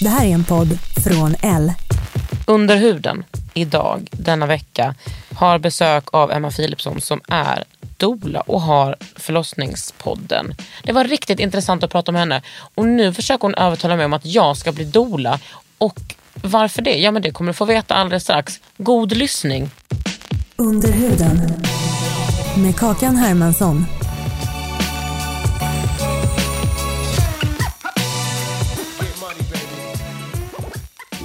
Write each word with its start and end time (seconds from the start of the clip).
Det 0.00 0.08
här 0.08 0.26
är 0.26 0.30
en 0.30 0.44
podd 0.44 0.78
från 1.04 1.34
L. 1.42 1.72
Under 2.46 2.76
huden 2.76 3.24
idag, 3.54 4.08
denna 4.12 4.46
vecka, 4.46 4.94
har 5.34 5.58
besök 5.58 6.04
av 6.12 6.32
Emma 6.32 6.50
Philipsson 6.50 7.00
som 7.00 7.20
är 7.28 7.64
doula 7.96 8.40
och 8.40 8.60
har 8.60 8.96
förlossningspodden. 9.16 10.54
Det 10.82 10.92
var 10.92 11.04
riktigt 11.04 11.40
intressant 11.40 11.84
att 11.84 11.90
prata 11.90 12.12
med 12.12 12.20
henne 12.20 12.42
och 12.74 12.86
nu 12.86 13.12
försöker 13.12 13.42
hon 13.42 13.54
övertala 13.54 13.96
mig 13.96 14.04
om 14.04 14.12
att 14.12 14.26
jag 14.26 14.56
ska 14.56 14.72
bli 14.72 14.84
doula. 14.84 15.38
Och 15.78 16.00
varför 16.34 16.82
det? 16.82 16.98
Ja 16.98 17.10
men 17.10 17.22
det 17.22 17.30
kommer 17.30 17.52
du 17.52 17.54
få 17.54 17.64
veta 17.64 17.94
alldeles 17.94 18.22
strax. 18.22 18.60
God 18.76 19.16
lyssning. 19.16 19.70
Under 20.56 20.92
huden. 20.92 21.64
Med 22.56 22.76
Kakan 22.76 23.16
Hermansson. 23.16 23.86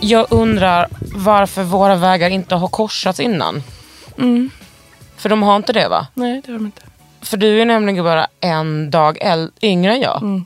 Jag 0.04 0.28
undrar 0.30 0.88
varför 1.16 1.64
våra 1.64 1.96
vägar 1.96 2.30
inte 2.30 2.56
har 2.56 2.68
korsats 2.68 3.20
innan. 3.20 3.64
För 5.18 5.30
de 5.30 5.44
har 5.44 5.56
inte 5.56 5.74
det 5.74 5.88
va? 5.88 6.08
Nej, 6.14 6.42
det 6.46 6.52
har 6.52 6.60
de 6.60 6.66
inte. 6.66 6.82
För 7.22 7.38
du 7.38 7.62
är 7.62 7.66
nämligen 7.66 8.04
bara 8.04 8.28
en 8.40 8.92
dag 8.92 9.18
äl- 9.22 9.52
yngre 9.62 9.94
än 9.94 10.02
jag. 10.02 10.44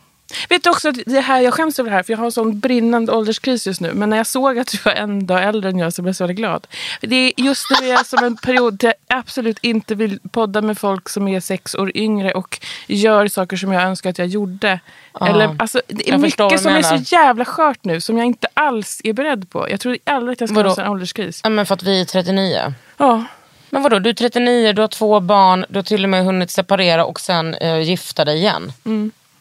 Vet 0.50 0.64
du 0.64 0.70
också 0.70 0.90
att 0.90 0.96
det 1.06 1.20
här, 1.20 1.42
jag 1.42 1.54
skäms 1.54 1.80
över 1.80 1.90
det 1.90 1.96
här 1.96 2.04
för 2.04 2.14
jag 2.14 2.18
har 2.18 2.26
en 2.26 2.32
sån 2.32 2.60
brinnande 2.60 3.12
ålderskris 3.12 3.68
just 3.68 3.82
nu. 3.82 3.94
Men 3.94 4.10
när 4.10 4.18
jag 4.18 4.28
såg 4.28 4.60
att 4.60 4.68
du 4.68 4.78
var 4.86 4.92
en 4.92 5.26
dag 5.26 5.44
äldre 5.44 5.70
än 5.70 5.78
jag 5.78 5.94
så 5.94 6.02
blev 6.02 6.10
jag 6.10 6.16
så 6.16 6.24
väldigt 6.24 6.38
glad. 6.38 6.68
Det 7.02 7.16
är 7.16 7.34
just 7.38 7.66
nu 7.72 7.88
är 7.88 7.92
jag 7.92 8.06
som 8.06 8.24
en 8.24 8.38
period 8.38 8.74
där 8.74 8.94
jag 9.08 9.20
absolut 9.20 9.58
inte 9.62 9.96
vill 9.96 10.20
podda 10.32 10.62
med 10.62 10.78
folk 10.78 11.10
som 11.10 11.28
är 11.28 11.40
sex 11.40 11.76
år 11.76 11.98
yngre 11.98 12.32
och 12.32 12.60
gör 12.88 13.28
saker 13.28 13.58
som 13.58 13.72
jag 13.72 13.84
önskar 13.84 14.10
att 14.10 14.18
jag 14.18 14.28
gjorde. 14.28 14.80
Eller, 15.22 15.56
alltså, 15.60 15.82
det 15.88 16.10
är 16.10 16.18
mycket 16.18 16.62
som 16.62 16.72
är 16.72 16.82
så 16.82 17.16
jävla 17.16 17.46
skört 17.46 17.84
nu 17.84 18.02
som 18.02 18.18
jag 18.18 18.28
inte 18.28 18.48
alls 18.54 19.02
är 19.04 19.14
beredd 19.14 19.50
på. 19.50 19.70
Jag 19.70 19.80
tror 19.80 19.98
aldrig 20.04 20.34
att 20.34 20.40
jag 20.40 20.50
ska 20.50 20.62
ha 20.62 20.70
en 20.70 20.76
sån 20.76 20.88
ålderskris. 20.88 21.42
Ja, 21.44 21.50
men 21.50 21.66
för 21.66 21.74
att 21.74 21.84
vi 21.84 22.02
är 22.02 22.06
39. 22.06 22.74
Ja. 22.98 23.24
Men 23.70 23.84
vadå, 23.84 24.00
du 24.00 24.10
är 24.10 24.14
39, 24.14 24.74
du 24.74 24.82
har 24.82 24.88
två 24.88 25.20
barn, 25.20 25.66
du 25.70 25.78
har 25.78 25.84
till 25.84 26.04
och 26.04 26.10
med 26.10 26.26
hunnit 26.26 26.52
separera 26.52 27.06
och 27.06 27.20
sen 27.20 27.54
eh, 27.54 27.80
gifta 27.80 28.26
dig 28.26 28.38
igen. 28.38 28.72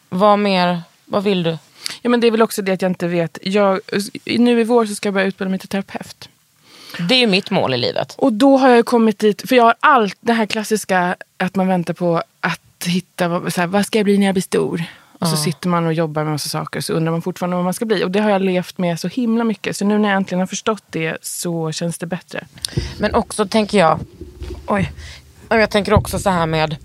Vad 0.09 0.39
mer, 0.39 0.81
vad 1.05 1.23
vill 1.23 1.43
du? 1.43 1.57
ja, 2.01 2.09
men 2.09 2.19
det 2.19 2.27
är 2.27 2.31
väl 2.31 2.41
också 2.41 2.61
det 2.61 2.71
att 2.71 2.81
jag 2.81 2.91
inte 2.91 3.07
vet. 3.07 3.37
Jag, 3.41 3.79
nu 4.25 4.61
i 4.61 4.63
vår 4.63 4.85
så 4.85 4.95
ska 4.95 5.07
jag 5.07 5.13
börja 5.13 5.27
utbilda 5.27 5.49
mig 5.49 5.59
till 5.59 5.69
terapeut. 5.69 6.29
Det 7.09 7.15
är 7.15 7.19
ju 7.19 7.27
mitt 7.27 7.51
mål 7.51 7.73
i 7.73 7.77
livet. 7.77 8.15
Och 8.17 8.33
då 8.33 8.57
har 8.57 8.69
jag 8.69 8.85
kommit 8.85 9.19
dit, 9.19 9.49
för 9.49 9.55
jag 9.55 9.63
har 9.63 9.75
allt 9.79 10.17
det 10.21 10.33
här 10.33 10.45
klassiska 10.45 11.15
att 11.37 11.55
man 11.55 11.67
väntar 11.67 11.93
på 11.93 12.21
att 12.39 12.61
hitta, 12.85 13.27
vad- 13.27 13.53
så 13.53 13.61
här, 13.61 13.67
vad 13.67 13.85
ska 13.85 13.99
jag 13.99 14.05
bli 14.05 14.17
när 14.17 14.25
jag 14.25 14.35
blir 14.35 14.41
stor? 14.41 14.83
Och 15.19 15.27
så 15.27 15.37
sitter 15.37 15.69
man 15.69 15.85
och 15.85 15.93
jobbar 15.93 16.23
med 16.23 16.31
massa 16.31 16.49
saker 16.49 16.81
så 16.81 16.93
undrar 16.93 17.11
man 17.11 17.21
fortfarande 17.21 17.55
vad 17.55 17.63
man 17.63 17.73
ska 17.73 17.85
bli. 17.85 18.03
Och 18.03 18.11
det 18.11 18.19
har 18.19 18.29
jag 18.29 18.41
levt 18.41 18.77
med 18.77 18.99
så 18.99 19.07
himla 19.07 19.43
mycket. 19.43 19.77
Så 19.77 19.85
nu 19.85 19.97
när 19.97 20.09
jag 20.09 20.15
äntligen 20.17 20.39
har 20.39 20.47
förstått 20.47 20.83
det 20.89 21.17
så 21.21 21.71
känns 21.71 21.97
det 21.97 22.05
bättre. 22.05 22.45
Men 22.99 23.15
också 23.15 23.45
tänker 23.47 23.77
jag, 23.77 23.99
oj, 24.67 24.91
Och 25.47 25.57
jag 25.59 25.69
tänker 25.69 25.93
också 25.93 26.19
så 26.19 26.29
här 26.29 26.45
med 26.45 26.75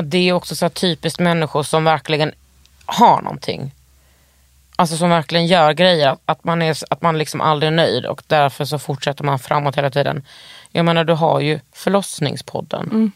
att 0.00 0.10
det 0.10 0.28
är 0.28 0.32
också 0.32 0.54
så 0.56 0.68
typiskt 0.68 1.20
människor 1.20 1.62
som 1.62 1.84
verkligen 1.84 2.32
har 2.86 3.22
någonting. 3.22 3.72
Alltså 4.76 4.96
som 4.96 5.10
verkligen 5.10 5.46
gör 5.46 5.72
grejer, 5.72 6.16
att- 6.24 6.44
man, 6.44 6.62
är, 6.62 6.76
att 6.90 7.02
man 7.02 7.18
liksom 7.18 7.40
aldrig 7.40 7.66
är 7.72 7.76
nöjd 7.76 8.06
och 8.06 8.22
därför 8.26 8.64
så 8.64 8.78
fortsätter 8.78 9.24
man 9.24 9.38
framåt 9.38 9.76
hela 9.76 9.90
tiden. 9.90 10.22
Jag 10.72 10.84
menar 10.84 11.04
du 11.04 11.12
har 11.12 11.40
ju 11.40 11.60
förlossningspodden. 11.72 13.12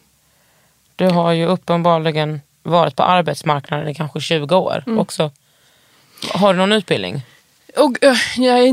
Du 0.97 1.07
har 1.07 1.33
ju 1.33 1.47
uppenbarligen 1.47 2.41
varit 2.63 2.97
på 2.97 3.03
arbetsmarknaden 3.03 3.89
i 3.89 3.95
kanske 3.95 4.21
20 4.21 4.57
år 4.57 4.85
också. 4.99 5.31
Har 6.33 6.53
du 6.53 6.59
någon 6.59 6.73
utbildning? 6.73 7.23
Och, 7.77 7.97
uh, 8.05 8.17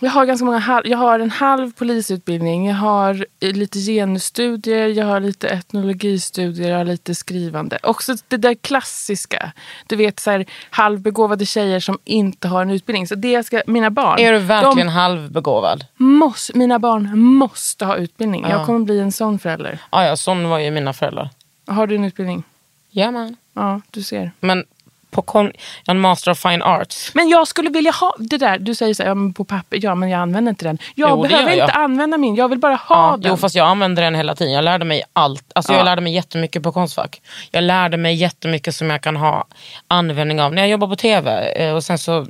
jag 0.00 0.10
har 0.10 0.26
ganska 0.26 0.44
många 0.44 0.58
halv, 0.58 0.86
Jag 0.86 0.98
har 0.98 1.20
en 1.20 1.30
halv 1.30 1.72
polisutbildning. 1.72 2.68
Jag 2.68 2.74
har 2.74 3.26
eh, 3.40 3.52
lite 3.52 3.78
genusstudier, 3.78 4.88
jag 4.88 5.06
har 5.06 5.20
lite 5.20 5.48
etnologistudier, 5.48 6.70
jag 6.70 6.76
har 6.76 6.84
lite 6.84 7.14
skrivande. 7.14 7.78
Också 7.82 8.14
det 8.28 8.36
där 8.36 8.54
klassiska. 8.54 9.52
Du 9.86 9.96
vet 9.96 10.20
så 10.20 10.30
här, 10.30 10.46
halvbegåvade 10.70 11.46
tjejer 11.46 11.80
som 11.80 11.98
inte 12.04 12.48
har 12.48 12.62
en 12.62 12.70
utbildning. 12.70 13.06
Så 13.06 13.14
det 13.14 13.46
ska, 13.46 13.62
mina 13.66 13.90
barn. 13.90 14.18
Är 14.18 14.32
du 14.32 14.38
verkligen 14.38 14.88
halvbegåvad? 14.88 15.84
måste, 15.96 16.58
mina 16.58 16.78
barn 16.78 17.18
måste 17.18 17.84
ha 17.84 17.96
utbildning. 17.96 18.42
Ja. 18.42 18.50
Jag 18.50 18.66
kommer 18.66 18.80
bli 18.80 18.98
en 18.98 19.12
sån 19.12 19.38
förälder. 19.38 19.78
Ja, 19.90 20.04
ja, 20.04 20.16
sån 20.16 20.48
var 20.48 20.58
ju 20.58 20.70
mina 20.70 20.92
föräldrar. 20.92 21.30
Har 21.66 21.86
du 21.86 21.94
en 21.94 22.04
utbildning? 22.04 22.42
Jajamän. 22.90 23.36
Ja, 23.54 23.80
du 23.90 24.02
ser. 24.02 24.32
Men 24.40 24.64
på 25.10 25.22
kon- 25.22 25.52
jag 25.84 25.92
har 25.92 25.94
en 25.94 26.00
master 26.00 26.30
of 26.30 26.38
fine 26.38 26.62
arts. 26.62 27.10
Men 27.14 27.28
jag 27.28 27.48
skulle 27.48 27.70
vilja 27.70 27.90
ha 27.90 28.14
det 28.18 28.36
där. 28.38 28.58
Du 28.58 28.74
säger 28.74 28.94
så 28.94 29.02
här, 29.02 29.10
ja, 29.10 29.14
men 29.14 29.34
på 29.34 29.44
papper. 29.44 29.78
Ja, 29.82 29.94
men 29.94 30.08
jag 30.10 30.20
använder 30.20 30.50
inte 30.50 30.64
den. 30.64 30.78
Jag 30.94 31.10
Jo, 31.10 31.22
behöver 31.22 31.50
gör 31.50 31.58
jag. 31.58 31.64
inte 31.66 31.72
använda 31.78 32.18
min. 32.18 32.34
Jag 32.34 32.48
vill 32.48 32.58
bara 32.58 32.74
ha 32.74 33.10
Ja, 33.10 33.16
den. 33.16 33.30
jo, 33.30 33.36
fast 33.36 33.54
jag 33.54 33.66
använde 33.68 34.02
den 34.02 34.14
hela 34.14 34.34
tiden. 34.34 34.52
Jag 34.52 34.64
lärde 34.64 34.84
mig 34.84 35.02
allt. 35.12 35.44
Alltså, 35.54 35.72
Ja. 35.72 35.76
Jag 35.78 35.84
lärde 35.84 36.02
mig 36.02 36.14
jättemycket 36.14 36.62
på 36.62 36.72
Konstfack. 36.72 37.22
Jag 37.50 37.64
lärde 37.64 37.96
mig 37.96 38.14
jättemycket 38.14 38.74
som 38.74 38.90
jag 38.90 39.00
kan 39.02 39.16
ha 39.16 39.46
användning 39.88 40.40
av 40.42 40.54
när 40.54 40.62
jag 40.62 40.68
jobbar 40.70 40.88
på 40.88 40.96
tv. 40.96 41.52
eh, 41.52 41.74
Och 41.74 41.84
sen 41.84 41.98
så 41.98 42.26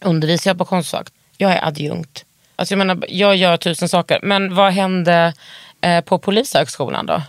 undervisar 0.00 0.50
jag 0.50 0.58
på 0.58 0.64
Konstfack. 0.64 1.08
Jag 1.36 1.52
är 1.52 1.66
adjunkt. 1.66 2.24
Alltså, 2.56 2.72
jag, 2.74 2.78
menar, 2.78 3.04
jag 3.08 3.36
gör 3.36 3.56
tusen 3.56 3.88
saker. 3.88 4.18
Men 4.22 4.54
vad 4.54 4.72
hände 4.72 5.34
eh, 5.80 6.00
på 6.00 6.18
Polishögskolan 6.18 7.06
då? 7.06 7.22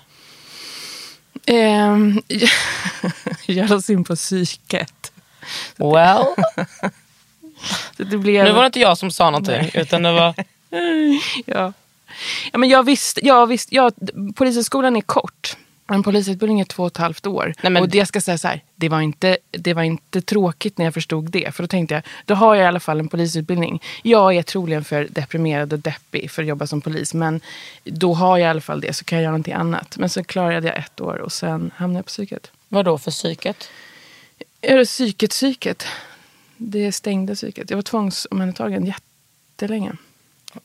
Ehm, 1.47 2.21
jag 3.57 3.69
lades 3.69 3.89
in 3.89 4.03
på 4.03 4.15
psyket. 4.15 5.11
Well, 5.77 6.25
Så 7.97 8.03
det 8.03 8.17
blev, 8.17 8.45
nu 8.45 8.51
var 8.51 8.61
det 8.61 8.65
inte 8.65 8.79
jag 8.79 8.97
som 8.97 9.11
sa 9.11 9.29
någonting. 9.29 9.69
Utan 9.73 10.03
det 10.03 10.11
var... 10.11 10.33
ja. 11.45 11.73
Ja, 12.51 12.57
men 12.57 12.69
jag 12.69 12.83
visste, 12.83 13.25
jag 13.27 13.47
visste 13.47 13.75
ja, 13.75 13.91
Polishögskolan 14.35 14.95
är 14.95 15.01
kort. 15.01 15.57
En 15.91 16.03
polisutbildning 16.03 16.59
är 16.59 16.65
två 16.65 16.83
och 16.83 16.87
ett 16.87 16.97
halvt 16.97 17.25
år. 17.25 17.53
Nej, 17.61 17.71
men- 17.71 17.83
Och 17.83 17.89
det 17.89 18.05
ska 18.05 18.21
säga 18.21 18.37
så 18.37 18.47
här, 18.47 18.61
det 18.75 18.89
var, 18.89 19.01
inte, 19.01 19.37
det 19.51 19.73
var 19.73 19.83
inte 19.83 20.21
tråkigt 20.21 20.77
när 20.77 20.85
jag 20.85 20.93
förstod 20.93 21.31
det. 21.31 21.55
För 21.55 21.63
då 21.63 21.67
tänkte 21.67 21.93
jag, 21.95 22.03
då 22.25 22.35
har 22.35 22.55
jag 22.55 22.63
i 22.63 22.67
alla 22.67 22.79
fall 22.79 22.99
en 22.99 23.07
polisutbildning. 23.07 23.81
Jag 24.03 24.35
är 24.35 24.43
troligen 24.43 24.83
för 24.83 25.07
deprimerad 25.11 25.73
och 25.73 25.79
deppig 25.79 26.31
för 26.31 26.41
att 26.41 26.47
jobba 26.47 26.67
som 26.67 26.81
polis. 26.81 27.13
Men 27.13 27.41
då 27.83 28.13
har 28.13 28.37
jag 28.37 28.47
i 28.47 28.49
alla 28.49 28.61
fall 28.61 28.81
det, 28.81 28.93
så 28.93 29.05
kan 29.05 29.17
jag 29.17 29.23
göra 29.23 29.31
någonting 29.31 29.53
annat. 29.53 29.97
Men 29.97 30.09
så 30.09 30.23
klarade 30.23 30.67
jag 30.67 30.77
ett 30.77 31.01
år 31.01 31.17
och 31.17 31.31
sen 31.31 31.71
hamnade 31.75 31.97
jag 31.97 32.05
på 32.05 32.09
psyket. 32.09 32.51
Vad 32.73 32.85
då 32.85 32.97
för 32.97 33.11
psyket? 33.11 33.69
Är 34.61 34.77
det 34.77 34.85
psyket, 34.85 35.29
psyket? 35.31 35.85
Det 36.57 36.91
stängde 36.91 37.35
psyket. 37.35 37.69
Jag 37.69 37.77
var 37.77 37.81
tvångsomhändertagen 37.81 38.85
jättelänge. 38.85 39.91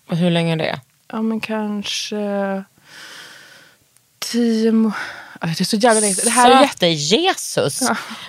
Och 0.07 0.17
hur 0.17 0.31
länge 0.31 0.53
är 0.53 0.57
det? 0.57 0.81
Ja, 1.09 1.23
men 1.23 1.41
kanske 1.41 2.65
tio 4.19 4.73
må- 4.73 4.93
Ja, 5.41 5.47
Det 5.47 5.61
är 5.61 5.65
så 5.65 5.77
jävla 5.77 6.01
länge. 6.01 6.15
Det 6.25 6.31
här 6.31 6.51
är, 6.51 6.63
jätte... 6.63 6.87
Jesus! 6.87 7.81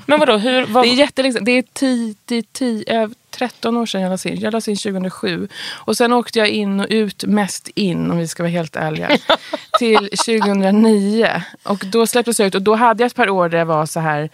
Men 0.06 0.20
vadå, 0.20 0.38
hur... 0.38 0.66
Vad... 0.66 0.86
det 0.86 0.90
är 0.90 0.96
jättelänge. 0.96 1.40
Det 1.40 1.52
är 1.52 1.64
tio, 1.74 2.16
tio, 2.26 2.44
tio, 2.52 3.10
13 3.40 3.78
år 3.78 3.86
sedan 3.86 4.02
jag 4.02 4.10
lades 4.10 4.26
in. 4.26 4.40
Jag 4.40 4.54
lades 4.54 4.68
in 4.68 4.76
2007. 4.76 5.48
Och 5.76 5.98
sen 5.98 6.14
åkte 6.14 6.40
jag 6.40 6.48
in 6.48 6.80
och 6.80 6.88
ut, 6.90 7.24
mest 7.24 7.68
in 7.76 8.12
om 8.12 8.18
vi 8.18 8.28
ska 8.28 8.44
vara 8.44 8.52
helt 8.52 8.76
ärliga, 8.76 9.18
till 9.80 10.10
2009. 10.26 11.42
Och 11.64 11.84
då 11.86 12.08
släpptes 12.08 12.40
jag 12.40 12.48
ut 12.48 12.56
och 12.56 12.62
då 12.62 12.76
hade 12.76 13.04
jag 13.04 13.08
ett 13.08 13.16
par 13.16 13.30
år 13.30 13.50
där 13.50 13.58
jag 13.58 13.66
var 13.66 13.86
så 13.86 14.00
här 14.00 14.30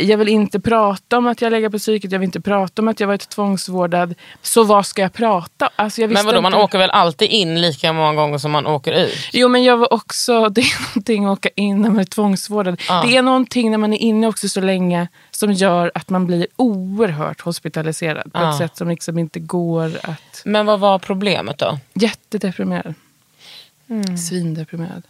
jag 0.00 0.18
vill 0.18 0.28
inte 0.28 0.60
prata 0.60 1.18
om 1.18 1.26
att 1.26 1.40
jag 1.42 1.50
lägger 1.50 1.68
på 1.70 1.78
psyket, 1.78 2.12
jag 2.12 2.18
vill 2.18 2.26
inte 2.26 2.40
prata 2.40 2.82
om 2.82 2.88
att 2.88 3.00
jag 3.00 3.06
varit 3.06 3.28
tvångsvårdad. 3.28 4.14
Så 4.42 4.64
vad 4.64 4.86
ska 4.86 5.02
jag 5.02 5.12
prata 5.12 5.70
alltså 5.76 6.00
jag 6.00 6.10
Men 6.10 6.26
vadå, 6.26 6.40
man 6.40 6.52
inte- 6.52 6.62
åker 6.64 6.78
väl 6.78 6.90
alltid 6.90 7.30
in 7.30 7.60
lika 7.60 7.92
många 7.92 8.14
gånger 8.14 8.38
som 8.38 8.50
man 8.50 8.66
åker 8.66 8.92
ut? 8.92 9.14
Jo 9.32 9.48
men 9.48 9.64
jag 9.64 9.76
var 9.76 9.92
också, 9.92 10.48
det 10.50 10.60
är 10.60 10.88
någonting 10.88 11.24
att 11.24 11.38
åka 11.38 11.48
in 11.54 11.80
när 11.82 11.90
man 11.90 11.98
är 12.00 12.04
tvångsvårdad. 12.04 12.80
Ja. 12.88 13.02
Det 13.06 13.16
är 13.16 13.22
någonting 13.22 13.70
när 13.70 13.78
man 13.78 13.92
är 13.92 13.98
inne 13.98 14.26
också 14.26 14.48
så 14.48 14.60
länge 14.60 15.08
som 15.30 15.52
gör 15.52 15.90
att 15.94 16.10
man 16.10 16.26
blir 16.26 16.46
oerhört 16.56 17.40
hospitaliserad. 17.40 18.32
På 18.32 18.38
Ja. 18.40 18.50
ett 18.50 18.58
sätt 18.58 18.76
som 18.76 18.88
liksom 18.88 19.18
inte 19.18 19.40
går 19.40 19.92
att... 20.02 20.42
Men 20.44 20.66
vad 20.66 20.80
var 20.80 20.98
problemet 20.98 21.58
då? 21.58 21.78
Jättedeprimerad. 21.94 22.94
Svindeprimerad. 24.28 25.02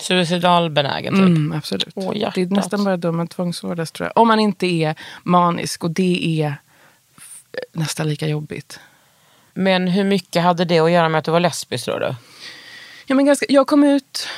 Suicidalbenägen 0.00 1.14
typ? 1.14 1.22
Mm, 1.26 1.52
absolut. 1.52 1.88
Åh, 1.94 2.12
det 2.34 2.40
är 2.42 2.46
nästan 2.46 2.84
bara 2.84 2.96
då 2.96 3.12
man 3.12 3.28
tvångsvårdas 3.28 3.92
tror 3.92 4.06
jag. 4.06 4.22
Om 4.22 4.28
man 4.28 4.40
inte 4.40 4.66
är 4.66 4.94
manisk 5.22 5.84
och 5.84 5.90
det 5.90 6.42
är 6.42 6.54
nästan 7.72 8.08
lika 8.08 8.26
jobbigt. 8.28 8.80
Men 9.54 9.88
hur 9.88 10.04
mycket 10.04 10.42
hade 10.42 10.64
det 10.64 10.78
att 10.78 10.90
göra 10.90 11.08
med 11.08 11.18
att 11.18 11.24
du 11.24 11.30
var 11.30 11.40
lesbisk 11.40 11.84
tror 11.84 12.00
du? 12.00 12.14
Ja, 13.06 13.14
men 13.14 13.26
ganska, 13.26 13.46
jag 13.48 13.66
kom 13.66 13.84
ut 13.84 14.28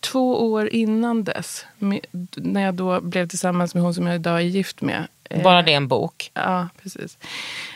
två 0.00 0.52
år 0.52 0.68
innan 0.68 1.24
dess. 1.24 1.66
Med, 1.78 2.00
när 2.36 2.62
jag 2.62 2.74
då 2.74 3.00
blev 3.00 3.28
tillsammans 3.28 3.74
med 3.74 3.82
hon 3.82 3.94
som 3.94 4.06
jag 4.06 4.16
idag 4.16 4.36
är 4.36 4.40
gift 4.40 4.80
med. 4.80 5.06
Eh, 5.30 5.42
Bara 5.42 5.62
det 5.62 5.72
är 5.72 5.76
en 5.76 5.88
bok? 5.88 6.30
Ja, 6.34 6.68
precis. 6.82 7.18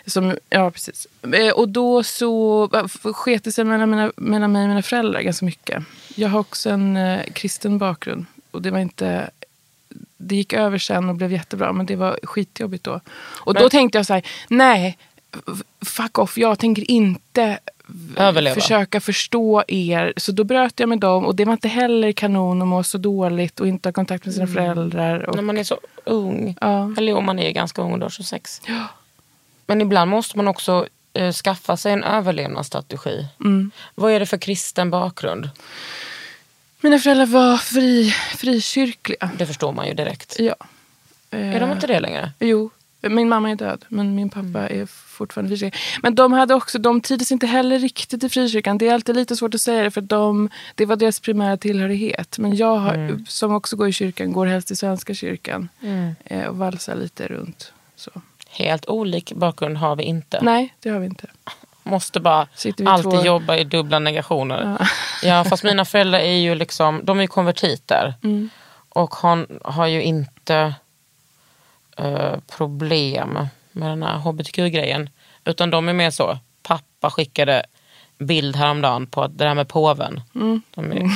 Som, 0.06 0.38
ja, 0.50 0.71
precis. 0.71 1.06
Eh, 1.35 1.53
Och 1.53 1.69
då 1.69 2.03
så 2.03 2.69
sket 3.15 3.44
det 3.44 3.53
sig 3.53 3.65
mellan, 3.65 3.91
mina, 3.91 4.12
mellan 4.17 4.53
mig 4.53 4.62
och 4.62 4.69
mina 4.69 4.82
föräldrar 4.82 5.21
ganska 5.21 5.47
mycket. 5.47 5.85
Jag 6.14 6.28
har 6.28 6.40
också 6.40 6.70
en 6.70 6.96
eh, 6.96 7.24
kristen 7.32 7.78
bakgrund. 7.78 8.26
Och 8.50 8.62
det 8.62 8.70
var 8.70 8.78
inte... 8.78 9.30
Det 10.16 10.36
gick 10.36 10.52
över 10.52 10.78
sen 10.78 11.08
och 11.08 11.14
blev 11.14 11.32
jättebra, 11.32 11.72
men 11.72 11.86
det 11.86 11.96
var 11.96 12.18
skitjobbigt 12.22 12.84
då. 12.84 13.00
Och 13.44 13.54
då 13.54 13.60
Men- 13.60 13.70
tänkte 13.70 13.98
jag 13.98 14.06
så 14.06 14.14
här, 14.14 14.22
nej, 14.48 14.98
fuck 15.84 16.18
off, 16.18 16.38
jag 16.38 16.58
tänker 16.58 16.90
inte 16.90 17.58
Överleva. 18.16 18.54
försöka 18.54 19.00
förstå 19.00 19.62
er. 19.68 20.12
Så 20.16 20.32
då 20.32 20.44
bröt 20.44 20.80
jag 20.80 20.88
med 20.88 20.98
dem 20.98 21.26
och 21.26 21.36
det 21.36 21.44
var 21.44 21.52
inte 21.52 21.68
heller 21.68 22.12
kanon 22.12 22.62
att 22.62 22.68
må 22.68 22.82
så 22.82 22.98
dåligt 22.98 23.60
och 23.60 23.68
inte 23.68 23.88
ha 23.88 23.92
kontakt 23.92 24.24
med 24.24 24.34
sina 24.34 24.46
föräldrar. 24.46 25.20
Och, 25.28 25.36
När 25.36 25.42
man 25.42 25.58
är 25.58 25.64
så 25.64 25.78
ung. 26.04 26.56
Ja. 26.60 26.92
Eller 26.98 27.12
jo, 27.12 27.20
man 27.20 27.38
är 27.38 27.50
ganska 27.50 27.82
ung 27.82 27.98
då, 27.98 28.10
26. 28.10 28.60
Men 29.66 29.80
ibland 29.80 30.10
måste 30.10 30.36
man 30.36 30.48
också 30.48 30.86
eh, 31.12 31.32
skaffa 31.32 31.76
sig 31.76 31.92
en 31.92 32.04
överlevnadsstrategi. 32.04 33.26
Mm. 33.40 33.70
Vad 33.94 34.12
är 34.12 34.20
det 34.20 34.26
för 34.26 34.38
kristen 34.38 34.90
bakgrund? 34.90 35.50
Mina 36.80 36.98
föräldrar 36.98 37.26
var 37.26 37.56
fri, 37.56 38.10
frikyrkliga. 38.36 39.30
Det 39.38 39.46
förstår 39.46 39.72
man 39.72 39.86
ju 39.86 39.94
direkt. 39.94 40.36
Ja. 40.38 40.54
Är 41.30 41.60
de 41.60 41.72
inte 41.72 41.86
det 41.86 42.00
längre? 42.00 42.32
Jo, 42.38 42.70
min 43.00 43.28
mamma 43.28 43.50
är 43.50 43.54
död 43.54 43.84
men 43.88 44.14
min 44.14 44.30
pappa 44.30 44.68
är 44.68 44.86
fortfarande 44.86 45.56
frikyrka. 45.56 45.78
Men 46.02 46.14
de 46.14 46.32
hade 46.32 46.54
också, 46.54 46.78
de 46.78 47.00
trivdes 47.00 47.32
inte 47.32 47.46
heller 47.46 47.78
riktigt 47.78 48.24
i 48.24 48.28
frikyrkan. 48.28 48.78
Det 48.78 48.88
är 48.88 48.94
alltid 48.94 49.16
lite 49.16 49.36
svårt 49.36 49.54
att 49.54 49.60
säga 49.60 49.82
det 49.82 49.90
för 49.90 50.00
de, 50.00 50.48
det 50.74 50.86
var 50.86 50.96
deras 50.96 51.20
primära 51.20 51.56
tillhörighet. 51.56 52.38
Men 52.38 52.56
jag 52.56 52.76
har, 52.76 53.24
som 53.28 53.54
också 53.54 53.76
går 53.76 53.88
i 53.88 53.92
kyrkan 53.92 54.32
går 54.32 54.46
helst 54.46 54.70
i 54.70 54.76
Svenska 54.76 55.14
kyrkan. 55.14 55.68
Eh, 56.24 56.44
och 56.44 56.56
valsar 56.56 56.94
lite 56.94 57.28
runt. 57.28 57.72
Så. 57.96 58.10
Helt 58.50 58.88
olik 58.88 59.32
bakgrund 59.32 59.76
har 59.76 59.97
vi 59.97 60.02
inte. 60.02 60.38
Nej, 60.43 60.75
det 60.81 60.91
har 60.91 60.99
vi 60.99 61.06
inte. 61.06 61.26
Måste 61.82 62.20
bara 62.20 62.47
alltid 62.87 63.11
två- 63.11 63.25
jobba 63.25 63.56
i 63.56 63.64
dubbla 63.64 63.99
negationer. 63.99 64.76
Ja. 65.23 65.44
fast 65.44 65.64
mina 65.64 65.85
föräldrar 65.85 66.19
är 66.19 66.38
ju 66.38 66.55
liksom, 66.55 67.00
de 67.05 67.19
är 67.19 67.23
ju 67.23 67.29
konvertiter. 67.29 68.14
Mm. 68.23 68.50
Och 68.88 69.14
hon 69.14 69.61
har 69.64 69.87
ju 69.87 70.02
inte 70.02 70.75
eh, 71.97 72.35
problem 72.56 73.38
med 73.73 73.91
den 73.91 74.02
här 74.02 74.17
hbtq-grejen. 74.19 75.11
Utan 75.44 75.70
de 75.70 75.88
är 75.88 75.93
mer 75.93 76.11
så, 76.11 76.38
pappa 76.62 77.11
skickade 77.11 77.62
bild 78.19 78.56
häromdagen 78.56 79.06
på 79.06 79.23
att 79.23 79.38
det 79.38 79.44
där 79.44 79.55
med 79.55 79.69
påven. 79.69 80.20
Mm. 80.35 80.62
De 80.75 80.93
är, 80.93 81.11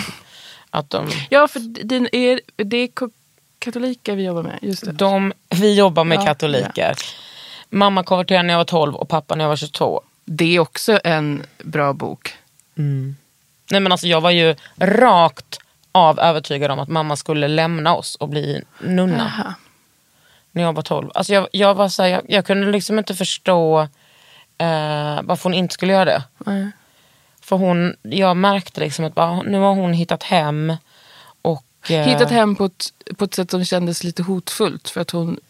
att 0.70 0.90
de, 0.90 1.10
Ja, 1.30 1.48
för 1.48 1.60
det 1.84 1.96
är, 2.16 2.40
det 2.64 2.88
katoliker 3.64 4.16
vi 4.16 4.24
jobbar 4.24 4.42
med. 4.42 4.58
Just 4.62 4.84
det. 4.84 4.92
de, 4.92 5.32
vi 5.50 5.74
jobbar 5.74 6.04
med 6.04 6.18
Ja, 6.18 6.24
katoliker. 6.24 6.94
Mamma 7.70 8.02
konverterade 8.02 8.42
när 8.42 8.54
jag 8.54 8.58
var 8.58 8.64
12 8.64 8.94
och 8.94 9.08
pappa 9.08 9.34
när 9.34 9.44
jag 9.44 9.48
var 9.48 9.56
22. 9.56 10.02
Det 10.24 10.56
är 10.56 10.60
också 10.60 11.00
en 11.04 11.42
bra 11.62 11.92
bok. 11.92 12.34
Nej 13.70 13.80
men 13.80 13.92
alltså 13.92 14.06
jag 14.06 14.20
var 14.20 14.30
ju 14.30 14.56
rakt 14.76 15.58
av 15.92 16.20
övertygad 16.20 16.70
om 16.70 16.78
att 16.78 16.88
mamma 16.88 17.16
skulle 17.16 17.48
lämna 17.48 17.94
oss 17.94 18.14
och 18.14 18.28
bli 18.28 18.62
nunna. 18.80 19.24
Aha. 19.24 19.54
När 20.52 20.62
jag 20.62 20.72
var 20.72 20.82
12. 20.82 21.10
Alltså 21.14 21.32
jag, 21.32 21.48
jag, 21.52 21.74
var 21.74 21.88
så 21.88 22.02
här, 22.02 22.10
jag, 22.10 22.22
jag 22.28 22.46
kunde 22.46 22.72
liksom 22.72 22.98
inte 22.98 23.14
förstå 23.14 23.80
eh, 24.58 25.22
varför 25.22 25.42
hon 25.42 25.54
inte 25.54 25.74
skulle 25.74 25.92
göra 25.92 26.04
det. 26.04 26.22
Nej. 26.38 26.70
För 27.40 27.56
hon, 27.56 27.96
jag 28.02 28.36
märkte 28.36 28.80
liksom 28.80 29.04
att 29.04 29.14
bara, 29.14 29.42
nu 29.42 29.58
har 29.58 29.74
hon 29.74 29.92
hittat 29.92 30.22
hem. 30.22 30.76
Och, 31.84 31.90
Hittat 31.90 32.30
hem 32.30 32.56
på 32.56 32.64
ett, 32.64 32.92
på 33.16 33.24
ett 33.24 33.34
sätt 33.34 33.50
som 33.50 33.64
kändes 33.64 34.04
lite 34.04 34.22
hotfullt 34.22 34.88
för 34.88 35.00
att 35.00 35.10
hon 35.10 35.40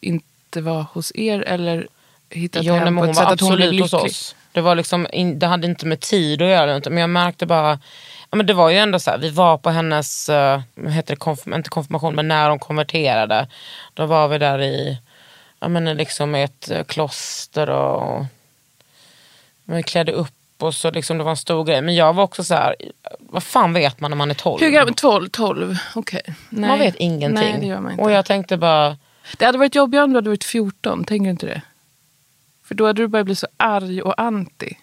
inte 0.00 0.60
var 0.60 0.86
hos 0.92 1.12
er 1.14 1.40
eller 1.40 1.88
hittat 2.30 2.64
Jo, 2.64 2.74
hem 2.74 2.96
på 2.96 3.04
ett 3.04 3.16
sätt 3.16 3.26
att 3.26 3.40
hon 3.40 3.56
blev 3.56 3.72
lycklig. 3.72 3.94
oss. 3.94 4.34
Det, 4.52 4.60
var 4.60 4.74
liksom, 4.74 5.06
det 5.34 5.46
hade 5.46 5.66
inte 5.66 5.86
med 5.86 6.00
tid 6.00 6.42
att 6.42 6.48
göra, 6.48 6.80
men 6.90 6.98
jag 6.98 7.10
märkte 7.10 7.46
bara, 7.46 7.78
ja, 8.30 8.36
men 8.36 8.46
det 8.46 8.54
var 8.54 8.70
ju 8.70 8.76
ändå 8.76 8.98
så 8.98 9.10
här, 9.10 9.18
vi 9.18 9.30
var 9.30 9.58
på 9.58 9.70
hennes, 9.70 10.28
uh, 10.28 10.88
heter 10.88 11.14
det, 11.14 11.16
konfirm, 11.16 11.54
inte 11.54 11.70
konfirmation, 11.70 12.14
men 12.14 12.28
när 12.28 12.50
hon 12.50 12.58
konverterade. 12.58 13.46
Då 13.94 14.06
var 14.06 14.28
vi 14.28 14.38
där 14.38 14.62
i, 14.62 14.98
ja 15.60 15.68
men 15.68 15.84
liksom 15.96 16.34
ett 16.34 16.70
eh, 16.70 16.84
kloster 16.84 17.70
och 17.70 18.24
vi 19.64 19.82
klädde 19.82 20.12
upp 20.12 20.34
och 20.62 20.74
liksom, 20.92 21.18
det 21.18 21.24
var 21.24 21.30
en 21.30 21.36
stor 21.36 21.64
grej. 21.64 21.82
Men 21.82 21.94
jag 21.94 22.12
var 22.12 22.24
också 22.24 22.44
så 22.44 22.54
här, 22.54 22.74
vad 23.18 23.42
fan 23.42 23.72
vet 23.72 24.00
man 24.00 24.10
när 24.10 24.16
man 24.16 24.30
är 24.30 24.34
12? 24.34 24.60
Hur 24.60 24.70
gammal? 24.70 24.94
12? 24.94 25.28
12? 25.28 25.78
Okej. 25.94 26.22
Nej. 26.50 26.68
Man 26.70 26.78
vet 26.78 26.94
ingenting. 26.96 27.44
Nej, 27.50 27.56
det 27.60 27.66
gör 27.66 27.80
man 27.80 27.92
inte. 27.92 28.04
Och 28.04 28.10
jag 28.10 28.24
tänkte 28.26 28.56
bara, 28.56 28.96
Det 29.36 29.44
hade 29.44 29.58
varit 29.58 29.74
jobbigare 29.74 30.04
om 30.04 30.10
du 30.10 30.16
hade 30.16 30.30
varit 30.30 30.44
14, 30.44 31.04
tänker 31.04 31.24
du 31.24 31.30
inte 31.30 31.46
det? 31.46 31.62
För 32.64 32.74
då 32.74 32.86
hade 32.86 33.02
du 33.02 33.06
börjat 33.08 33.24
bli 33.26 33.36
så 33.36 33.46
arg 33.56 34.02
och 34.02 34.20
anti. 34.20 34.76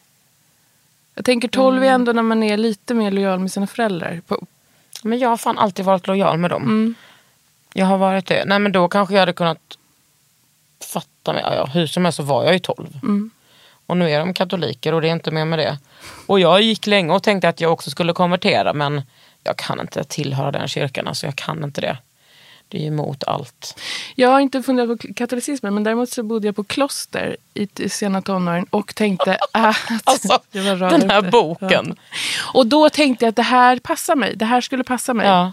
Jag 1.16 1.26
tänker 1.26 1.48
12 1.48 1.78
Mm. 1.78 1.90
är 1.90 1.94
ändå 1.94 2.12
när 2.14 2.22
man 2.22 2.44
är 2.44 2.58
lite 2.58 2.94
mer 2.94 3.12
lojal 3.12 3.40
med 3.40 3.52
sina 3.52 3.68
föräldrar. 3.68 4.22
Men 5.04 5.20
jag 5.20 5.30
har 5.30 5.38
fan 5.38 5.58
alltid 5.58 5.86
varit 5.86 6.08
lojal 6.08 6.38
med 6.38 6.50
dem. 6.50 6.64
Mm. 6.64 6.96
Jag 7.74 7.86
har 7.86 7.98
varit 7.98 8.26
det. 8.26 8.46
Nej 8.46 8.60
men 8.60 8.72
då 8.72 8.88
kanske 8.88 9.14
jag 9.14 9.20
hade 9.20 9.34
kunnat 9.34 9.78
fatta 10.94 11.34
mig. 11.34 11.44
Ja, 11.46 11.66
hur 11.66 11.88
som 11.88 12.06
helst 12.06 12.18
så 12.18 12.24
var 12.24 12.44
jag 12.44 12.54
ju 12.54 12.60
12. 12.60 12.88
Mm. 13.04 13.32
Och 13.88 13.98
nu 13.98 14.12
är 14.12 14.20
de 14.20 14.34
katoliker 14.34 14.94
och 14.94 15.02
det 15.02 15.08
är 15.08 15.14
inte 15.14 15.32
mer 15.32 15.46
med 15.46 15.60
det. 15.60 15.78
Och 16.26 16.40
jag 16.40 16.62
gick 16.62 16.88
länge 16.88 17.14
och 17.14 17.24
tänkte 17.24 17.50
att 17.50 17.62
jag 17.62 17.74
också 17.74 17.90
skulle 17.90 18.14
konvertera 18.14 18.74
men 18.74 19.02
jag 19.44 19.58
kan 19.58 19.80
inte 19.80 20.04
tillhöra 20.04 20.52
den 20.52 20.68
kyrkan. 20.68 21.08
Alltså 21.08 21.26
jag 21.28 21.36
kan 21.36 21.64
inte 21.64 21.82
det. 21.82 21.98
Det 22.70 22.78
är 22.78 22.82
ju 22.82 22.88
emot 22.88 23.24
allt. 23.24 23.80
Jag 24.16 24.30
har 24.30 24.40
inte 24.40 24.64
funderat 24.64 25.02
på 25.02 25.08
katolicismen 25.16 25.74
men 25.74 25.84
däremot 25.84 26.10
så 26.10 26.24
bodde 26.24 26.48
jag 26.48 26.56
på 26.56 26.64
kloster 26.64 27.38
i 27.54 27.90
sena 27.90 28.22
tonåren 28.22 28.66
och 28.70 28.96
tänkte 28.96 29.38
att 29.52 29.76
Alltså 30.04 30.40
den 30.52 31.10
här 31.10 31.20
ute. 31.20 31.30
boken. 31.30 31.96
Och 32.54 32.68
då 32.68 32.90
tänkte 32.90 33.26
jag 33.26 33.30
att 33.30 33.36
det 33.36 33.42
här 33.42 33.80
passar 33.80 34.16
mig. 34.16 34.36
Det 34.36 34.46
här 34.46 34.62
skulle 34.62 34.84
passa 34.84 35.14
mig. 35.14 35.28
Ja. 35.28 35.52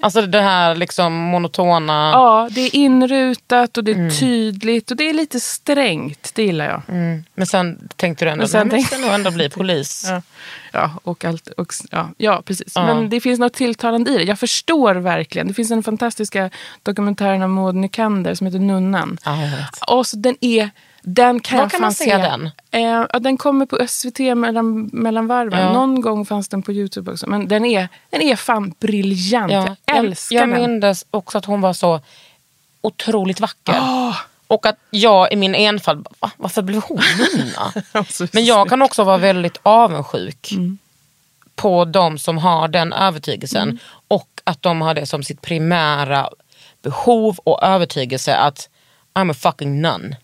Alltså 0.00 0.22
det 0.22 0.40
här 0.40 0.74
liksom 0.74 1.12
monotona. 1.14 2.10
Ja, 2.14 2.48
det 2.52 2.60
är 2.60 2.74
inrutat 2.76 3.76
och 3.78 3.84
det 3.84 3.90
är 3.90 3.94
Mm. 3.94 4.10
tydligt 4.10 4.90
och 4.90 4.96
det 4.96 5.08
är 5.10 5.14
lite 5.14 5.40
strängt. 5.40 6.30
Det 6.34 6.42
gillar 6.42 6.64
jag. 6.64 6.82
Mm. 6.88 7.24
Men 7.34 7.46
sen 7.46 7.88
tänkte 7.96 8.24
du 8.24 8.30
ändå, 8.30 8.46
men 8.52 8.60
jag 8.60 8.70
tänkte- 8.70 8.98
nog 8.98 9.10
ändå 9.10 9.30
bli 9.30 9.50
polis. 9.50 10.06
Ja, 10.10 10.22
ja, 10.72 10.90
och 11.04 11.24
allt, 11.24 11.48
och, 11.48 11.72
ja, 11.90 12.08
ja 12.18 12.42
precis. 12.44 12.72
Ja. 12.74 12.86
Men 12.86 13.10
det 13.10 13.20
finns 13.20 13.40
något 13.40 13.52
tilltalande 13.54 14.10
i 14.10 14.18
det. 14.18 14.24
Jag 14.24 14.38
förstår 14.38 14.94
verkligen. 14.94 15.48
Det 15.48 15.54
finns 15.54 15.68
den 15.68 15.82
fantastiska 15.82 16.50
dokumentären 16.82 17.42
av 17.42 17.48
Maud 17.50 17.74
Nykander 17.74 18.34
som 18.34 18.46
heter 18.46 18.58
Nunnan. 18.58 19.18
Ja. 19.24 19.34
Och 19.96 20.06
så 20.06 20.16
den 20.16 20.36
är... 20.40 20.70
Den 21.14 21.40
kan 21.40 21.56
Var 21.58 21.64
jag 21.64 21.70
kan 21.70 21.80
man 21.80 21.92
se 21.94 22.16
den? 22.16 22.50
Eh, 22.70 23.20
den 23.20 23.36
kommer 23.36 23.66
på 23.66 23.86
SVT 23.88 24.18
mellan, 24.36 24.90
mellan 24.92 25.26
varven. 25.26 25.60
Ja. 25.60 25.72
Någon 25.72 26.00
gång 26.00 26.26
fanns 26.26 26.48
den 26.48 26.62
på 26.62 26.72
Youtube 26.72 27.12
också. 27.12 27.26
Men 27.28 27.48
den 27.48 27.64
är, 27.64 27.88
den 28.10 28.22
är 28.22 28.36
fan 28.36 28.74
briljant. 28.80 29.52
Ja, 29.52 29.76
jag 29.84 29.96
älskar 29.96 30.36
jag 30.36 30.48
den. 30.48 30.80
minns 30.80 31.06
också 31.10 31.38
att 31.38 31.44
hon 31.44 31.60
var 31.60 31.72
så 31.72 32.00
otroligt 32.80 33.40
vacker. 33.40 33.74
Åh! 33.80 34.16
Och 34.46 34.66
att 34.66 34.76
jag 34.90 35.32
i 35.32 35.36
min 35.36 35.54
enfald, 35.54 36.06
"Va? 36.20 36.30
varför 36.36 36.62
blev 36.62 36.82
hon 36.82 37.00
nunna? 37.18 37.72
Men 38.32 38.44
jag 38.44 38.68
kan 38.68 38.82
också 38.82 39.04
vara 39.04 39.16
väldigt 39.18 39.58
avundsjuk 39.62 40.52
Mm. 40.52 40.78
på 41.54 41.84
de 41.84 42.18
som 42.18 42.38
har 42.38 42.68
den 42.68 42.92
övertygelsen. 42.92 43.62
Mm. 43.62 43.78
Och 44.08 44.28
att 44.44 44.62
de 44.62 44.80
har 44.82 44.94
det 44.94 45.06
som 45.06 45.22
sitt 45.22 45.42
primära 45.42 46.28
behov 46.82 47.38
och 47.44 47.62
övertygelse 47.62 48.36
att 48.36 48.68
I'm 49.14 49.30
a 49.30 49.34
fucking 49.34 49.82
nun. 49.82 50.14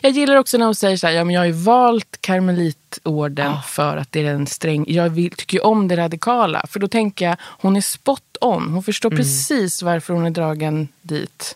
Jag 0.00 0.12
gillar 0.12 0.36
också 0.36 0.58
när 0.58 0.64
hon 0.66 0.74
säger 0.74 0.96
så 0.96 1.06
här, 1.06 1.14
ja, 1.14 1.24
men 1.24 1.34
jag 1.34 1.40
har 1.40 1.46
ju 1.46 1.52
valt 1.52 2.16
karmelitorden 2.20 3.52
för 3.66 3.96
att 3.96 4.12
det 4.12 4.20
är 4.20 4.24
den 4.24 4.46
sträng. 4.46 4.84
Jag 4.88 5.10
vill, 5.10 5.30
tycker 5.32 5.56
ju 5.56 5.62
om 5.62 5.88
det 5.88 5.96
radikala. 5.96 6.64
För 6.68 6.80
då 6.80 6.88
tänker 6.88 7.24
jag, 7.24 7.36
hon 7.42 7.76
är 7.76 7.80
spot 7.80 8.36
on. 8.40 8.70
Hon 8.72 8.82
förstår 8.82 9.08
Mm. 9.10 9.16
precis 9.18 9.82
varför 9.82 10.14
hon 10.14 10.26
är 10.26 10.30
dragen 10.30 10.88
dit. 11.02 11.54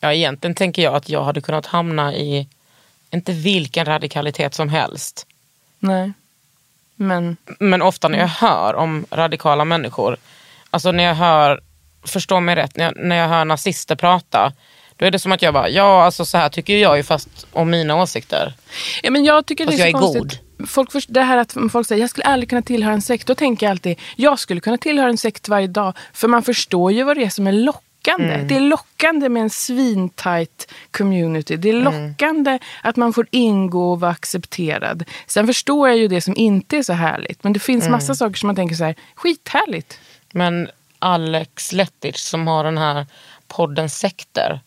ja, 0.00 0.12
egentligen 0.12 0.54
tänker 0.54 0.82
jag 0.82 0.94
att 0.94 1.08
jag 1.08 1.24
hade 1.24 1.40
kunnat 1.40 1.66
hamna 1.66 2.14
i, 2.14 2.48
inte 3.10 3.32
vilken 3.32 3.84
radikalitet 3.84 4.54
som 4.54 4.68
helst. 4.68 5.26
Nej. 5.78 6.12
Men 6.94 7.36
Men 7.58 7.82
ofta 7.82 8.08
när 8.08 8.18
jag 8.18 8.28
hör 8.28 8.74
om 8.74 9.06
radikala 9.10 9.64
människor, 9.64 10.16
alltså 10.70 10.92
när 10.92 11.04
jag 11.04 11.14
hör, 11.14 11.60
förstå 12.04 12.40
mig 12.40 12.56
rätt, 12.56 12.76
när 12.76 12.84
jag, 12.84 12.96
när 12.96 13.16
jag 13.16 13.28
hör 13.28 13.44
nazister 13.44 13.96
prata, 13.96 14.52
då 14.98 15.06
är 15.06 15.10
det 15.10 15.18
som 15.18 15.32
att 15.32 15.42
jag 15.42 15.54
bara, 15.54 15.68
ja 15.68 16.04
alltså 16.04 16.24
så 16.24 16.38
här 16.38 16.48
tycker 16.48 16.76
jag 16.76 16.96
ju 16.96 17.02
fast 17.02 17.46
om 17.52 17.70
mina 17.70 17.96
åsikter. 18.02 18.54
Ja, 19.02 19.10
men 19.10 19.24
jag 19.24 19.46
tycker 19.46 19.64
Fast 19.64 19.76
det 19.78 19.82
är 19.84 19.86
jag 19.90 20.00
är 20.02 20.12
konstigt. 20.12 20.40
Folk, 20.68 20.92
först- 20.92 21.08
det 21.12 21.22
här 21.22 21.36
att 21.36 21.56
folk 21.72 21.86
säger 21.88 22.00
jag 22.02 22.10
skulle 22.10 22.24
aldrig 22.24 22.48
kunna 22.48 22.62
tillhöra 22.62 22.94
en 22.94 23.02
sekt. 23.02 23.26
Då 23.26 23.34
tänker 23.34 23.66
jag 23.66 23.70
alltid 23.70 23.98
jag 24.16 24.38
skulle 24.38 24.60
kunna 24.60 24.78
tillhöra 24.78 25.08
en 25.10 25.18
sekt 25.18 25.48
varje 25.48 25.66
dag. 25.66 25.92
För 26.12 26.28
man 26.28 26.42
förstår 26.42 26.92
ju 26.92 27.02
vad 27.04 27.16
det 27.16 27.24
är 27.24 27.30
som 27.30 27.46
är 27.46 27.52
lockande. 27.52 28.34
Mm. 28.34 28.48
Det 28.48 28.56
är 28.56 28.60
lockande 28.60 29.28
med 29.28 29.42
en 29.42 29.50
svintight 29.50 30.72
community. 30.90 31.56
Det 31.56 31.68
är 31.68 31.74
Mm. 31.80 31.84
lockande 32.08 32.58
att 32.82 32.96
man 32.96 33.12
får 33.12 33.26
ingå 33.30 33.92
och 33.92 34.00
vara 34.00 34.10
accepterad. 34.10 35.04
Sen 35.26 35.46
förstår 35.46 35.88
jag 35.88 35.98
ju 35.98 36.08
det 36.08 36.20
som 36.20 36.36
inte 36.36 36.76
är 36.76 36.82
så 36.82 36.92
härligt. 36.92 37.44
Men 37.44 37.52
det 37.52 37.58
finns 37.60 37.82
Mm. 37.82 37.92
massa 37.92 38.14
saker 38.14 38.34
som 38.36 38.46
man 38.46 38.56
tänker 38.56 38.76
så 38.76 38.84
här, 38.84 38.94
skithärligt. 39.14 39.98
Men 40.32 40.68
Alex 40.98 41.72
Lettich 41.72 42.16
som 42.16 42.46
har 42.46 42.64
den 42.64 42.78
här 42.78 43.06
podden 43.48 43.90
Sekter, 43.90 44.60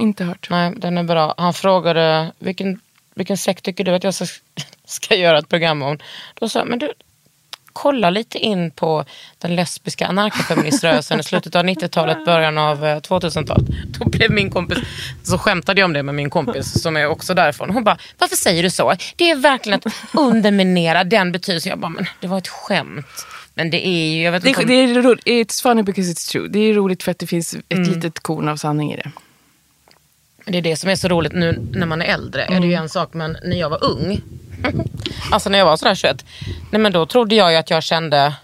Inte 0.00 0.24
hört. 0.24 0.46
nej 0.50 0.72
den 0.76 0.98
är 0.98 1.02
bra. 1.02 1.34
Han 1.38 1.54
frågade 1.54 2.32
vilken, 2.38 2.80
vilken 3.14 3.36
sekt 3.38 3.64
tycker 3.64 3.84
du 3.84 3.94
att 3.94 4.04
jag 4.04 4.14
ska, 4.14 4.26
ska 4.84 5.14
göra 5.14 5.38
ett 5.38 5.48
program 5.48 5.82
om? 5.82 5.98
Då 6.34 6.48
sa 6.48 6.58
jag, 6.58 6.68
men 6.68 6.78
du, 6.78 6.92
kolla 7.72 8.10
lite 8.10 8.38
in 8.38 8.70
på 8.70 9.04
den 9.38 9.56
lesbiska 9.56 10.06
anarkofeministrörelsen 10.06 11.20
i 11.20 11.22
slutet 11.22 11.54
av 11.56 11.64
90-talet, 11.64 12.24
början 12.24 12.58
av 12.58 12.86
eh, 12.86 12.96
2000-talet. 12.96 13.66
Då 13.98 14.08
blev 14.08 14.30
min 14.30 14.50
kompis, 14.50 14.78
så 15.22 15.38
skämtade 15.38 15.80
jag 15.80 15.84
om 15.86 15.92
det 15.92 16.02
med 16.02 16.14
min 16.14 16.30
kompis 16.30 16.82
som 16.82 16.96
är 16.96 17.06
också 17.06 17.34
därifrån. 17.34 17.70
Hon 17.70 17.84
bara, 17.84 17.98
varför 18.18 18.36
säger 18.36 18.62
du 18.62 18.70
så? 18.70 18.94
Det 19.16 19.30
är 19.30 19.36
verkligen 19.36 19.80
att 19.84 19.92
underminera 20.14 21.04
den 21.04 21.32
betydelsen. 21.32 21.70
Jag 21.70 21.78
bara, 21.78 21.88
men 21.88 22.06
det 22.20 22.26
var 22.26 22.38
ett 22.38 22.48
skämt. 22.48 23.06
Men 23.54 23.70
det 23.70 23.86
är 23.88 24.06
ju, 24.14 24.22
jag 24.22 24.32
vet 24.32 24.42
Det, 24.42 24.48
inte 24.48 24.60
om- 24.60 24.66
det 24.66 24.74
är 24.74 25.02
roligt. 25.02 25.24
It's 25.26 25.62
funny 25.62 25.82
because 25.82 26.12
it's 26.12 26.30
true. 26.32 26.48
Det 26.48 26.58
är 26.58 26.74
roligt 26.74 27.02
för 27.02 27.10
att 27.10 27.18
det 27.18 27.26
finns 27.26 27.54
ett 27.54 27.62
Mm. 27.72 27.92
litet 27.92 28.20
korn 28.20 28.48
av 28.48 28.56
sanning 28.56 28.92
i 28.92 28.96
det. 28.96 29.10
Det 30.48 30.58
är 30.58 30.62
det 30.62 30.76
som 30.76 30.90
är 30.90 30.96
så 30.96 31.08
roligt 31.08 31.32
nu 31.32 31.68
när 31.72 31.86
man 31.86 32.02
är 32.02 32.06
äldre. 32.06 32.44
Är 32.44 32.60
det 32.60 32.66
ju 32.66 32.74
en 32.74 32.88
sak, 32.88 33.14
men 33.14 33.36
när 33.44 33.56
jag 33.56 33.70
var 33.70 33.84
ung, 33.84 34.20
alltså 35.32 35.50
när 35.50 35.58
jag 35.58 35.66
var 35.66 35.76
sådär 35.76 35.94
21, 35.94 36.24
nej 36.70 36.80
men 36.80 36.92
då 36.92 37.06
trodde 37.06 37.34
jag 37.34 37.52
ju 37.52 37.56
att 37.58 37.70
jag 37.70 37.82
kände, 37.82 38.34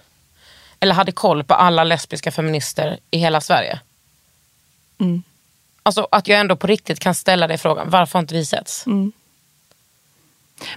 eller 0.80 0.94
hade 0.94 1.12
koll 1.12 1.44
på 1.44 1.54
alla 1.54 1.84
lesbiska 1.84 2.30
feminister 2.30 2.98
i 3.10 3.18
hela 3.18 3.40
Sverige. 3.40 3.80
Alltså 5.82 6.08
att 6.10 6.28
jag 6.28 6.40
ändå 6.40 6.56
på 6.56 6.66
riktigt 6.66 7.00
kan 7.00 7.14
ställa 7.14 7.46
dig 7.46 7.58
frågan, 7.58 7.90
varför 7.90 8.12
har 8.18 8.20
inte 8.20 8.34
vi 8.34 8.46
setts? 8.46 8.86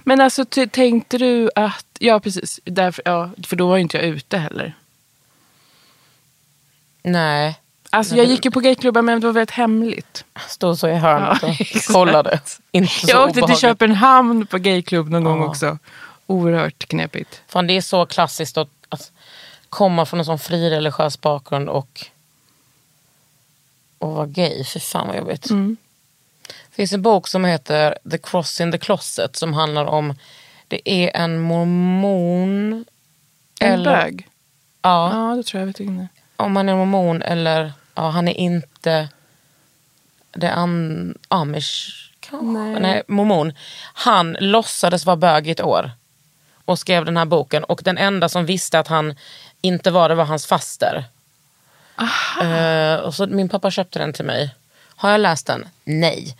Men 0.04 0.20
alltså 0.20 0.44
tänkte 0.70 1.18
du 1.18 1.50
att, 1.54 1.86
ja 1.98 2.20
precis, 2.20 2.60
därför, 2.64 3.02
ja, 3.04 3.30
för 3.46 3.56
då 3.56 3.68
var 3.68 3.76
ju 3.76 3.82
inte 3.82 3.96
jag 3.96 4.06
ute 4.06 4.38
heller. 4.38 4.74
Nej, 7.02 7.54
Alltså 7.90 8.16
jag 8.16 8.26
gick 8.26 8.44
ju 8.44 8.50
på 8.50 8.60
gayklubbar 8.60 9.02
men 9.02 9.20
det 9.20 9.26
var 9.26 9.34
väldigt 9.34 9.50
hemligt. 9.50 10.24
stod 10.48 10.78
så 10.78 10.88
i 10.88 10.94
hörnet 10.94 11.38
Ja, 11.42 11.48
och 11.48 11.60
exakt. 11.60 11.92
kollade. 11.92 12.40
Inte 12.72 12.92
så 12.94 13.06
Jag 13.10 13.20
åkte 13.22 13.32
till 13.34 13.42
obehagligt. 13.42 13.60
Köpenhamn 13.60 14.46
på 14.46 14.58
gayklubb 14.58 15.08
någon 15.10 15.24
gång 15.24 15.40
Ja. 15.40 15.46
också. 15.48 15.78
Oerhört 16.26 16.88
knepigt. 16.88 17.42
Fan, 17.48 17.66
det 17.66 17.76
är 17.76 17.80
så 17.80 18.06
klassiskt 18.06 18.56
att, 18.58 18.68
att 18.88 19.12
komma 19.68 20.06
från 20.06 20.18
en 20.20 20.24
sån 20.26 20.38
frireligiös 20.38 21.20
bakgrund 21.20 21.68
och, 21.68 22.06
och 23.98 24.12
vara 24.12 24.26
gay. 24.26 24.64
Fy 24.64 24.80
fan 24.80 25.06
vad 25.06 25.16
jobbigt. 25.16 25.50
Mm. 25.50 25.76
Det 26.46 26.74
finns 26.74 26.92
en 26.92 27.02
bok 27.02 27.28
som 27.28 27.44
heter 27.44 27.98
The 28.10 28.18
Cross 28.18 28.60
in 28.60 28.72
the 28.72 28.78
Closet 28.78 29.36
som 29.36 29.54
handlar 29.54 29.84
om, 29.86 30.14
det 30.68 30.90
är 30.90 31.16
en 31.16 31.38
mormon. 31.40 32.84
En 33.60 33.82
bög? 33.82 34.28
Ja, 34.82 35.28
Ja, 35.30 35.36
det 35.36 35.42
tror 35.42 35.60
jag 35.60 35.66
vet 35.66 35.80
inte. 35.80 36.08
Om 36.38 36.56
han 36.56 36.68
är 36.68 36.74
mormon 36.74 37.22
eller, 37.22 37.72
ja 37.94 38.10
han 38.10 38.28
är 38.28 38.34
inte, 38.34 39.08
det 40.30 40.52
an, 40.52 41.14
amish 41.28 42.10
kanske? 42.20 42.46
Nej. 42.46 42.80
Nej, 42.80 43.02
mormon. 43.08 43.52
Han 43.94 44.36
låtsades 44.40 45.06
vara 45.06 45.16
bög 45.16 45.48
i 45.48 45.50
ett 45.50 45.60
år 45.60 45.90
och 46.64 46.78
skrev 46.78 47.04
den 47.04 47.16
här 47.16 47.24
boken 47.24 47.64
och 47.64 47.80
den 47.84 47.98
enda 47.98 48.28
som 48.28 48.46
visste 48.46 48.78
att 48.78 48.88
han 48.88 49.14
inte 49.60 49.90
var 49.90 50.08
det 50.08 50.14
var 50.14 50.24
hans 50.24 50.46
faster. 50.46 51.04
Eh, 52.42 52.94
och 52.94 53.14
så 53.14 53.26
min 53.26 53.48
pappa 53.48 53.70
köpte 53.70 53.98
den 53.98 54.12
till 54.12 54.24
mig. 54.24 54.54
Har 54.96 55.10
jag 55.10 55.20
läst 55.20 55.46
den? 55.46 55.68
Nej. 55.84 56.36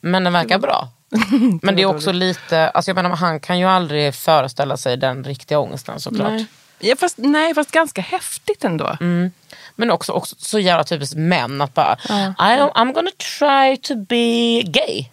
Men 0.00 0.24
den 0.24 0.32
verkar 0.32 0.58
bra. 0.58 0.88
Men 1.62 1.76
det 1.76 1.82
är 1.82 1.86
också 1.86 2.12
lite, 2.12 2.68
alltså 2.68 2.88
jag 2.88 2.94
menar 2.94 3.16
han 3.16 3.40
kan 3.40 3.58
ju 3.58 3.66
aldrig 3.66 4.14
föreställa 4.14 4.76
sig 4.76 4.96
den 4.96 5.24
riktiga 5.24 5.58
ångesten 5.58 6.00
såklart. 6.00 6.30
Nej. 6.30 6.46
Ja, 6.82 6.96
fast, 6.96 7.18
nej, 7.18 7.54
fast 7.54 7.70
ganska 7.70 8.00
häftigt 8.00 8.64
ändå. 8.64 8.96
Mm. 9.00 9.30
Men 9.76 9.90
också, 9.90 10.12
också 10.12 10.36
så 10.38 10.58
jävla 10.58 10.84
typiskt 10.84 11.16
män 11.16 11.60
att 11.60 11.74
bara, 11.74 11.94
don't, 11.94 12.72
I'm 12.72 12.92
gonna 12.92 13.10
try 13.38 13.76
to 13.76 13.94
be 13.96 14.62
gay. 14.62 15.04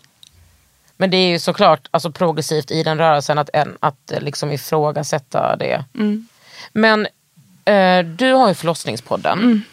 Men 0.97 1.09
det 1.11 1.17
är 1.17 1.29
ju 1.29 1.39
såklart 1.39 1.87
alltså, 1.91 2.11
progressivt 2.11 2.71
i 2.71 2.83
den 2.83 2.97
rörelsen 2.97 3.37
att, 3.37 3.49
en, 3.53 3.77
att 3.79 4.11
eh, 4.11 4.21
liksom 4.21 4.51
ifrågasätta 4.51 5.55
det. 5.55 5.85
Men 6.73 7.07
eh, 7.65 8.05
du 8.05 8.33
har 8.33 8.47
ju 8.47 8.53
förlossningspodden. 8.53 9.63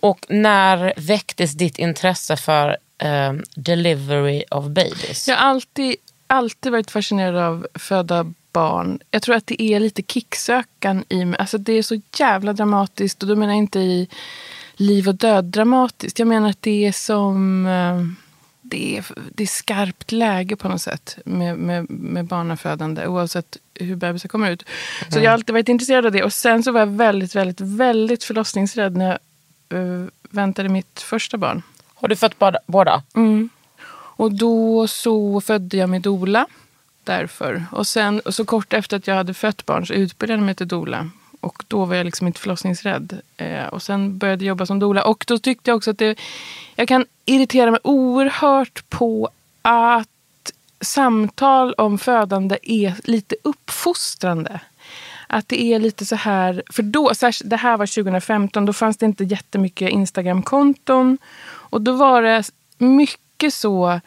Och 0.00 0.26
när 0.28 0.92
väcktes 0.96 1.52
ditt 1.52 1.78
intresse 1.78 2.36
för 2.36 2.76
eh, 2.98 3.32
delivery 3.54 4.44
of 4.50 4.64
babies? 4.64 5.28
Jag 5.28 5.36
har 5.36 5.42
alltid, 5.42 5.96
alltid 6.26 6.72
varit 6.72 6.90
fascinerad 6.90 7.36
av 7.36 7.66
födda 7.74 8.32
barn. 8.52 8.98
Jag 9.10 9.22
tror 9.22 9.34
att 9.36 9.46
det 9.46 9.62
är 9.62 9.80
lite 9.80 10.02
kicksökan 10.02 11.04
i 11.08 11.24
mig. 11.24 11.38
Alltså 11.38 11.58
det 11.58 11.72
är 11.72 11.82
så 11.82 12.00
jävla 12.18 12.52
dramatiskt. 12.52 13.22
Och 13.22 13.28
då 13.28 13.36
menar 13.36 13.52
jag 13.52 13.58
inte 13.58 13.78
i 13.80 14.08
liv 14.76 15.08
och 15.08 15.14
död 15.14 15.44
dramatiskt. 15.44 16.18
Jag 16.18 16.28
menar 16.28 16.50
att 16.50 16.62
det 16.62 16.86
är 16.86 16.92
som... 16.92 17.66
eh, 17.66 18.00
Det 18.64 18.96
är, 18.98 19.04
det 19.34 19.42
är 19.42 19.46
skarpt 19.46 20.12
läge 20.12 20.56
på 20.56 20.68
något 20.68 20.80
sätt 20.82 21.18
med, 21.24 21.58
med, 21.58 21.90
med 21.90 22.24
barnafödande 22.24 23.06
oavsett 23.06 23.56
hur 23.74 23.96
bebisar 23.96 24.28
kommer 24.28 24.50
ut. 24.50 24.62
Så 25.10 25.18
jag 25.18 25.24
har 25.30 25.32
alltid 25.34 25.52
varit 25.52 25.68
intresserad 25.68 26.06
av 26.06 26.12
det. 26.12 26.22
Och 26.24 26.32
sen 26.32 26.62
så 26.62 26.72
var 26.72 26.80
jag 26.80 26.86
väldigt, 26.86 27.34
väldigt, 27.34 27.60
väldigt 27.60 28.24
förlossningsrädd 28.24 28.96
när 28.96 29.06
jag 29.08 29.18
eh, 29.80 30.06
väntade 30.30 30.68
mitt 30.68 31.00
första 31.00 31.36
barn. 31.38 31.62
Har 31.94 32.08
du 32.08 32.16
fött 32.16 32.38
båda? 32.38 32.58
båda? 32.66 33.02
Och 34.16 34.32
då 34.32 34.86
så 34.88 35.40
födde 35.40 35.76
jag 35.76 35.88
med 35.90 36.02
doula. 36.02 36.46
Därför. 37.04 37.64
Och 37.72 37.86
sen 37.86 38.20
och 38.20 38.34
så 38.34 38.44
kort 38.44 38.72
efter 38.72 38.96
att 38.96 39.06
jag 39.06 39.14
hade 39.14 39.34
fött 39.34 39.66
barn 39.66 39.86
så 39.86 39.94
utbildade 39.94 40.40
jag 40.40 40.46
mig 40.46 40.54
till 40.54 40.68
doula. 40.68 41.10
Och 41.40 41.64
då 41.68 41.84
var 41.84 41.94
jag 41.94 42.04
liksom 42.04 42.26
inte 42.26 42.40
förlossningsrädd. 42.40 43.20
Eh, 43.36 43.64
och 43.66 43.82
sen 43.82 44.18
började 44.18 44.44
jag 44.44 44.48
jobba 44.48 44.66
som 44.66 44.78
doula. 44.78 45.04
Och 45.04 45.24
då 45.28 45.38
tyckte 45.38 45.70
jag 45.70 45.76
också 45.76 45.90
att 45.90 45.98
det, 45.98 46.18
jag 46.76 46.88
kan 46.88 47.06
irritera 47.24 47.70
mig 47.70 47.80
oerhört 47.84 48.90
på 48.90 49.30
att 49.62 50.08
samtal 50.80 51.72
om 51.72 51.98
födande 51.98 52.58
är 52.62 52.94
lite 53.04 53.36
uppfostrande. 53.42 54.60
Att 55.26 55.48
det 55.48 55.62
är 55.62 55.78
lite 55.78 56.06
så 56.06 56.16
här, 56.16 56.62
för 56.70 56.82
då, 56.82 57.14
särskilt- 57.14 57.50
det 57.50 57.56
här 57.56 57.76
var 57.76 57.86
2015, 57.86 58.66
då 58.66 58.72
fanns 58.72 58.96
det 58.96 59.06
inte 59.06 59.24
jättemycket 59.24 59.90
Instagram-konton. 59.90 61.18
Och 61.44 61.82
då 61.82 61.92
var 61.92 62.22
det 62.22 62.50
mycket 62.78 63.54
så, 63.54 64.00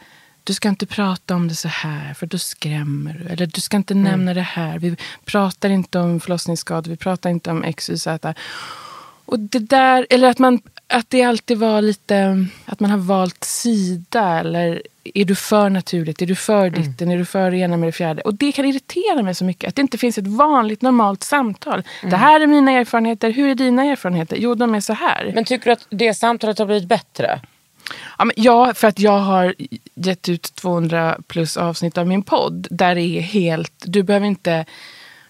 du 0.45 0.53
ska 0.53 0.69
inte 0.69 0.85
prata 0.85 1.35
om 1.35 1.47
det 1.47 1.55
så 1.55 1.67
här 1.67 2.13
för 2.13 2.27
då 2.27 2.37
skrämmer 2.37 3.13
du. 3.13 3.33
Eller 3.33 3.45
du 3.45 3.61
ska 3.61 3.77
inte 3.77 3.93
nämna 3.93 4.33
det 4.33 4.41
här, 4.41 4.79
vi 4.79 4.95
pratar 5.25 5.69
inte 5.69 5.99
om 5.99 6.19
förlossningsskador, 6.19 6.91
vi 6.91 6.97
pratar 6.97 7.29
inte 7.29 7.51
om 7.51 7.63
X, 7.63 7.89
Y, 7.89 7.97
Z. 7.97 8.33
Och 9.25 9.39
det 9.39 9.59
där, 9.59 10.07
eller 10.09 10.27
att, 10.27 10.39
man, 10.39 10.61
att 10.87 11.09
det 11.09 11.23
alltid 11.23 11.57
var 11.57 11.81
lite, 11.81 12.45
att 12.65 12.79
man 12.79 12.91
har 12.91 12.97
valt 12.97 13.43
sida. 13.43 14.39
Eller 14.39 14.81
är 15.13 15.25
du 15.25 15.35
för 15.35 15.69
naturligt? 15.69 16.21
Är 16.21 16.25
du 16.25 16.35
för 16.35 16.69
ditten? 16.69 17.11
Är 17.11 17.17
du 17.17 17.25
för 17.25 17.51
det 17.51 17.57
ena 17.57 17.77
med 17.77 17.87
det 17.87 17.91
fjärde? 17.91 18.21
Och 18.21 18.33
det 18.33 18.51
kan 18.51 18.65
irritera 18.65 19.23
mig 19.23 19.35
så 19.35 19.45
mycket. 19.45 19.67
Att 19.67 19.75
det 19.75 19.81
inte 19.81 19.97
finns 19.97 20.17
ett 20.17 20.27
vanligt 20.27 20.81
normalt 20.81 21.23
samtal. 21.23 21.83
Det 22.01 22.15
här 22.15 22.41
är 22.41 22.47
mina 22.47 22.71
erfarenheter. 22.71 23.29
Hur 23.29 23.49
är 23.49 23.55
dina 23.55 23.83
erfarenheter? 23.83 24.37
Jo, 24.39 24.55
de 24.55 24.75
är 24.75 24.79
så 24.79 24.93
här. 24.93 25.31
Men 25.35 25.45
tycker 25.45 25.65
du 25.65 25.71
att 25.71 25.87
det 25.89 26.13
samtalet 26.13 26.59
har 26.59 26.65
blivit 26.65 26.89
bättre? 26.89 27.39
Ja, 28.17 28.25
men 28.25 28.33
ja, 28.37 28.73
för 28.73 28.87
att 28.87 28.99
jag 28.99 29.19
har 29.19 29.55
gett 29.95 30.29
ut 30.29 30.55
200 30.55 31.17
plus 31.27 31.57
avsnitt 31.57 31.97
av 31.97 32.07
min 32.07 32.23
podd. 32.23 32.67
Där 32.71 32.95
det 32.95 33.01
är 33.01 33.21
helt, 33.21 33.73
du 33.85 34.03
behöver 34.03 34.27
inte 34.27 34.65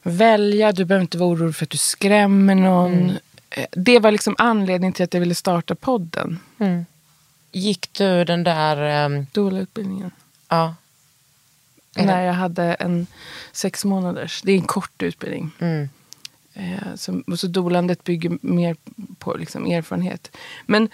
välja, 0.04 0.72
du 0.72 0.86
behöver 0.86 1.02
inte 1.02 1.18
vara 1.18 1.30
orolig 1.30 1.56
för 1.56 1.66
att 1.66 1.70
du 1.70 1.78
skrämmer 1.78 2.56
någon. 2.56 3.18
Eh, 3.50 3.66
Det 3.72 4.00
var 4.00 4.12
liksom 4.12 4.36
anledningen 4.38 4.94
till 4.94 5.04
att 5.04 5.14
jag 5.14 5.22
ville 5.22 5.36
starta 5.36 5.76
podden. 5.76 6.40
Gick 7.52 7.94
du 7.94 8.24
den 8.24 8.44
där, 8.44 8.78
ehm, 8.78 9.28
Doula-utbildningen. 9.32 10.12
ja, 10.50 10.76
När 11.96 12.22
jag 12.26 12.34
hade 12.34 12.64
en 12.74 13.08
sex 13.52 13.86
månaders, 13.86 14.42
det 14.42 14.52
är 14.52 14.56
en 14.56 14.62
kort 14.62 15.02
utbildning. 15.04 15.52
Mm. 15.60 15.90
Eh, 16.54 16.96
som, 16.96 17.22
och 17.22 17.40
så 17.40 17.48
dolandet 17.48 18.04
bygger 18.04 18.38
mer 18.42 18.76
på 19.20 19.34
liksom 19.34 19.66
erfarenhet. 19.66 20.38
Men 20.66 20.90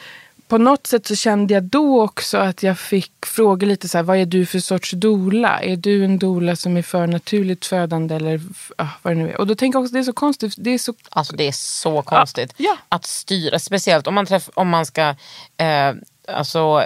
på 0.52 0.58
något 0.58 0.88
sätt 0.88 1.08
så 1.08 1.16
kände 1.16 1.54
jag 1.54 1.64
då 1.64 2.04
också 2.04 2.38
att 2.38 2.64
jag 2.64 2.80
fick 2.80 3.26
frågor 3.26 3.68
lite 3.68 3.88
så 3.88 3.98
här, 3.98 4.04
vad 4.04 4.18
är 4.18 4.26
du 4.26 4.46
för 4.46 4.60
sorts 4.60 4.92
dola? 4.92 5.60
Är 5.62 5.76
du 5.76 6.04
en 6.04 6.20
dola 6.20 6.56
som 6.56 6.78
är 6.78 6.82
för 6.82 7.08
naturligt 7.08 7.66
födande 7.66 8.16
eller 8.16 8.42
ja, 8.78 8.88
vad 9.02 9.14
det 9.14 9.18
nu 9.18 9.30
är? 9.30 9.38
Och 9.38 9.48
då 9.48 9.56
tänker 9.56 9.78
jag 9.78 9.84
också, 9.84 9.94
det 9.94 10.00
är 10.00 10.04
så 10.04 10.14
konstigt. 10.14 10.54
Det 10.58 10.70
är 10.70 10.78
så, 10.78 10.94
Alltså 11.10 11.36
det 11.36 11.48
är 11.48 11.52
så 11.52 12.02
konstigt 12.02 12.54
ja. 12.58 12.78
att 12.90 13.06
styra. 13.06 13.60
Speciellt 13.60 14.08
om 14.08 14.14
man, 14.16 14.26
träff, 14.26 14.50
om 14.54 14.70
man 14.70 14.86
ska 14.86 15.16
eh, 15.58 15.94
alltså, 16.28 16.86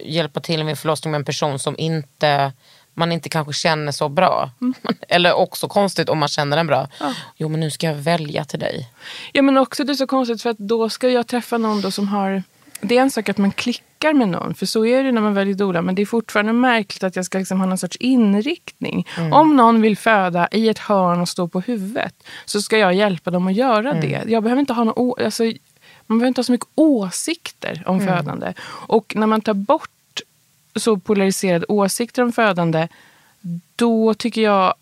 hjälpa 0.00 0.40
till 0.40 0.64
vid 0.64 0.78
förlossning 0.78 1.10
med 1.10 1.18
en 1.18 1.24
person 1.24 1.58
som 1.58 1.74
inte 1.78 2.52
man 2.94 3.12
inte 3.12 3.28
kanske 3.28 3.52
känner 3.52 3.92
så 3.92 4.08
bra. 4.08 4.50
Eller 5.08 5.32
också 5.32 5.68
konstigt 5.68 6.08
om 6.08 6.18
man 6.18 6.28
känner 6.28 6.56
den 6.56 6.66
bra. 6.66 6.88
Jo 7.36 7.48
men 7.48 7.60
nu 7.60 7.70
ska 7.70 7.86
jag 7.86 7.94
välja 7.94 8.44
till 8.44 8.58
dig. 8.58 8.90
ja 9.32 9.42
men 9.42 9.56
också 9.56 9.84
det 9.84 9.92
är 9.92 9.94
så 9.94 10.06
konstigt 10.06 10.42
för 10.42 10.50
att 10.50 10.58
då 10.58 10.90
ska 10.90 11.08
jag 11.08 11.26
träffa 11.26 11.58
någon 11.58 11.92
som 11.92 12.08
har, 12.08 12.42
det 12.80 12.96
är 12.98 13.02
en 13.02 13.10
sak 13.10 13.28
att 13.28 13.38
man 13.38 13.52
klickar 13.52 14.12
med 14.12 14.28
någon, 14.28 14.54
för 14.54 14.66
så 14.66 14.86
är 14.86 15.04
det 15.04 15.12
när 15.12 15.20
man 15.20 15.34
väljer 15.34 15.54
dola, 15.54 15.82
men 15.82 15.94
det 15.94 16.02
är 16.02 16.06
fortfarande 16.06 16.52
märkligt 16.52 17.02
att 17.02 17.16
jag 17.16 17.24
ska 17.24 17.38
liksom 17.38 17.60
ha 17.60 17.66
någon 17.66 17.78
sorts 17.78 17.96
inriktning. 17.96 19.06
Om 19.32 19.56
någon 19.56 19.80
vill 19.80 19.96
föda 19.96 20.48
i 20.52 20.68
ett 20.68 20.78
hörn 20.78 21.20
och 21.20 21.28
stå 21.28 21.48
på 21.48 21.60
huvudet 21.60 22.14
så 22.44 22.62
ska 22.62 22.78
jag 22.78 22.94
hjälpa 22.94 23.30
dem 23.30 23.46
att 23.46 23.54
göra 23.54 23.92
det. 23.94 24.24
Jag 24.26 24.42
behöver 24.42 24.60
inte 24.60 24.72
ha 24.72 24.84
någon, 24.84 25.24
alltså, 25.24 25.42
man 26.06 26.18
behöver 26.18 26.28
inte 26.28 26.38
ha 26.38 26.44
så 26.44 26.52
mycket 26.52 26.68
åsikter 26.74 27.82
om 27.86 28.00
födande. 28.00 28.52
Och 28.88 29.12
när 29.16 29.26
man 29.26 29.40
tar 29.40 29.54
bort 29.54 29.90
så 30.76 30.96
polariserade 30.96 31.66
åsikter 31.68 32.22
om 32.22 32.32
födande, 32.32 32.88
då 33.76 34.14
tycker 34.14 34.42
jag 34.42 34.74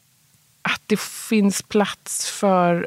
att 0.63 0.83
det 0.87 1.01
finns 1.01 1.63
plats 1.63 2.31
för 2.31 2.87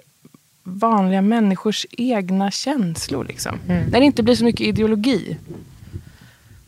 vanliga 0.78 1.22
människors 1.22 1.86
egna 1.92 2.52
känslor. 2.52 3.26
Liksom. 3.26 3.60
När 3.68 4.00
det 4.00 4.06
inte 4.06 4.24
blir 4.24 4.36
så 4.36 4.44
mycket 4.44 4.68
ideologi. 4.68 5.38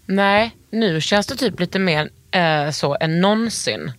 Nej, 0.06 0.56
nu 0.70 1.02
känns 1.02 1.28
det 1.28 1.36
typ 1.36 1.60
lite 1.60 1.80
mer 1.80 2.10
eh, 2.32 2.72
så 2.72 2.98
än 3.00 3.22
någonsin. 3.22 3.92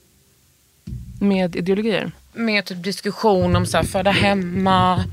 med 1.20 1.56
ideologier. 1.56 2.12
Med 2.32 2.64
typ 2.64 2.82
diskussion 2.82 3.56
om 3.56 3.66
så 3.66 3.76
här, 3.76 3.84
föda 3.84 4.10
hemma. 4.10 5.04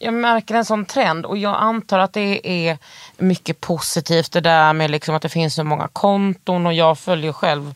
Jag 0.00 0.14
märker 0.14 0.54
en 0.54 0.64
sån 0.64 0.84
trend 0.84 1.26
och 1.26 1.38
jag 1.38 1.56
antar 1.60 1.98
att 1.98 2.12
det 2.12 2.48
är 2.68 2.78
mycket 3.18 3.60
positivt 3.60 4.32
det 4.32 4.40
där 4.40 4.72
med 4.72 4.90
liksom 4.90 5.14
att 5.14 5.22
det 5.22 5.28
finns 5.28 5.54
så 5.54 5.64
många 5.64 5.88
konton 5.88 6.66
och 6.66 6.74
jag 6.74 6.98
följer 6.98 7.32
själv 7.32 7.74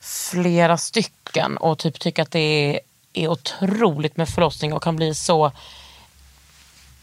flera 0.00 0.76
stycken 0.76 1.56
och 1.56 1.78
typ 1.78 2.00
tycker 2.00 2.22
att 2.22 2.30
det 2.30 2.38
är, 2.38 2.80
är 3.12 3.28
otroligt 3.28 4.16
med 4.16 4.28
förlossning 4.28 4.72
och 4.72 4.82
kan 4.82 4.96
bli 4.96 5.14
så 5.14 5.52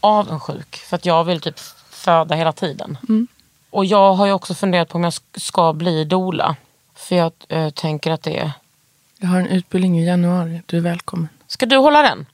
avundsjuk 0.00 0.76
för 0.76 0.96
att 0.96 1.06
jag 1.06 1.24
vill 1.24 1.40
typ 1.40 1.58
föda 1.90 2.34
hela 2.34 2.52
tiden. 2.52 2.98
Och 3.70 3.84
jag 3.84 4.14
har 4.14 4.26
ju 4.26 4.32
också 4.32 4.54
funderat 4.54 4.88
på 4.88 4.98
om 4.98 5.04
jag 5.04 5.10
sk- 5.10 5.38
ska 5.40 5.72
bli 5.72 6.04
dola. 6.04 6.56
För 6.94 7.16
jag 7.16 7.32
eh, 7.48 7.70
tänker 7.70 8.10
att 8.10 8.22
det 8.22 8.38
är... 8.38 8.50
Jag 9.18 9.28
har 9.28 9.38
en 9.40 9.46
utbildning 9.46 9.98
i 10.00 10.06
januari. 10.06 10.62
Du 10.66 10.76
är 10.76 10.80
välkommen. 10.80 11.28
Ska 11.46 11.66
du 11.66 11.76
hålla 11.76 12.02
den? 12.02 12.26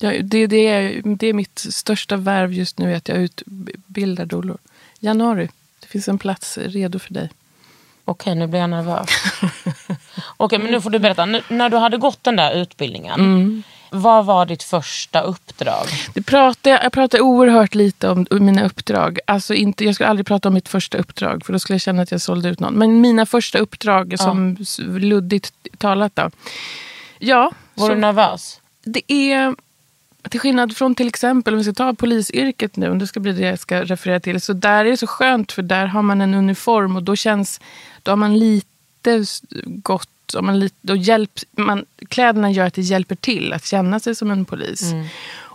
Ja, 0.00 0.12
det, 0.22 0.46
det, 0.46 0.66
är, 0.68 1.02
det 1.04 1.26
är 1.26 1.32
mitt 1.32 1.58
största 1.58 2.16
värv 2.16 2.52
just 2.52 2.78
nu, 2.78 2.94
att 2.94 3.08
jag 3.08 3.18
utbildar 3.18 4.26
dolor. 4.26 4.58
Januari. 4.98 5.48
Det 5.80 5.86
finns 5.86 6.08
en 6.08 6.18
plats 6.18 6.58
redo 6.58 6.98
för 6.98 7.14
dig. 7.14 7.30
Okej, 8.04 8.34
nu 8.34 8.46
blir 8.46 8.60
jag 8.60 8.70
nervös. 8.70 9.08
Okej, 10.36 10.58
men 10.58 10.70
nu 10.72 10.80
får 10.80 10.90
du 10.90 10.98
berätta. 10.98 11.26
Nu, 11.26 11.42
när 11.48 11.68
du 11.68 11.76
hade 11.76 11.96
gått 11.96 12.24
den 12.24 12.36
där 12.36 12.54
utbildningen, 12.54 13.20
Mm. 13.20 13.62
Vad 13.90 14.24
var 14.26 14.46
ditt 14.46 14.62
första 14.62 15.20
uppdrag? 15.20 15.86
Det 16.14 16.22
pratar, 16.22 16.70
jag 16.70 16.92
pratar 16.92 17.20
oerhört 17.20 17.74
lite 17.74 18.08
om 18.08 18.26
mina 18.30 18.64
uppdrag. 18.66 19.18
Alltså 19.26 19.54
inte, 19.54 19.84
jag 19.84 19.94
skulle 19.94 20.08
aldrig 20.08 20.26
prata 20.26 20.48
om 20.48 20.54
mitt 20.54 20.68
första 20.68 20.98
uppdrag, 20.98 21.46
för 21.46 21.52
då 21.52 21.58
skulle 21.58 21.74
jag 21.74 21.80
känna 21.80 22.02
att 22.02 22.10
jag 22.10 22.20
sålde 22.20 22.48
ut 22.48 22.60
någon. 22.60 22.74
Men 22.74 23.00
mina 23.00 23.26
första 23.26 23.58
uppdrag, 23.58 24.14
som 24.18 24.56
luddigt 25.00 25.52
talat 25.78 26.16
då. 26.16 26.30
Ja, 27.18 27.52
Var 27.74 27.88
så 27.88 27.94
du 27.94 28.00
nervös? 28.00 28.60
det 28.84 29.12
är... 29.12 29.54
Till 30.30 30.40
skillnad 30.40 30.76
från 30.76 30.94
till 30.94 31.08
exempel, 31.08 31.54
om 31.54 31.58
vi 31.58 31.64
ska 31.64 31.72
ta 31.72 31.94
polisyrket 31.94 32.76
nu, 32.76 32.90
om 32.90 32.98
det 32.98 33.06
ska 33.06 33.20
bli 33.20 33.32
det 33.32 33.46
jag 33.48 33.58
ska 33.58 33.82
referera 33.84 34.20
till. 34.20 34.40
Så 34.40 34.52
där 34.52 34.84
är 34.84 34.90
det 34.90 34.96
så 34.96 35.06
skönt, 35.06 35.52
för 35.52 35.62
där 35.62 35.86
har 35.86 36.02
man 36.02 36.20
en 36.20 36.34
uniform 36.34 36.96
och 36.96 37.02
då 37.02 37.16
känns... 37.16 37.60
Då 38.02 38.10
har 38.10 38.16
man 38.16 38.38
lite 38.38 39.12
s- 39.12 39.42
Om 40.34 40.46
man 40.46 40.70
då 40.80 40.96
hjälp, 40.96 41.30
man, 41.52 41.84
kläderna 42.08 42.50
gör 42.50 42.66
att 42.66 42.74
det 42.74 42.82
hjälper 42.82 43.14
till 43.14 43.52
att 43.52 43.66
känna 43.66 44.00
sig 44.00 44.14
som 44.14 44.30
en 44.30 44.44
polis. 44.44 44.92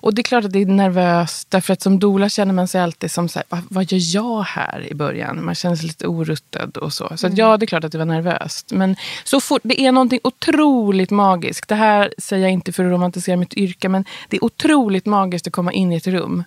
Och 0.05 0.13
det 0.13 0.21
är 0.21 0.23
klart 0.23 0.45
att 0.45 0.51
det 0.51 0.61
är 0.61 0.65
nervöst, 0.65 1.51
därför 1.51 1.73
att 1.73 1.81
som 1.81 1.99
doula 1.99 2.29
känner 2.29 2.53
man 2.53 2.67
sig 2.67 2.81
alltid 2.81 3.11
som 3.11 3.29
så 3.29 3.39
här, 3.39 3.45
vad, 3.49 3.61
vad 3.69 3.91
gör 3.91 4.15
jag 4.15 4.43
här 4.43 4.87
i 4.91 4.93
början? 4.93 5.45
Man 5.45 5.55
känner 5.55 5.75
sig 5.75 5.87
lite 5.87 6.07
oruttad 6.07 6.77
och 6.77 6.93
så. 6.93 7.11
Så 7.15 7.27
att 7.27 7.37
ja, 7.37 7.57
det 7.57 7.65
är 7.65 7.67
klart 7.67 7.83
att 7.83 7.91
det 7.91 7.97
var 7.97 8.05
nervöst. 8.05 8.71
Men 8.71 8.95
så 9.23 9.41
fort, 9.41 9.61
det 9.63 9.81
är 9.81 9.91
någonting 9.91 10.19
otroligt 10.23 11.11
magiskt. 11.11 11.67
Det 11.67 11.75
här 11.75 12.13
säger 12.17 12.43
jag 12.43 12.51
inte 12.51 12.71
för 12.71 12.85
att 12.85 12.91
romantisera 12.91 13.37
mitt 13.37 13.53
yrke, 13.53 13.89
men 13.89 14.05
det 14.29 14.37
är 14.37 14.43
otroligt 14.43 15.05
magiskt 15.05 15.47
att 15.47 15.53
komma 15.53 15.71
in 15.73 15.93
i 15.93 15.95
ett 15.95 16.07
rum. 16.07 16.43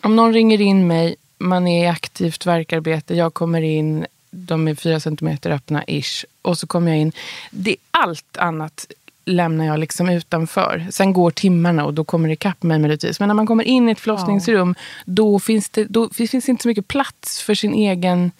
Om 0.00 0.16
någon 0.16 0.32
ringer 0.32 0.60
in 0.60 0.86
mig, 0.86 1.16
man 1.38 1.66
är 1.66 1.84
i 1.84 1.88
aktivt 1.88 2.46
verkarbete, 2.46 3.14
jag 3.14 3.34
kommer 3.34 3.62
in, 3.62 4.06
de 4.30 4.68
är 4.68 4.74
fyra 4.74 5.00
centimeter 5.00 5.50
öppna 5.50 5.84
ish. 5.86 6.24
Och 6.42 6.58
så 6.58 6.66
kommer 6.66 6.90
jag 6.90 7.00
in. 7.00 7.12
Det, 7.50 7.76
allt 7.90 8.36
annat 8.36 8.86
lämnar 9.24 9.64
jag 9.64 9.78
liksom 9.78 10.08
utanför. 10.08 10.86
Sen 10.90 11.12
går 11.12 11.30
timmarna 11.30 11.84
och 11.84 11.94
då 11.94 12.04
kommer 12.04 12.28
det 12.28 12.32
ikapp 12.32 12.62
mig 12.62 12.78
möjligtvis. 12.78 13.20
Men 13.20 13.28
när 13.28 13.34
man 13.34 13.46
kommer 13.46 13.64
in 13.64 13.88
i 13.88 13.92
ett 13.92 14.00
förlossningsrum, 14.00 14.74
då, 15.04 15.40
finns 15.40 15.68
det, 15.68 15.84
då 15.84 16.08
finns 16.08 16.48
inte 16.48 16.62
så 16.62 16.68
mycket 16.68 16.88
plats 16.88 17.42
för 17.42 17.54
sin 17.54 17.74
egen 17.74 18.30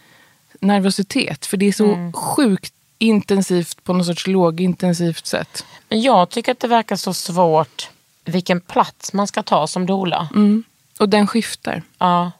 nervositet. 0.61 1.47
För 1.47 1.57
det 1.57 1.67
är 1.67 1.73
så 1.73 2.13
sjukt 2.15 2.75
intensivt 2.99 3.85
på 3.85 3.93
något 3.93 4.07
sorts 4.07 4.27
lågintensivt 4.27 5.27
sätt. 5.27 5.65
Men 5.89 6.03
jag 6.03 6.31
tycker 6.31 6.53
att 6.53 6.61
det 6.61 6.69
verkar 6.69 6.97
så 6.97 7.15
svårt 7.15 7.89
vilken 8.25 8.61
plats 8.61 9.13
man 9.13 9.27
ska 9.27 9.43
ta 9.43 9.67
som 9.67 9.87
dola. 9.87 10.29
Mm. 10.35 10.65
Och 10.99 11.09
den 11.09 11.27
skiftar. 11.27 11.83
Ja. 11.99 12.33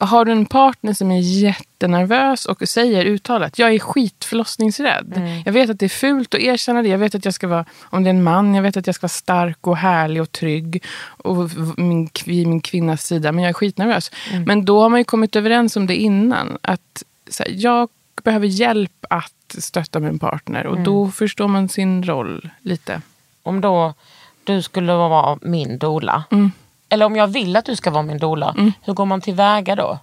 Har 0.00 0.24
du 0.24 0.32
en 0.32 0.46
partner 0.46 0.92
som 0.92 1.10
är 1.10 1.20
jättenervös 1.20 2.46
och 2.46 2.68
säger 2.68 3.04
uttalat 3.04 3.58
jag 3.58 3.74
är 3.74 3.78
skitförlossningsrädd. 3.78 5.42
Jag 5.44 5.52
vet 5.52 5.70
att 5.70 5.78
det 5.78 5.86
är 5.86 5.88
fult 5.88 6.34
att 6.34 6.40
erkänna 6.40 6.82
det. 6.82 6.88
Jag 6.88 6.98
vet 6.98 7.14
att 7.14 7.24
jag 7.24 7.34
ska 7.34 7.48
vara, 7.48 7.64
om 7.82 8.04
det 8.04 8.08
är 8.08 8.14
en 8.14 8.22
man, 8.22 8.54
jag 8.54 8.62
vet 8.62 8.76
att 8.76 8.86
jag 8.86 8.94
ska 8.94 9.04
vara 9.04 9.08
stark 9.08 9.66
och 9.66 9.76
härlig 9.76 10.22
och 10.22 10.32
trygg. 10.32 10.84
Och 11.04 11.50
min, 11.76 12.08
vid 12.26 12.46
min 12.46 12.60
kvinnas 12.60 13.06
sida. 13.06 13.32
Men 13.32 13.44
jag 13.44 13.48
är 13.48 13.54
skitnervös. 13.54 14.10
Men 14.46 14.64
då 14.64 14.80
har 14.80 14.88
man 14.88 15.00
ju 15.00 15.04
kommit 15.04 15.36
överens 15.36 15.76
om 15.76 15.86
det 15.86 15.96
innan. 15.96 16.58
Att 16.62 17.02
här, 17.38 17.46
jag 17.50 17.88
behöver 18.22 18.46
hjälp 18.46 19.06
att 19.10 19.56
stötta 19.58 20.00
min 20.00 20.18
partner. 20.18 20.66
Och 20.66 20.80
då 20.80 21.10
förstår 21.10 21.48
man 21.48 21.68
sin 21.68 22.02
roll 22.02 22.50
lite. 22.62 23.00
Om 23.42 23.60
då 23.60 23.94
du 24.44 24.62
skulle 24.62 24.92
vara 24.92 25.38
min 25.42 25.78
dola. 25.78 26.24
Mm. 26.30 26.52
Eller 26.96 27.06
om 27.06 27.16
jag 27.16 27.26
vill 27.26 27.56
att 27.56 27.64
du 27.64 27.76
ska 27.76 27.90
vara 27.90 28.02
min 28.02 28.18
dola. 28.18 28.54
Hur 28.82 28.92
går 28.92 29.04
man 29.04 29.20
tillväga 29.20 29.76
då? 29.76 29.98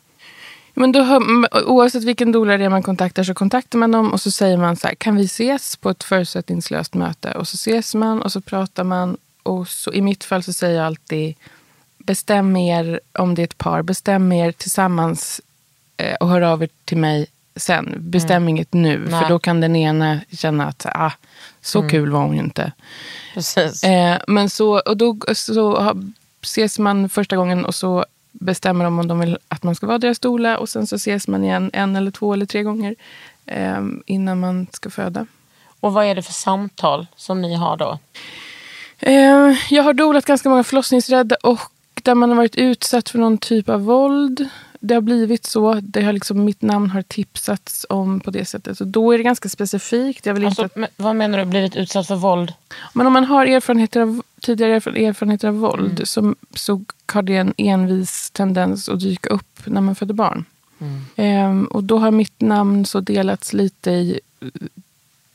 Men 0.74 0.92
då, 0.92 1.22
oavsett 1.66 2.04
vilken 2.04 2.32
doula 2.32 2.58
det 2.58 2.66
är 2.66 2.70
man 2.70 2.84
kontaktar 2.84 3.24
så 3.24 3.34
kontaktar 3.34 3.80
man 3.80 3.92
dem 3.92 4.14
och 4.14 4.22
så 4.22 4.32
säger 4.32 4.58
man 4.58 4.76
så 4.76 4.88
här, 4.88 4.96
kan 4.96 5.16
vi 5.16 5.26
ses 5.26 5.76
på 5.76 5.90
ett 5.90 6.04
förutsättningslöst 6.04 6.94
möte? 6.94 7.32
Och 7.32 7.48
så 7.48 7.56
ses 7.56 7.96
man 7.96 8.22
och 8.22 8.32
så 8.32 8.42
pratar 8.42 8.84
man. 8.84 9.18
Och 9.44 9.68
så, 9.68 9.94
I 9.94 10.02
mitt 10.02 10.24
fall 10.24 10.44
så 10.44 10.54
säger 10.54 10.78
jag 10.78 10.86
alltid, 10.86 11.36
bestäm 11.98 12.58
er 12.58 13.00
om 13.20 13.36
det 13.36 13.42
är 13.42 13.44
ett 13.44 13.58
par, 13.58 13.82
bestäm 13.82 14.32
er 14.32 14.52
tillsammans 14.52 15.42
eh, 15.98 16.16
och 16.16 16.30
hör 16.30 16.42
av 16.42 16.64
er 16.64 16.70
till 16.86 16.98
mig 16.98 17.26
sen. 17.56 17.96
Bestäm 17.98 18.50
inget 18.50 18.74
nu, 18.74 19.08
Nej. 19.10 19.22
för 19.22 19.30
då 19.30 19.40
kan 19.40 19.62
den 19.62 19.76
ena 19.76 20.20
känna 20.32 20.66
att 20.66 20.86
ah, 20.86 21.12
så 21.62 21.90
kul 21.90 22.10
var 22.12 22.22
hon 22.22 22.34
ju 22.34 22.40
inte. 22.40 22.72
Precis. 23.34 23.84
Eh, 23.84 24.18
men 24.28 24.50
så, 24.50 24.80
och 24.80 24.98
då 24.98 25.18
så 25.34 25.96
ses 26.44 26.80
man 26.80 27.10
första 27.10 27.36
gången 27.36 27.66
och 27.66 27.76
så 27.76 28.06
bestämmer 28.32 28.86
de 28.86 29.00
om 29.00 29.08
de 29.08 29.20
vill 29.20 29.38
att 29.48 29.64
man 29.64 29.76
ska 29.76 29.88
vara 29.88 29.98
deras 29.98 30.20
doula. 30.20 30.58
Och 30.58 30.70
sen 30.70 30.88
så 30.88 30.96
ses 30.96 31.28
man 31.28 31.44
igen 31.44 31.70
en 31.74 31.96
eller 31.96 32.12
två 32.12 32.34
eller 32.34 32.46
tre 32.46 32.64
gånger 32.64 32.96
eh, 33.46 33.82
innan 34.06 34.40
man 34.40 34.68
ska 34.72 34.90
föda. 34.90 35.26
Och 35.80 35.94
vad 35.94 36.06
är 36.06 36.16
det 36.16 36.22
för 36.22 36.34
samtal 36.34 37.08
som 37.16 37.42
ni 37.42 37.56
har 37.56 37.78
då? 37.78 38.00
Eh, 39.00 39.56
jag 39.70 39.84
har 39.84 39.94
dolat 39.94 40.26
ganska 40.26 40.50
många 40.50 40.64
förlossningsrädda 40.64 41.36
och 41.44 41.60
där 42.04 42.16
man 42.16 42.30
har 42.30 42.36
varit 42.36 42.56
utsatt 42.56 43.10
för 43.10 43.20
någon 43.20 43.38
typ 43.38 43.70
av 43.70 43.86
våld. 43.86 44.50
Det 44.86 44.94
har 44.94 45.02
blivit 45.02 45.46
så. 45.46 45.74
Det 45.74 46.02
har 46.02 46.14
liksom, 46.14 46.46
mitt 46.46 46.62
namn 46.62 46.90
har 46.90 47.02
tipsats 47.02 47.86
om 47.90 48.20
på 48.20 48.32
det 48.32 48.46
sättet. 48.46 48.78
Så 48.78 48.84
då 48.84 49.12
är 49.12 49.18
det 49.18 49.24
ganska 49.24 49.50
specifikt. 49.50 50.26
Jag 50.26 50.34
vill 50.34 50.44
inte 50.44 50.64
Alltså, 50.64 50.80
men, 50.80 50.90
vad 50.98 51.16
menar 51.16 51.38
du? 51.40 51.46
Blivit 51.46 51.76
utsatt 51.76 52.08
för 52.08 52.16
våld? 52.16 52.54
Men 52.94 53.08
om 53.08 53.14
man 53.14 53.24
har 53.24 53.46
erfarenheter 53.46 54.02
av, 54.02 54.22
tidigare 54.42 54.80
erfaren- 54.80 55.08
erfarenheter 55.08 55.48
av 55.48 55.54
våld 55.60 56.02
så, 56.04 56.36
så 56.56 56.82
har 57.14 57.22
det 57.22 57.36
en 57.38 57.54
envis 57.58 58.32
tendens 58.32 58.90
att 58.90 59.00
dyka 59.00 59.30
upp 59.30 59.60
när 59.66 59.82
man 59.82 59.96
föder 59.96 60.14
barn. 60.14 60.46
Ehm, 61.16 61.66
och 61.66 61.84
då 61.84 61.98
har 61.98 62.12
mitt 62.12 62.42
namn 62.42 62.86
så 62.86 63.00
delats 63.00 63.54
lite 63.54 63.92
i 63.92 64.20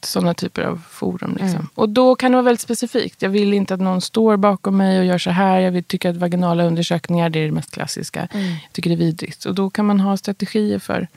sådana 0.04 0.34
typer 0.34 0.62
av 0.62 0.82
forum. 0.90 1.38
Liksom. 1.40 1.68
Och 1.74 1.88
då 1.88 2.14
kan 2.14 2.30
det 2.30 2.36
vara 2.36 2.44
väldigt 2.44 2.60
specifikt. 2.60 3.22
Jag 3.22 3.30
vill 3.30 3.52
inte 3.52 3.74
att 3.74 3.80
någon 3.80 4.00
står 4.00 4.36
bakom 4.36 4.76
mig 4.76 4.98
och 4.98 5.04
gör 5.04 5.18
så 5.18 5.30
här. 5.30 5.58
Jag 5.58 5.70
vill 5.70 5.84
tycka 5.84 6.10
att 6.10 6.16
vaginala 6.16 6.64
undersökningar 6.64 7.30
det 7.30 7.38
är 7.38 7.46
det 7.46 7.52
mest 7.52 7.70
klassiska. 7.70 8.28
Jag 8.32 8.72
tycker 8.72 8.90
det 8.90 8.94
är 8.94 9.06
vidrigt. 9.06 9.44
Och 9.44 9.54
då 9.54 9.70
kan 9.70 9.86
man 9.86 10.00
ha 10.00 10.16
strategier 10.16 10.78
för 10.78 11.08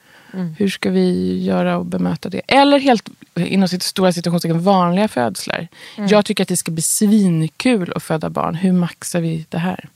hur 0.57 0.69
ska 0.69 0.89
vi 0.89 1.39
göra 1.43 1.77
och 1.77 1.85
bemöta 1.85 2.29
det. 2.29 2.41
Eller 2.47 2.79
helt 2.79 3.09
inom 3.35 3.67
sitt 3.67 3.83
stora 3.83 4.13
situationstecken 4.13 4.63
vanliga 4.63 5.07
födslar. 5.07 5.67
Jag 5.95 6.25
tycker 6.25 6.43
att 6.43 6.47
det 6.47 6.57
ska 6.57 6.71
bli 6.71 6.81
svinkul 6.81 7.93
att 7.95 8.03
föda 8.03 8.29
barn. 8.29 8.55
Hur 8.55 8.71
maxar 8.71 9.21
vi 9.21 9.45
det 9.49 9.57
här? 9.57 9.89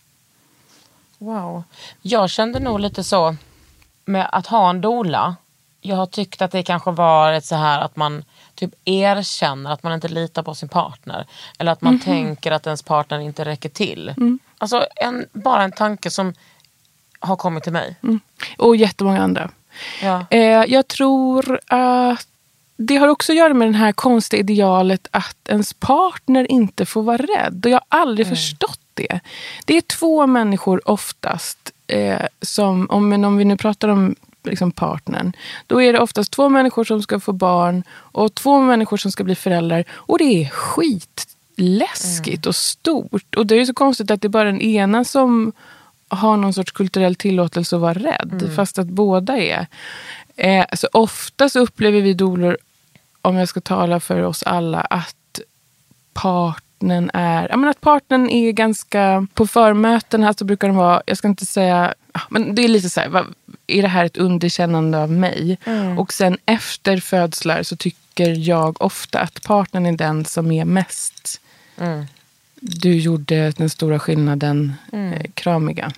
Wow. 1.18 1.64
Jag 2.02 2.30
kände 2.30 2.60
nog 2.60 2.80
lite 2.80 3.04
så 3.04 3.36
med 4.06 4.30
att 4.32 4.48
ha 4.48 4.70
en 4.70 4.82
dola. 4.82 5.36
Jag 5.82 5.96
har 5.96 6.06
tyckt 6.06 6.42
att 6.42 6.52
det 6.52 6.64
kanske 6.64 6.92
var 6.92 7.34
ett 7.34 7.46
så 7.46 7.56
här 7.56 7.82
att 7.82 7.96
man 7.96 8.24
typ 8.56 8.72
erkänner 8.86 9.72
att 9.72 9.84
man 9.84 9.94
inte 9.94 10.08
litar 10.08 10.44
på 10.44 10.56
sin 10.56 10.70
partner. 10.70 11.26
Eller 11.60 11.72
att 11.72 11.82
man 11.82 12.00
tänker 12.00 12.52
att 12.52 12.66
ens 12.66 12.84
partner 12.84 13.20
inte 13.20 13.46
räcker 13.46 13.70
till. 13.70 14.14
Alltså 14.58 14.86
en, 14.96 15.26
bara 15.34 15.64
en 15.64 15.72
tanke 15.72 16.12
som 16.12 16.34
har 17.20 17.36
kommit 17.36 17.64
till 17.64 17.74
mig. 17.74 17.96
Och 18.58 18.76
jättemånga 18.76 19.24
andra. 19.24 19.52
Ja. 20.02 20.26
Eh, 20.30 20.64
jag 20.68 20.88
tror 20.88 21.60
att 21.68 22.28
det 22.78 22.96
har 22.96 23.08
också 23.08 23.32
att 23.32 23.38
göra 23.38 23.54
med 23.54 23.68
det 23.68 23.78
här 23.78 23.92
konstiga 23.92 24.40
idealet 24.40 25.08
att 25.12 25.50
ens 25.50 25.74
partner 25.74 26.52
inte 26.52 26.86
får 26.86 27.04
vara 27.04 27.18
rädd. 27.18 27.66
Och 27.66 27.72
jag 27.72 27.82
har 27.90 28.00
aldrig 28.00 28.28
förstått 28.28 28.80
det. 28.94 29.20
Det 29.66 29.78
är 29.78 29.82
två 29.82 30.28
människor 30.28 30.90
oftast, 30.90 31.72
eh, 31.88 32.26
som, 32.42 32.88
om, 32.90 33.10
men 33.10 33.26
om 33.26 33.38
vi 33.38 33.46
nu 33.46 33.58
pratar 33.58 33.88
om 33.88 34.16
liksom 34.46 34.72
partnern, 34.72 35.34
då 35.68 35.82
är 35.82 35.94
det 35.94 36.00
oftast 36.00 36.32
två 36.32 36.50
människor 36.50 36.84
som 36.84 37.02
ska 37.02 37.20
få 37.20 37.34
barn 37.34 37.84
och 37.92 38.36
två 38.36 38.60
människor 38.60 38.98
som 38.98 39.12
ska 39.12 39.24
bli 39.24 39.36
föräldrar. 39.36 39.84
Och 39.92 40.18
det 40.18 40.24
är 40.44 40.50
skitläskigt 40.50 42.46
och 42.46 42.56
stort. 42.56 43.36
Och 43.36 43.46
det 43.46 43.56
är 43.56 43.66
så 43.66 43.74
konstigt 43.74 44.12
att 44.12 44.22
det 44.22 44.28
är 44.28 44.30
bara 44.30 44.44
den 44.44 44.62
ena 44.62 45.04
som 45.04 45.54
har 46.08 46.38
någon 46.38 46.54
sorts 46.54 46.72
kulturell 46.72 47.16
tillåtelse 47.16 47.76
att 47.76 47.82
vara 47.82 47.94
rädd. 47.94 48.52
Fast 48.56 48.80
att 48.80 48.88
båda 48.88 49.38
är. 49.38 49.68
Eh, 50.36 50.66
så 50.74 50.88
ofta 50.94 51.50
så 51.50 51.60
upplever 51.60 52.02
vi 52.02 52.14
dolor, 52.14 52.58
om 53.22 53.36
jag 53.36 53.50
ska 53.50 53.62
tala 53.62 54.00
för 54.00 54.22
oss 54.22 54.44
alla, 54.44 54.82
att 54.82 55.40
partnern 56.14 57.12
är, 57.14 57.48
ja, 57.50 57.58
men 57.58 57.70
att 57.70 57.82
partnern 57.82 58.30
är 58.30 58.52
ganska, 58.52 59.28
på 59.34 59.48
förmöten 59.48 60.24
här 60.24 60.34
så 60.38 60.46
brukar 60.46 60.68
de 60.68 60.78
vara, 60.78 61.02
jag 61.06 61.18
ska 61.18 61.28
inte 61.28 61.46
säga, 61.46 61.94
men 62.30 62.56
det 62.56 62.64
är 62.64 62.68
lite 62.68 62.90
så 62.90 63.00
här, 63.00 63.26
är 63.68 63.82
det 63.82 63.88
här 63.88 64.06
ett 64.06 64.18
underkännande 64.18 64.98
av 65.04 65.12
mig? 65.12 65.58
Och 65.98 66.14
sen 66.14 66.38
efter 66.46 66.98
födslar 66.98 67.64
så 67.64 67.76
tycker 67.76 68.50
jag 68.50 68.82
ofta 68.82 69.20
att 69.20 69.44
partnern 69.44 69.86
är 69.86 69.92
den 69.92 70.26
som 70.26 70.52
är 70.52 70.66
mest, 70.66 71.42
du 72.60 72.96
gjorde 73.00 73.52
den 73.52 73.70
stora 73.70 74.00
skillnaden, 74.00 74.74
eh, 74.94 75.22
kramiga. 75.34 75.92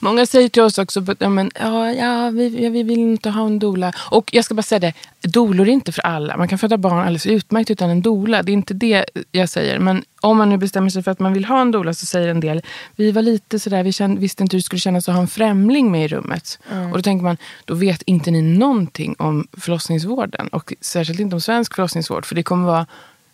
Många 0.00 0.26
säger 0.26 0.48
till 0.48 0.62
oss 0.62 0.78
också 0.78 1.00
att 1.00 1.16
ja, 1.20 1.28
men, 1.28 1.50
ja, 1.60 1.92
ja, 1.92 2.30
vi, 2.30 2.64
ja, 2.64 2.70
vi 2.70 2.82
vill 2.82 2.98
inte 2.98 3.30
ha 3.30 3.46
en 3.46 3.58
dola. 3.58 3.92
Och 4.10 4.30
jag 4.32 4.44
ska 4.44 4.54
bara 4.54 4.62
säga 4.62 4.78
det, 4.78 4.92
dolor 5.22 5.68
är 5.68 5.72
inte 5.72 5.92
för 5.92 6.02
alla. 6.06 6.36
Man 6.36 6.48
kan 6.48 6.58
föda 6.58 6.76
barn 6.78 6.98
alldeles 6.98 7.26
utmärkt 7.26 7.70
utan 7.70 7.90
en 7.90 8.02
dola. 8.02 8.42
Det 8.42 8.52
är 8.52 8.54
inte 8.54 8.74
det 8.74 9.04
jag 9.32 9.48
säger. 9.48 9.78
Men 9.78 10.04
om 10.20 10.36
man 10.38 10.48
nu 10.48 10.56
bestämmer 10.56 10.90
sig 10.90 11.02
för 11.02 11.10
att 11.10 11.20
man 11.20 11.32
vill 11.32 11.44
ha 11.44 11.60
en 11.60 11.70
dola 11.70 11.94
så 11.94 12.06
säger 12.06 12.28
en 12.28 12.40
del, 12.40 12.62
vi 12.96 13.12
var 13.12 13.22
lite 13.22 13.58
sådär, 13.58 13.82
vi 13.82 13.92
kände, 13.92 14.20
visste 14.20 14.42
inte 14.42 14.56
hur 14.56 14.58
det 14.58 14.64
skulle 14.64 14.80
kännas 14.80 15.08
att 15.08 15.14
ha 15.14 15.22
en 15.22 15.28
främling 15.28 15.90
med 15.90 16.04
i 16.04 16.08
rummet. 16.08 16.58
Och 16.90 16.96
då 16.98 17.02
tänker 17.02 17.24
man, 17.24 17.36
då 17.64 17.74
vet 17.74 18.02
inte 18.02 18.30
ni 18.30 18.42
någonting 18.42 19.14
om 19.18 19.48
förlossningsvården. 19.52 20.48
Och 20.48 20.72
särskilt 20.80 21.20
inte 21.20 21.36
om 21.36 21.40
svensk 21.40 21.74
förlossningsvård. 21.74 22.26
För 22.26 22.34
det 22.34 22.42
kommer 22.42 22.66
vara 22.66 22.86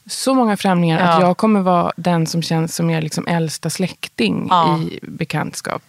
så 0.06 0.34
många 0.34 0.56
främlingar 0.56 0.98
att 1.00 1.20
Ja. 1.20 1.26
jag 1.26 1.36
kommer 1.36 1.60
vara 1.60 1.92
den 1.96 2.26
som 2.26 2.42
känns 2.42 2.74
som 2.76 2.90
er 2.90 3.02
liksom 3.02 3.26
äldsta 3.26 3.70
släkting 3.70 4.46
Ja. 4.50 4.80
i 4.80 4.98
bekantskap. 5.02 5.82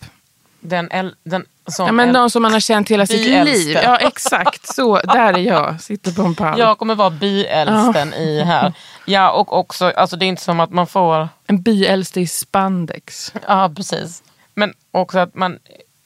Den, 0.66 0.92
el, 0.92 1.16
den, 1.24 1.46
som 1.68 1.86
Ja, 1.86 1.92
men 1.92 2.14
de 2.14 2.30
som 2.30 2.42
man 2.42 2.54
har 2.54 2.60
känt 2.60 2.90
hela 2.90 3.08
sitt 3.08 3.46
liv. 3.46 3.78
Ja, 3.84 3.98
exakt. 3.98 4.76
Så, 4.76 4.98
där 4.98 5.34
är 5.34 5.38
jag. 5.38 5.82
Sitter 5.82 6.12
på 6.12 6.22
en 6.22 6.36
pall. 6.36 6.60
jag 6.60 6.78
kommer 6.78 6.96
vara 6.96 7.10
byäldsten 7.10 8.14
i 8.14 8.44
här. 8.44 8.74
Ja 9.06 9.32
och 9.32 9.60
också, 9.60 9.86
alltså 9.86 10.18
det 10.18 10.26
är 10.26 10.28
inte 10.28 10.44
som 10.44 10.60
att 10.60 10.72
man 10.72 10.88
får 10.88 11.30
En 11.48 11.62
byäldste 11.62 12.22
i 12.22 12.28
spandex. 12.28 13.34
Ja, 13.48 13.72
precis. 13.76 14.24
Men 14.54 14.74
också 14.92 15.20
att 15.20 15.36
man 15.36 15.60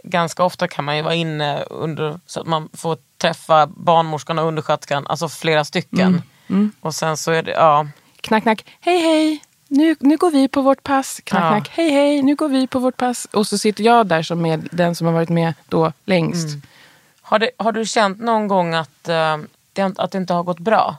ganska 0.03 0.43
ofta 0.43 0.67
kan 0.67 0.85
man 0.85 0.97
ju 0.97 1.01
vara 1.01 1.15
inne 1.15 1.63
under 1.69 2.19
så 2.25 2.41
att 2.41 2.47
man 2.47 2.69
får 2.73 2.97
träffa 3.21 3.67
barnmorskan 3.67 4.39
och 4.39 4.45
undersköterskan, 4.45 5.07
alltså 5.07 5.29
flera 5.29 5.65
stycken. 5.65 6.21
Och 6.81 6.95
sen 6.95 7.17
så 7.17 7.31
är 7.31 7.43
det, 7.43 7.51
ja. 7.51 7.87
Knack, 8.21 8.43
knack. 8.43 8.65
Hej, 8.79 8.99
hej. 8.99 9.41
Nu, 9.71 9.95
nu 9.99 10.17
går 10.17 10.31
vi 10.31 10.47
på 10.47 10.61
vårt 10.61 10.83
pass. 10.83 11.21
Knack, 11.23 11.43
Ja. 11.43 11.49
knack. 11.49 11.69
Hej, 11.73 11.89
hej. 11.91 12.21
Nu 12.21 12.35
går 12.35 12.49
vi 12.49 12.67
på 12.67 12.79
vårt 12.79 12.97
pass. 12.97 13.27
Och 13.33 13.47
så 13.47 13.57
sitter 13.57 13.83
jag 13.83 14.07
där 14.07 14.21
som 14.23 14.45
är 14.45 14.61
den 14.71 14.95
som 14.95 15.07
har 15.07 15.13
varit 15.13 15.29
med 15.29 15.53
då 15.69 15.93
längst. 16.05 16.47
Har, 17.21 17.39
det, 17.39 17.49
har 17.57 17.71
du 17.71 17.85
känt 17.85 18.19
någon 18.19 18.47
gång 18.47 18.73
att, 18.73 19.09
eh, 19.09 19.37
det, 19.73 19.93
att 19.97 20.11
det 20.11 20.17
inte 20.17 20.33
har 20.33 20.43
gått 20.43 20.59
bra? 20.59 20.97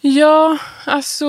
Ja, 0.00 0.58
alltså... 0.86 1.26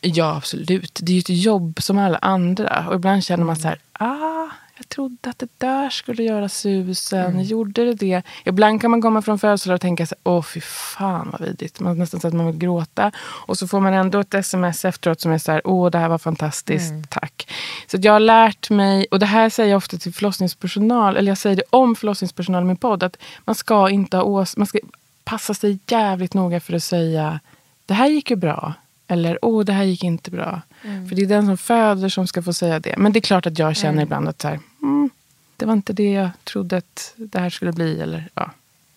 Ja, 0.00 0.36
absolut. 0.36 0.98
Det 1.02 1.12
är 1.12 1.14
ju 1.14 1.20
ett 1.20 1.28
jobb 1.44 1.82
som 1.82 1.98
alla 1.98 2.18
andra. 2.18 2.84
Och 2.88 2.94
ibland 2.94 3.24
känner 3.24 3.44
man 3.44 3.56
så 3.56 3.68
här, 3.68 3.78
ah, 3.92 4.46
jag 4.82 4.88
trodde 4.88 5.30
att 5.30 5.38
det 5.38 5.48
där 5.58 5.90
skulle 5.90 6.22
göra 6.22 6.48
susen. 6.48 7.42
Gjorde 7.44 7.84
det 7.84 7.94
det? 7.94 8.22
Ibland 8.44 8.80
kan 8.80 8.90
man 8.90 9.02
komma 9.02 9.22
från 9.22 9.38
födelsedag 9.38 9.74
och 9.74 9.80
tänka 9.80 10.06
så 10.06 10.14
åh 10.24 10.42
fy 10.42 10.60
fan 10.60 11.28
vad 11.32 11.40
vidrigt. 11.40 11.80
Man 11.80 11.98
nästan 11.98 12.20
så 12.20 12.28
att 12.28 12.34
man 12.34 12.46
vill 12.46 12.56
gråta. 12.58 13.12
Och 13.46 13.58
så 13.58 13.68
får 13.68 13.80
man 13.80 13.92
ändå 13.94 14.20
ett 14.20 14.34
sms 14.34 14.84
efteråt 14.84 15.20
som 15.20 15.32
är 15.32 15.38
så 15.38 15.52
här, 15.52 15.60
åh 15.64 15.90
det 15.90 15.98
här 15.98 16.08
var 16.08 16.18
fantastiskt, 16.18 16.92
tack. 17.10 17.48
Så 17.86 17.96
jag 18.00 18.12
har 18.12 18.20
lärt 18.20 18.70
mig, 18.70 19.06
och 19.10 19.18
det 19.18 19.26
här 19.26 19.50
säger 19.50 19.70
jag 19.70 19.76
ofta 19.76 19.96
till 19.98 20.14
förlossningspersonal, 20.14 21.16
eller 21.16 21.30
jag 21.30 21.38
säger 21.38 21.56
det 21.56 21.62
om 21.70 21.96
förlossningspersonal 21.96 22.62
i 22.62 22.66
min 22.66 22.76
podd, 22.76 23.02
att 23.02 23.16
man 23.44 23.54
ska 23.54 23.90
inte 23.90 24.16
ha 24.16 24.24
ås- 24.24 24.56
man 24.58 24.66
ska 24.66 24.78
passa 25.24 25.54
sig 25.54 25.78
jävligt 25.86 26.34
noga 26.34 26.60
för 26.60 26.72
att 26.72 26.82
säga, 26.82 27.40
det 27.86 27.94
här 27.94 28.08
gick 28.08 28.30
ju 28.30 28.36
bra. 28.36 28.74
Eller, 29.12 29.38
åh, 29.42 29.64
det 29.64 29.72
här 29.72 29.84
gick 29.84 30.04
inte 30.04 30.30
bra. 30.30 30.60
För 30.82 31.16
det 31.16 31.22
är 31.22 31.26
den 31.26 31.46
som 31.46 31.56
föder 31.56 32.08
som 32.08 32.26
ska 32.26 32.42
få 32.42 32.52
säga 32.52 32.80
det. 32.80 32.94
Men 32.98 33.12
det 33.12 33.18
är 33.18 33.20
klart 33.20 33.46
att 33.46 33.58
jag 33.58 33.76
känner 33.76 34.02
ibland 34.02 34.28
att 34.28 34.42
så 34.42 34.48
här, 34.48 34.60
mm, 34.82 35.10
det 35.56 35.66
var 35.66 35.72
inte 35.72 35.92
det 35.92 36.12
jag 36.12 36.30
trodde 36.44 36.76
att 36.76 37.14
det 37.16 37.38
här 37.38 37.50
skulle 37.50 37.72
bli. 37.72 38.00
Eller, 38.00 38.28
ja. 38.34 38.50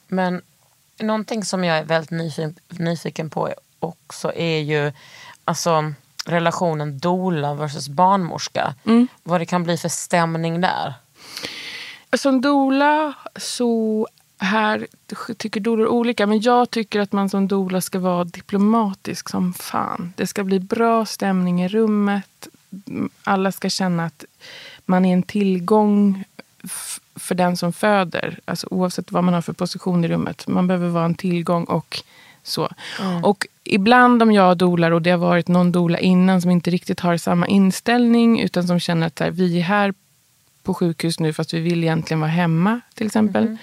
Men 0.08 0.42
någonting 1.00 1.44
som 1.46 1.64
jag 1.64 1.78
är 1.78 1.84
väldigt 1.84 2.12
nyfiken, 2.12 2.56
nyfiken 2.70 3.30
på 3.30 3.54
också 3.80 4.34
är 4.36 4.60
ju 4.60 4.92
alltså, 5.46 5.94
relationen 6.26 7.00
doula 7.00 7.54
versus 7.54 7.90
barnmorska. 7.90 8.74
Vad 9.24 9.42
det 9.42 9.46
kan 9.46 9.64
bli 9.64 9.78
för 9.78 9.90
stämning 9.90 10.62
där. 10.62 10.94
Som 12.18 12.42
doula 12.42 13.14
så 13.36 14.08
här 14.38 14.88
tycker 15.38 15.60
doulor 15.60 15.88
olika. 15.88 16.28
Men 16.28 16.42
jag 16.42 16.72
tycker 16.72 17.00
att 17.00 17.12
man 17.12 17.30
som 17.30 17.48
doula 17.48 17.82
ska 17.82 18.00
vara 18.00 18.24
diplomatisk 18.24 19.30
som 19.30 19.54
fan. 19.54 20.14
Det 20.16 20.28
ska 20.28 20.44
bli 20.44 20.60
bra 20.60 21.06
stämning 21.06 21.64
i 21.64 21.68
rummet. 21.68 22.48
Alla 23.24 23.52
ska 23.52 23.70
känna 23.70 24.06
att 24.06 24.26
man 24.86 25.06
är 25.06 25.14
en 25.14 25.24
tillgång 25.24 26.24
för 27.16 27.36
den 27.36 27.58
som 27.58 27.74
föder. 27.74 28.40
Alltså 28.46 28.68
oavsett 28.72 29.12
vad 29.12 29.24
man 29.24 29.34
har 29.34 29.42
för 29.42 29.54
position 29.54 30.06
i 30.06 30.08
rummet. 30.08 30.48
Man 30.48 30.68
behöver 30.68 30.90
vara 30.90 31.06
en 31.06 31.16
tillgång 31.16 31.64
och 31.64 32.04
så. 32.44 32.70
Och 33.24 33.48
ibland 33.64 34.24
om 34.24 34.32
jag 34.32 34.58
dolar 34.58 34.92
och 34.92 35.02
det 35.02 35.12
har 35.12 35.18
varit 35.18 35.48
någon 35.48 35.72
dola 35.72 36.00
innan 36.00 36.42
som 36.42 36.52
inte 36.52 36.70
riktigt 36.70 37.00
har 37.00 37.18
samma 37.18 37.48
inställning 37.48 38.42
utan 38.42 38.68
som 38.68 38.80
känner 38.80 39.08
att 39.08 39.20
här, 39.20 39.32
vi 39.32 39.60
är 39.60 39.64
här 39.64 39.94
på 40.64 40.74
sjukhus 40.74 41.20
nu 41.20 41.34
fast 41.34 41.54
vi 41.54 41.60
vill 41.60 41.84
egentligen 41.84 42.20
vara 42.20 42.32
hemma 42.32 42.82
till 42.94 43.08
exempel. 43.08 43.58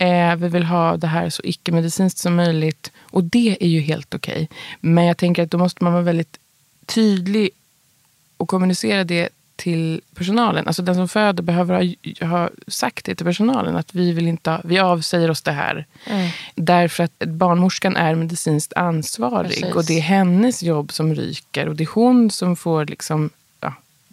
Eh, 0.00 0.36
vi 0.36 0.48
vill 0.48 0.64
ha 0.64 0.96
det 0.96 1.06
här 1.06 1.30
så 1.30 1.42
icke-medicinskt 1.44 2.18
som 2.18 2.36
möjligt. 2.36 2.92
Och 3.00 3.24
det 3.24 3.56
är 3.60 3.68
ju 3.68 3.80
helt 3.80 4.14
okej. 4.14 4.48
Men 4.80 5.04
jag 5.04 5.16
tänker 5.16 5.42
att 5.42 5.50
då 5.50 5.58
måste 5.58 5.84
man 5.84 5.92
vara 5.92 6.02
väldigt 6.02 6.38
tydlig 6.86 7.50
och 8.36 8.48
kommunicera 8.48 9.04
det 9.04 9.28
till 9.56 10.00
personalen. 10.14 10.66
Alltså 10.66 10.82
den 10.82 10.94
som 10.94 11.08
föder 11.08 11.42
behöver 11.42 11.96
ha, 12.20 12.26
ha 12.26 12.50
sagt 12.66 13.04
det 13.04 13.14
till 13.14 13.26
personalen. 13.26 13.76
Att 13.76 13.94
vi, 13.94 14.12
vill 14.12 14.26
inte 14.26 14.50
ha, 14.50 14.60
vi 14.64 14.78
avsäger 14.78 15.30
oss 15.30 15.42
det 15.42 15.52
här. 15.52 15.86
Därför 16.54 17.04
att 17.04 17.18
barnmorskan 17.18 17.96
är 17.96 18.14
medicinskt 18.14 18.72
ansvarig. 18.72 19.50
Precis. 19.50 19.74
Och 19.74 19.84
det 19.84 19.98
är 19.98 20.02
hennes 20.02 20.62
jobb 20.62 20.92
som 20.92 21.14
ryker. 21.14 21.68
Och 21.68 21.76
det 21.76 21.84
är 21.84 21.94
hon 21.94 22.30
som 22.30 22.56
får 22.56 22.86
liksom, 22.86 23.30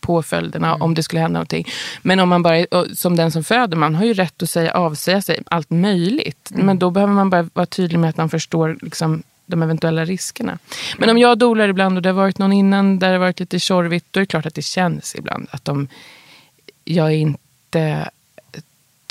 påföljderna 0.01 0.75
om 0.75 0.93
det 0.93 1.03
skulle 1.03 1.21
hända 1.21 1.33
någonting. 1.33 1.67
Men 2.01 2.19
om 2.19 2.29
man 2.29 2.43
bara, 2.43 2.65
som 2.95 3.15
den 3.15 3.31
som 3.31 3.43
föder, 3.43 3.77
man 3.77 3.95
har 3.95 4.05
ju 4.05 4.13
rätt 4.13 4.43
att 4.43 4.49
säga 4.49 4.71
avsäga 4.71 5.21
sig 5.21 5.39
allt 5.45 5.69
möjligt. 5.69 6.51
Men 6.53 6.79
då 6.79 6.89
behöver 6.89 7.13
man 7.13 7.29
bara 7.29 7.49
vara 7.53 7.65
tydlig 7.65 7.99
med 7.99 8.09
att 8.09 8.17
man 8.17 8.29
förstår 8.29 8.77
liksom, 8.81 9.23
de 9.45 9.63
eventuella 9.63 10.05
riskerna. 10.05 10.59
Men 10.97 11.09
om 11.09 11.17
jag 11.17 11.37
dolar 11.37 11.69
ibland 11.69 11.97
och 11.97 12.01
det 12.01 12.09
har 12.09 12.13
varit 12.13 12.37
någon 12.37 12.53
innan 12.53 12.99
där 12.99 13.07
det 13.07 13.13
har 13.13 13.19
varit 13.19 13.39
lite 13.39 13.59
tjorvigt, 13.59 14.05
då 14.11 14.19
är 14.19 14.21
det 14.21 14.27
klart 14.27 14.45
att 14.45 14.55
det 14.55 14.61
känns 14.61 15.15
ibland 15.15 15.47
att 15.51 15.65
de, 15.65 15.87
jag 16.83 17.07
är 17.07 17.17
inte 17.17 18.09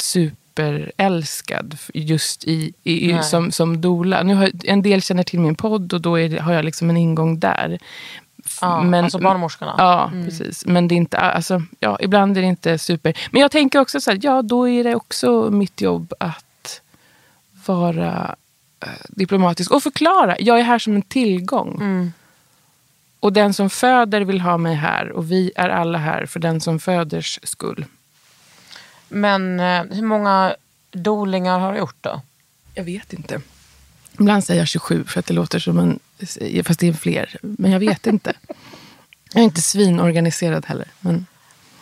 superälskad 0.00 1.76
just 1.94 2.44
i, 2.44 2.72
i, 2.82 3.10
i, 3.10 3.22
som, 3.22 3.52
som 3.52 3.80
doula. 3.80 4.22
Nu 4.22 4.34
har, 4.34 4.50
en 4.64 4.82
del 4.82 5.02
känner 5.02 5.22
till 5.22 5.40
min 5.40 5.54
podd 5.54 5.92
och 5.92 6.00
då 6.00 6.18
är 6.18 6.40
har 6.40 6.52
jag 6.52 6.64
liksom 6.64 6.90
en 6.90 6.96
ingång 6.96 7.38
där. 7.38 7.78
Ja, 8.60 8.96
alltså 8.98 9.18
barnmorskorna. 9.18 9.74
Ja, 9.78 10.10
precis. 10.24 10.66
Men 10.66 10.88
det 10.88 10.94
är 10.94 10.96
inte, 10.96 11.18
alltså, 11.18 11.62
ja, 11.80 11.98
ibland 12.00 12.36
är 12.36 12.42
det 12.42 12.48
inte 12.48 12.78
super. 12.78 13.18
Men 13.30 13.40
jag 13.42 13.50
tänker 13.50 13.78
också 13.78 14.00
så 14.00 14.10
här, 14.10 14.18
ja 14.22 14.42
då 14.42 14.68
är 14.68 14.84
det 14.84 14.94
också 14.94 15.50
mitt 15.50 15.80
jobb 15.80 16.12
att 16.20 16.80
vara 17.66 18.34
eh, 18.80 18.88
diplomatisk 19.08 19.70
och 19.70 19.82
förklara. 19.82 20.36
Jag 20.38 20.58
är 20.60 20.62
här 20.62 20.78
som 20.78 20.94
en 20.94 21.02
tillgång. 21.02 22.12
Och 23.20 23.32
den 23.32 23.54
som 23.54 23.70
föder 23.70 24.20
vill 24.20 24.40
ha 24.40 24.56
mig 24.56 24.74
här 24.74 25.12
och 25.12 25.30
vi 25.30 25.52
är 25.56 25.68
alla 25.68 25.98
här 25.98 26.26
för 26.26 26.40
den 26.40 26.60
som 26.60 26.78
föders 26.78 27.40
skull. 27.42 27.84
Men 29.08 29.60
eh, 29.60 29.82
hur 29.90 30.02
många 30.02 30.54
dolingar 30.90 31.58
har 31.58 31.72
du 31.72 31.78
gjort 31.78 31.96
då? 32.00 32.20
Jag 32.74 32.84
vet 32.84 33.12
inte. 33.12 33.40
Ibland 34.12 34.44
säger 34.44 34.60
jag 34.60 34.68
27 34.68 35.04
för 35.04 35.20
att 35.20 35.26
det 35.26 35.34
låter 35.34 35.58
som 35.58 35.78
en... 35.78 35.98
Fast 36.64 36.80
det 36.80 36.88
är 36.88 36.92
fler. 36.92 37.36
Men 37.42 37.70
jag 37.70 37.80
vet 37.80 38.06
inte. 38.06 38.32
Jag 39.32 39.40
är 39.40 39.44
inte 39.44 39.62
svinorganiserad 39.62 40.66
heller. 40.66 40.88
Men 41.00 41.26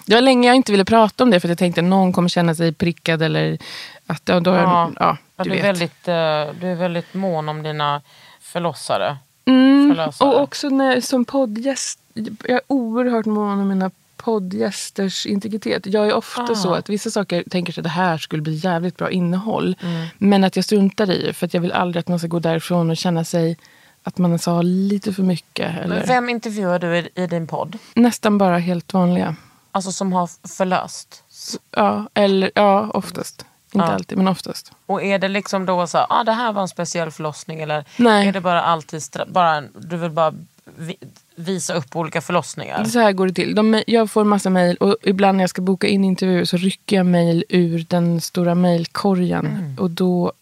det 0.06 0.14
var 0.14 0.22
länge 0.22 0.48
jag 0.48 0.56
inte 0.56 0.72
ville 0.72 0.84
prata 0.84 1.24
om 1.24 1.30
det 1.30 1.40
för 1.40 1.48
jag 1.48 1.58
tänkte 1.58 1.80
att 1.80 1.84
någon 1.84 2.12
kommer 2.12 2.28
känna 2.28 2.54
sig 2.54 2.72
prickad 2.72 3.22
eller 3.22 3.58
att... 4.06 4.22
Ja, 4.24 4.40
då, 4.40 4.50
ja, 4.50 4.90
ja, 5.00 5.16
du 5.36 5.50
du, 5.50 5.56
är 5.56 5.62
väldigt, 5.62 6.08
eh, 6.08 6.14
du 6.60 6.66
är 6.66 6.74
väldigt 6.74 7.14
mån 7.14 7.48
om 7.48 7.62
dina 7.62 8.02
förlossare. 8.40 9.16
Mm, 9.46 9.98
och 10.20 10.40
också 10.40 10.68
när, 10.68 11.00
som 11.00 11.24
poddgäst. 11.24 12.00
Jag 12.14 12.50
är 12.50 12.60
oerhört 12.66 13.26
mån 13.26 13.60
om 13.60 13.68
mina 13.68 13.90
poddgästers 14.16 15.26
integritet. 15.26 15.86
Jag 15.86 16.06
är 16.06 16.14
ofta 16.14 16.42
Ah. 16.42 16.54
så 16.54 16.74
att 16.74 16.88
vissa 16.88 17.10
saker 17.10 17.44
tänker 17.50 17.72
sig 17.72 17.80
att 17.80 17.84
det 17.84 17.88
här 17.90 18.18
skulle 18.18 18.42
bli 18.42 18.54
jävligt 18.54 18.96
bra 18.96 19.10
innehåll. 19.10 19.76
Mm. 19.82 20.06
Men 20.18 20.44
att 20.44 20.56
jag 20.56 20.64
struntar 20.64 21.10
i 21.10 21.26
det 21.26 21.32
för 21.32 21.46
att 21.46 21.54
jag 21.54 21.60
vill 21.60 21.72
aldrig 21.72 22.00
att 22.00 22.08
man 22.08 22.18
ska 22.18 22.28
gå 22.28 22.38
därifrån 22.38 22.90
och 22.90 22.96
känna 22.96 23.24
sig 23.24 23.56
att 24.04 24.18
man 24.18 24.38
sa 24.38 24.62
lite 24.62 25.12
för 25.12 25.22
mycket. 25.22 25.76
Eller 25.78 26.06
vem 26.06 26.28
intervjuar 26.28 26.78
du 26.78 26.96
i, 26.96 27.08
i 27.14 27.26
din 27.26 27.46
podd? 27.46 27.78
Nästan 27.94 28.38
bara 28.38 28.58
helt 28.58 28.92
vanliga. 28.92 29.36
Alltså 29.70 29.92
som 29.92 30.12
har 30.12 30.30
förlöst? 30.56 31.22
Ja, 31.70 32.08
eller, 32.14 32.50
ja 32.54 32.90
oftast. 32.94 33.44
Inte 33.74 33.86
Ja. 33.86 33.92
alltid, 33.94 34.18
men 34.18 34.28
oftast. 34.28 34.72
Och 34.86 35.02
är 35.02 35.18
det 35.18 35.28
liksom 35.28 35.66
då 35.66 35.86
så 35.86 35.98
ah, 36.08 36.24
det 36.24 36.32
här 36.32 36.52
var 36.52 36.62
en 36.62 36.68
speciell 36.68 37.10
förlossning 37.10 37.60
eller 37.60 37.84
Nej. 37.96 38.28
är 38.28 38.32
det 38.32 38.40
bara 38.40 38.62
alltid 38.62 39.02
bara, 39.28 39.60
du 39.60 39.96
vill 39.96 40.10
bara 40.10 40.34
vi, 40.76 40.96
visa 41.34 41.74
upp 41.74 41.96
olika 41.96 42.20
förlossningar? 42.20 42.84
Så 42.84 42.98
här 42.98 43.12
går 43.12 43.26
det 43.26 43.32
till. 43.34 43.54
De, 43.54 43.82
jag 43.86 44.10
får 44.10 44.20
en 44.20 44.28
massa 44.28 44.50
mejl 44.50 44.76
och 44.76 44.96
ibland 45.02 45.36
när 45.36 45.42
jag 45.42 45.50
ska 45.50 45.62
boka 45.62 45.86
in 45.86 46.04
intervjuer 46.04 46.44
så 46.44 46.56
rycker 46.56 46.96
jag 46.96 47.06
mejl 47.06 47.44
ur 47.48 47.86
den 47.88 48.20
stora 48.20 48.54
mejlkorgen. 48.54 49.46
Mm. 49.46 49.78
Och 49.78 49.90
då 49.90 50.32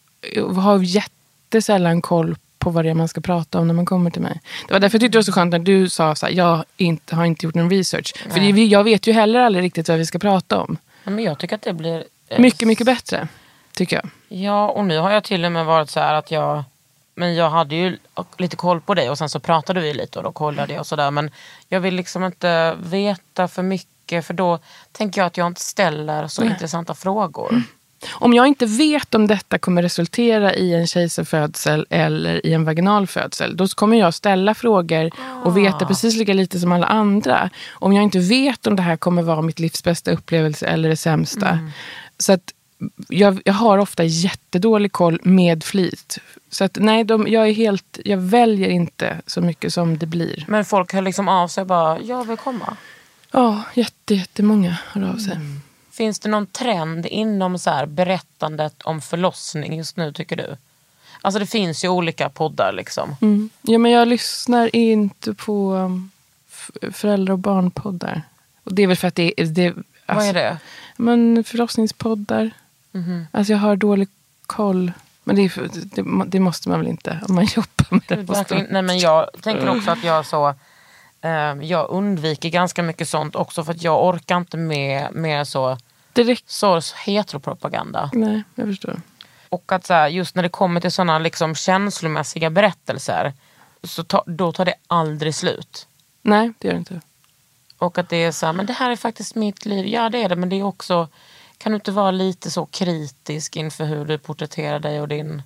har 0.55 0.73
jag 0.73 0.85
jättesällan 0.85 2.03
koll 2.03 2.37
på 2.63 2.71
vad 2.71 2.85
det 2.85 2.91
är 2.91 2.95
man 2.95 3.09
ska 3.09 3.21
prata 3.21 3.59
om 3.59 3.67
när 3.67 3.75
man 3.75 3.87
kommer 3.87 4.11
till 4.11 4.23
mig. 4.23 4.41
Det 4.69 4.73
var 4.73 4.81
därför 4.81 4.97
jag 4.97 5.01
tyckte 5.01 5.13
det 5.15 5.19
var 5.19 5.23
så 5.23 5.33
skönt 5.33 5.51
när 5.53 5.59
du 5.59 5.89
sa 5.89 6.15
så 6.15 6.27
här, 6.27 6.33
jag 6.33 6.65
inte, 6.77 7.17
har 7.17 7.25
inte 7.25 7.47
gjort 7.47 7.55
någon 7.55 7.71
research. 7.71 8.15
För 8.31 8.41
det, 8.41 8.65
jag 8.65 8.85
vet 8.85 9.07
ju 9.07 9.13
heller 9.13 9.41
aldrig 9.41 9.65
riktigt 9.65 9.89
vad 9.89 9.99
vi 9.99 10.07
ska 10.07 10.19
prata 10.19 10.61
om. 10.61 10.77
Men 11.05 11.19
jag 11.25 11.39
tycker 11.39 11.57
att 11.57 11.63
det 11.63 11.73
blir... 11.73 12.05
eh, 12.29 12.39
Mycket, 12.41 12.69
mycket 12.69 12.87
bättre. 12.87 13.29
Tycker 13.75 13.97
jag. 13.97 14.39
Ja, 14.39 14.69
och 14.69 14.85
nu 14.85 14.99
har 14.99 15.11
jag 15.11 15.25
till 15.25 15.45
och 15.45 15.53
med 15.53 15.67
varit 15.67 15.91
så 15.91 16.01
här 16.01 16.15
att 16.15 16.31
jag... 16.31 16.65
Men 17.15 17.35
jag 17.35 17.51
hade 17.51 17.75
ju 17.77 17.99
lite 18.39 18.57
koll 18.57 18.81
på 18.81 18.95
dig 18.95 19.11
och 19.11 19.19
sen 19.19 19.29
så 19.29 19.41
pratade 19.41 19.81
vi 19.81 19.95
lite 19.95 20.19
och 20.19 20.25
då 20.25 20.33
kollade 20.33 20.73
jag 20.73 20.81
och 20.81 20.87
sådär. 20.87 21.11
Men 21.11 21.31
jag 21.69 21.81
vill 21.81 21.95
liksom 21.95 22.25
inte 22.25 22.75
veta 22.83 23.49
för 23.49 23.63
mycket 23.63 24.27
för 24.27 24.35
då 24.35 24.59
tänker 24.93 25.21
jag 25.21 25.27
att 25.27 25.37
jag 25.37 25.47
inte 25.47 25.61
ställer 25.61 26.27
så 26.27 26.45
intressanta 26.45 26.95
frågor. 26.95 27.63
Om 28.11 28.35
jag 28.35 28.47
inte 28.47 28.67
vet 28.67 29.15
om 29.15 29.27
detta 29.27 29.59
kommer 29.59 29.83
resultera 29.83 30.55
i 30.55 30.75
en 30.75 30.87
kejsarfödsel 30.87 31.87
eller 31.91 32.47
i 32.47 32.53
en 32.53 32.65
vaginalfödsel, 32.65 33.57
då 33.57 33.69
kommer 33.69 33.97
jag 33.97 34.15
ställa 34.15 34.55
frågor 34.55 35.11
och 35.45 35.57
veta 35.57 35.87
precis 35.87 36.17
lika 36.17 36.35
lite 36.35 36.61
som 36.61 36.73
alla 36.73 36.87
andra. 36.87 37.51
Om 37.71 37.93
jag 37.93 38.03
inte 38.03 38.19
vet 38.19 38.67
om 38.67 38.77
det 38.77 38.83
här 38.83 38.97
kommer 38.97 39.23
vara 39.23 39.43
mitt 39.43 39.59
livs 39.59 39.85
bästa 39.85 40.11
upplevelse 40.11 40.67
eller 40.67 40.89
det 40.89 40.97
sämsta. 40.97 41.59
Så 42.19 42.33
att 42.33 42.53
jag, 43.09 43.43
jag 43.45 43.53
har 43.53 43.79
ofta 43.79 44.05
jättedålig 44.05 44.93
koll 44.93 45.21
med 45.23 45.65
flit. 45.65 46.19
Så 46.51 46.65
att 46.65 46.79
nej, 46.81 47.05
de, 47.05 47.29
jag, 47.29 47.49
är 47.49 47.53
helt, 47.53 47.99
jag 48.05 48.19
väljer 48.19 48.69
inte 48.69 49.21
så 49.27 49.41
mycket 49.41 49.73
som 49.73 49.99
det 49.99 50.07
blir. 50.07 50.45
Men 50.49 50.65
folk 50.65 50.93
hör 50.93 51.03
liksom 51.03 51.29
av 51.29 51.49
sig 51.49 51.65
bara, 51.65 52.01
jag 52.01 52.25
vill 52.25 52.37
komma. 52.37 52.77
Ja, 53.31 53.63
jätte, 53.75 54.15
jättemånga 54.15 54.77
hör 54.93 55.09
av 55.13 55.17
sig. 55.17 55.39
Finns 55.93 56.19
det 56.19 56.29
någon 56.29 56.47
trend 56.47 57.07
inom 57.07 57.59
så 57.59 57.71
här 57.71 57.87
berättandet 57.87 58.83
om 58.83 59.01
förlossning 59.01 59.77
just 59.77 59.97
nu 59.97 60.13
tycker 60.13 60.37
du? 60.37 60.57
Alltså 61.21 61.39
det 61.39 61.47
finns 61.47 61.85
ju 61.85 61.89
olika 61.89 62.29
poddar 62.29 62.73
liksom. 62.73 63.17
Mm. 63.21 63.51
Ja, 63.63 63.79
men 63.79 63.93
jag 63.93 64.09
lyssnar 64.09 64.77
inte 64.77 65.35
på 65.35 65.73
um, 65.73 66.11
föräldrar 66.93 67.33
och 67.33 67.39
barnpoddar. 67.39 68.23
Och 68.65 68.75
det 68.75 68.83
är 68.83 68.87
väl 68.87 68.97
för 68.97 69.09
att 69.09 69.15
det 69.15 69.41
är... 69.41 69.47
Det, 69.47 69.71
Vad 69.71 69.85
alltså, 70.07 70.29
är 70.29 70.35
det? 70.35 70.59
Men 70.97 71.45
förlossningspoddar. 71.45 72.51
Alltså 73.31 73.53
jag 73.53 73.61
har 73.61 73.77
dålig 73.77 74.09
koll. 74.47 74.93
Men 75.25 75.37
det, 75.37 75.43
är 75.43 75.69
det, 75.73 76.25
det 76.27 76.41
måste 76.41 76.69
man 76.69 76.79
väl 76.79 76.89
inte 76.89 77.21
om 77.29 77.35
man 77.35 77.45
jobbar 77.57 77.87
med 77.91 78.03
det. 78.09 78.29
Måste. 78.29 78.67
Nej, 78.71 78.83
men 78.83 78.99
jag 78.99 79.31
tänker 79.43 79.69
också 79.69 79.91
att 79.91 80.05
jag 80.05 80.27
så 80.27 80.55
jag 81.63 81.91
undviker 81.91 82.49
ganska 82.49 82.83
mycket 82.83 83.09
sånt 83.09 83.37
också 83.37 83.65
för 83.65 83.73
att 83.73 83.83
jag 83.83 84.05
orkar 84.05 84.37
inte 84.37 84.57
med, 84.57 85.13
med 85.13 85.49
så 85.49 85.79
Direkt. 86.13 86.51
sorts 86.51 86.93
heteropropaganda. 86.93 88.11
Nej, 88.13 88.43
jag 88.55 88.67
förstår. 88.67 89.01
Och 89.49 89.73
att 89.73 89.87
så 89.87 89.95
här, 89.95 90.09
just 90.09 90.35
när 90.35 90.43
det 90.43 90.49
kommer 90.49 90.81
till 90.81 90.93
sådana 90.93 91.19
liksom 91.19 91.55
känslomässiga 91.55 92.51
berättelser 92.51 93.33
så 93.83 94.05
ta, 94.05 94.25
då 94.27 94.53
tar 94.53 94.65
det 94.65 94.75
aldrig 94.87 95.35
slut. 95.35 95.87
Nej, 96.23 96.53
det 96.59 96.69
gör 96.69 96.75
det 96.75 96.79
inte. 96.79 97.01
Och 97.79 97.99
att 97.99 98.09
det 98.09 98.17
är 98.17 98.33
så 98.33 98.47
här, 98.47 98.53
men 98.53 98.67
det 98.67 98.73
här 98.73 98.91
är 98.91 98.97
faktiskt 98.97 99.35
mitt 99.35 99.67
liv. 99.67 99.87
Ja 99.87 100.09
det 100.09 100.23
är 100.23 100.29
det 100.29 100.37
men 100.37 100.49
det 100.49 100.57
är 100.57 100.63
också, 100.63 101.09
kan 101.59 101.73
du 101.73 101.77
inte 101.77 101.93
vara 101.93 102.11
lite 102.11 102.51
så 102.51 102.67
kritisk 102.67 103.57
inför 103.57 103.85
hur 103.85 104.05
du 104.05 104.19
porträtterar 104.19 104.79
dig 104.79 105.01
och 105.01 105.09
din 105.09 105.43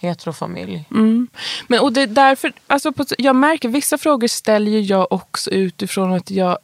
heterofamilj? 0.00 0.84
Mm. 0.90 1.28
Men, 1.66 1.80
och 1.80 1.92
det 1.92 2.02
är 2.02 2.06
därför, 2.06 2.52
alltså 2.66 2.92
på, 2.92 3.04
jag 3.18 3.36
märker 3.36 3.68
vissa 3.68 3.98
frågor 3.98 4.28
ställer 4.28 4.90
jag 4.90 5.12
också 5.12 5.50
utifrån 5.50 6.12
att 6.12 6.30
jag 6.30 6.58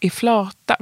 är 0.00 0.10
flata. 0.10 0.76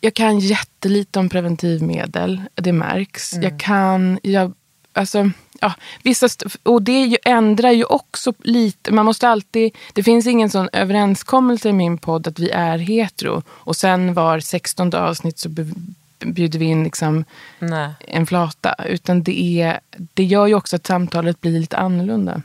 Jag 0.00 0.14
kan 0.14 0.38
jättelite 0.38 1.18
om 1.18 1.28
preventivmedel, 1.28 2.42
det 2.54 2.72
märks. 2.72 3.32
Jag 3.32 3.60
kan, 3.60 4.18
jag, 4.22 4.52
alltså, 4.92 5.30
ja, 5.60 5.72
vissa, 6.02 6.28
och 6.62 6.82
det 6.82 7.04
ju, 7.04 7.16
ändrar 7.24 7.70
ju 7.70 7.84
också 7.84 8.32
lite. 8.38 8.92
Man 8.92 9.04
måste 9.04 9.28
alltid, 9.28 9.76
det 9.92 10.02
finns 10.02 10.26
ingen 10.26 10.50
sån 10.50 10.68
överenskommelse 10.72 11.68
i 11.68 11.72
min 11.72 11.98
podd 11.98 12.26
att 12.26 12.38
vi 12.38 12.50
är 12.50 12.78
hetero. 12.78 13.42
Och 13.48 13.76
sen 13.76 14.14
var 14.14 14.40
16 14.40 14.94
avsnitt 14.94 15.38
så 15.38 15.48
bjuder 16.24 16.58
vi 16.58 16.64
in 16.64 16.84
liksom 16.84 17.24
Nej. 17.58 17.90
en 18.00 18.26
flata. 18.26 18.74
Utan 18.86 19.22
det, 19.22 19.60
är, 19.62 19.80
det 19.90 20.24
gör 20.24 20.46
ju 20.46 20.54
också 20.54 20.76
att 20.76 20.86
samtalet 20.86 21.40
blir 21.40 21.60
lite 21.60 21.76
annorlunda. 21.76 22.42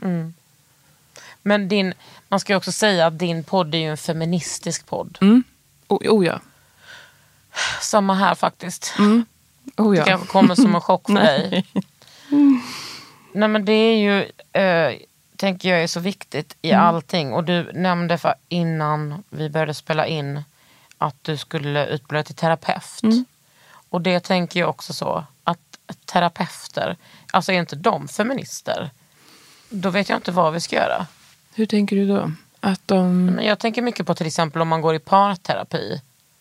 Men 1.42 1.68
din, 1.68 1.94
man 2.28 2.40
ska 2.40 2.52
ju 2.52 2.56
också 2.56 2.72
säga 2.72 3.06
att 3.06 3.18
din 3.18 3.44
podd 3.44 3.74
är 3.74 3.78
ju 3.78 3.90
en 3.90 3.96
feministisk 3.96 4.86
podd. 4.86 5.18
Mm. 5.20 5.44
Oh, 5.88 5.98
oh 6.14 6.26
ja. 6.26 6.40
Samma 7.80 8.14
här 8.14 8.34
faktiskt. 8.34 8.94
Oh 9.76 9.92
Det 9.92 9.98
ja. 9.98 10.04
kanske 10.04 10.26
kommer 10.26 10.54
som 10.54 10.74
en 10.74 10.80
chock 10.80 11.06
för 11.06 11.14
dig. 11.14 11.66
Nej. 11.72 11.84
Nej 13.32 13.48
men 13.48 13.64
det 13.64 13.72
är 13.72 13.96
ju, 13.96 14.20
eh, 14.62 14.96
tänker 15.36 15.68
jag 15.68 15.82
är 15.82 15.86
så 15.86 16.00
viktigt 16.00 16.56
i 16.62 16.70
Mm. 16.70 16.84
allting. 16.84 17.32
Och 17.32 17.44
du 17.44 17.72
nämnde 17.74 18.18
för 18.18 18.34
innan 18.48 19.22
vi 19.30 19.48
började 19.50 19.74
spela 19.74 20.06
in 20.06 20.42
att 20.98 21.16
du 21.22 21.36
skulle 21.36 21.86
utbilda 21.86 22.22
till 22.22 22.34
terapeut. 22.34 23.02
Mm. 23.02 23.24
Och 23.90 24.00
det 24.00 24.20
tänker 24.20 24.60
jag 24.60 24.68
också 24.68 24.92
så, 24.92 25.24
att 25.44 25.58
terapeuter, 26.04 26.96
alltså 27.32 27.52
är 27.52 27.56
inte 27.56 27.76
de 27.76 28.08
feminister? 28.08 28.90
Då 29.68 29.90
vet 29.90 30.08
jag 30.08 30.18
inte 30.18 30.32
vad 30.32 30.52
vi 30.52 30.60
ska 30.60 30.76
göra. 30.76 31.06
Hur 31.54 31.66
tänker 31.66 31.96
du 31.96 32.08
då? 32.08 32.32
Att 32.60 32.88
de... 32.88 33.38
Jag 33.42 33.58
tänker 33.58 33.82
mycket 33.82 34.06
på 34.06 34.14
till 34.14 34.26
exempel 34.26 34.62
om 34.62 34.68
man 34.68 34.80
går 34.80 34.94
i 34.94 34.98
parterapi. 34.98 36.00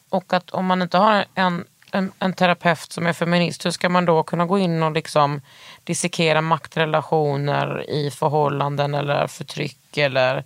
Och 0.10 0.34
att 0.34 0.50
om 0.50 0.66
man 0.66 0.82
inte 0.82 0.98
har 0.98 1.26
en, 1.36 1.66
en, 1.92 2.12
en 2.20 2.34
terapeut 2.34 2.92
som 2.92 3.08
är 3.08 3.14
feminist, 3.14 3.66
hur 3.66 3.72
ska 3.72 3.90
man 3.90 4.06
då 4.06 4.24
kunna 4.24 4.46
gå 4.46 4.60
in 4.60 4.84
och 4.84 4.92
liksom 4.92 5.42
dissekera 5.84 6.42
maktrelationer 6.42 7.90
i 7.90 8.12
förhållanden 8.12 8.94
eller 8.94 9.28
förtryck 9.28 9.98
eller 9.98 10.44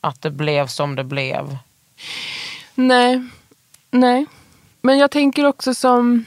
att 0.00 0.22
det 0.22 0.30
blev 0.30 0.66
som 0.66 0.96
det 0.96 1.04
blev? 1.04 1.56
Nej. 2.74 3.28
Nej. 3.90 4.26
Men 4.80 4.98
jag 4.98 5.10
tänker 5.10 5.46
också 5.46 5.74
som, 5.74 6.24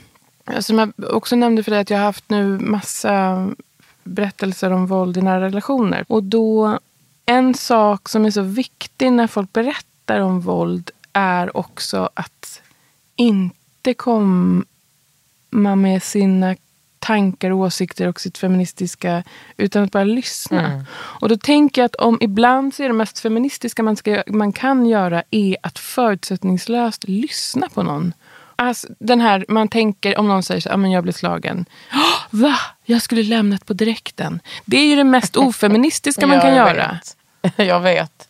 som 0.60 0.80
jag 0.80 0.94
också 1.10 1.36
nämnde 1.36 1.64
för 1.64 1.72
dig, 1.72 1.80
att 1.80 1.90
jag 1.90 1.98
har 1.98 2.06
haft 2.06 2.30
nu 2.30 2.60
massa 2.60 3.48
berättelser 4.04 4.72
om 4.72 4.88
våld 4.88 5.18
i 5.18 5.22
nära 5.22 5.42
relationer. 5.42 6.06
Och 6.08 6.24
då, 6.24 6.80
en 7.26 7.54
sak 7.54 8.10
som 8.10 8.26
är 8.26 8.32
så 8.32 8.42
viktig 8.42 9.12
när 9.12 9.28
folk 9.28 9.54
berättar 9.54 10.20
om 10.20 10.42
våld 10.42 10.92
är 11.14 11.58
också 11.58 12.10
att 12.14 12.62
inte 13.16 13.94
komma 13.94 14.66
med 15.52 16.04
sina 16.04 16.56
tankar 17.00 17.52
och 17.52 17.60
åsikter 17.60 18.08
och 18.08 18.22
sitt 18.22 18.38
feministiska 18.38 19.24
utan 19.58 19.84
att 19.84 19.92
bara 19.92 20.04
lyssna. 20.04 20.72
Mm. 20.72 20.86
Och 20.92 21.30
då 21.30 21.38
tänker 21.38 21.82
jag 21.82 21.86
att 21.86 21.96
om 21.96 22.18
ibland 22.22 22.74
så 22.74 22.84
är 22.84 22.88
det 22.88 22.94
mest 22.94 23.20
feministiska 23.20 23.84
man, 23.84 23.96
ska, 23.96 24.24
man 24.28 24.54
kan 24.54 24.86
göra 24.86 25.24
är 25.32 25.58
att 25.64 25.80
förutsättningslöst 25.80 27.08
lyssna 27.08 27.70
på 27.74 27.84
någon. 27.84 28.14
Alltså, 28.60 28.88
den 29.00 29.22
här, 29.22 29.46
man 29.48 29.68
tänker 29.68 30.18
om 30.20 30.28
någon 30.28 30.44
säger 30.44 30.62
så, 30.62 30.70
ah, 30.72 30.78
men 30.78 30.92
jag 30.92 31.04
blev 31.04 31.14
slagen. 31.14 31.66
"Åh, 31.94 32.00
Va? 32.30 32.56
Jag 32.86 33.02
skulle 33.02 33.24
lämnat 33.24 33.66
på 33.66 33.74
direkten. 33.74 34.40
Det 34.66 34.78
är 34.78 34.86
ju 34.86 34.96
det 34.96 35.04
mest 35.04 35.38
ofeministiska 35.38 36.28
man 36.28 36.42
kan 36.42 36.56
jag 36.56 36.68
göra. 36.70 37.00
Vet. 37.42 37.58
Jag 37.68 37.80
vet. 37.80 38.28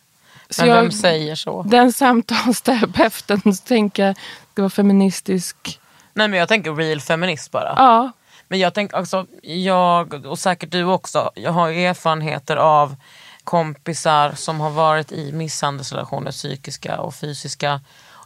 Så 0.50 0.62
Men 0.62 0.68
jag- 0.74 0.82
vem 0.82 0.92
säger 0.92 1.34
så? 1.34 1.62
Den 1.62 1.92
samtalsterapeuten 1.92 3.40
tänker 3.64 4.06
jag 4.06 4.16
ska 4.52 4.62
vara 4.62 4.70
feministisk. 4.70 5.80
Nej 6.14 6.28
men 6.28 6.38
jag 6.38 6.48
tänker 6.48 6.74
real 6.74 7.00
feminist 7.00 7.50
bara. 7.50 7.74
Ja, 7.76 8.10
Men 8.48 8.58
jag 8.58 8.74
tänker 8.74 8.98
också, 9.00 9.26
jag 9.42 10.26
och 10.26 10.38
säkert 10.38 10.70
du 10.70 10.84
också, 10.84 11.30
jag 11.34 11.52
har 11.52 11.70
erfarenheter 11.70 12.56
av 12.56 12.96
kompisar 13.44 14.32
som 14.32 14.60
har 14.60 14.70
varit 14.70 15.12
i 15.12 15.32
misshandelsrelationer, 15.32 16.30
psykiska 16.32 17.00
och 17.00 17.14
fysiska. 17.14 17.80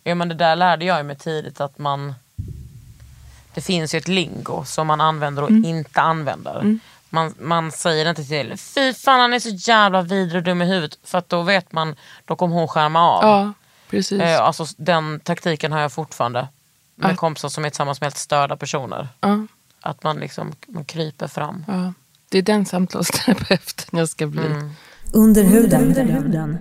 Ja, 0.04 0.14
men 0.14 0.28
det 0.28 0.34
där 0.34 0.56
lärde 0.56 0.84
jag 0.84 1.06
mig 1.06 1.16
tidigt 1.16 1.60
att 1.60 1.78
man 1.78 2.14
det 3.54 3.60
finns 3.60 3.94
ju 3.94 3.98
ett 3.98 4.08
lingo 4.08 4.64
som 4.64 4.86
man 4.86 5.00
använder 5.00 5.42
och 5.42 5.50
inte 5.50 6.00
använder. 6.00 6.78
Man, 7.08 7.34
man 7.40 7.72
säger 7.72 8.08
inte 8.10 8.24
till 8.24 8.56
fy 8.58 8.92
fan 8.94 9.20
han 9.20 9.32
är 9.32 9.38
så 9.38 9.48
jävla 9.48 10.02
vidrig 10.02 10.36
och 10.36 10.42
dum 10.42 10.62
i 10.62 10.64
huvudet 10.64 10.98
för 11.04 11.18
att 11.18 11.28
då 11.28 11.42
vet 11.42 11.72
man, 11.72 11.94
då 12.24 12.36
kommer 12.36 12.54
hon 12.56 12.68
skärma 12.68 13.00
av. 13.10 13.24
ja 13.24 13.52
precis. 13.90 14.20
Eh, 14.20 14.40
alltså, 14.40 14.66
den 14.76 15.20
taktiken 15.20 15.72
har 15.72 15.80
jag 15.80 15.92
fortfarande 15.92 16.48
med 16.94 17.10
Ja. 17.10 17.16
kompisar 17.16 17.48
som 17.48 17.64
är 17.64 17.70
tillsammans 17.70 18.00
med 18.00 18.06
helt 18.06 18.16
störda 18.18 18.56
personer. 18.56 19.08
Ja, 19.20 19.46
Att 19.80 20.02
man 20.02 20.16
liksom 20.16 20.52
man 20.66 20.84
kryper 20.84 21.26
fram. 21.28 21.64
ja. 21.68 21.92
Det 22.28 22.38
är 22.38 22.42
den 22.42 22.66
samtalsterapeuten 22.66 23.98
jag 23.98 24.08
ska 24.08 24.26
bli. 24.26 24.46
Mm. 24.46 24.70
Under 25.12 25.42
huden. 25.44 26.60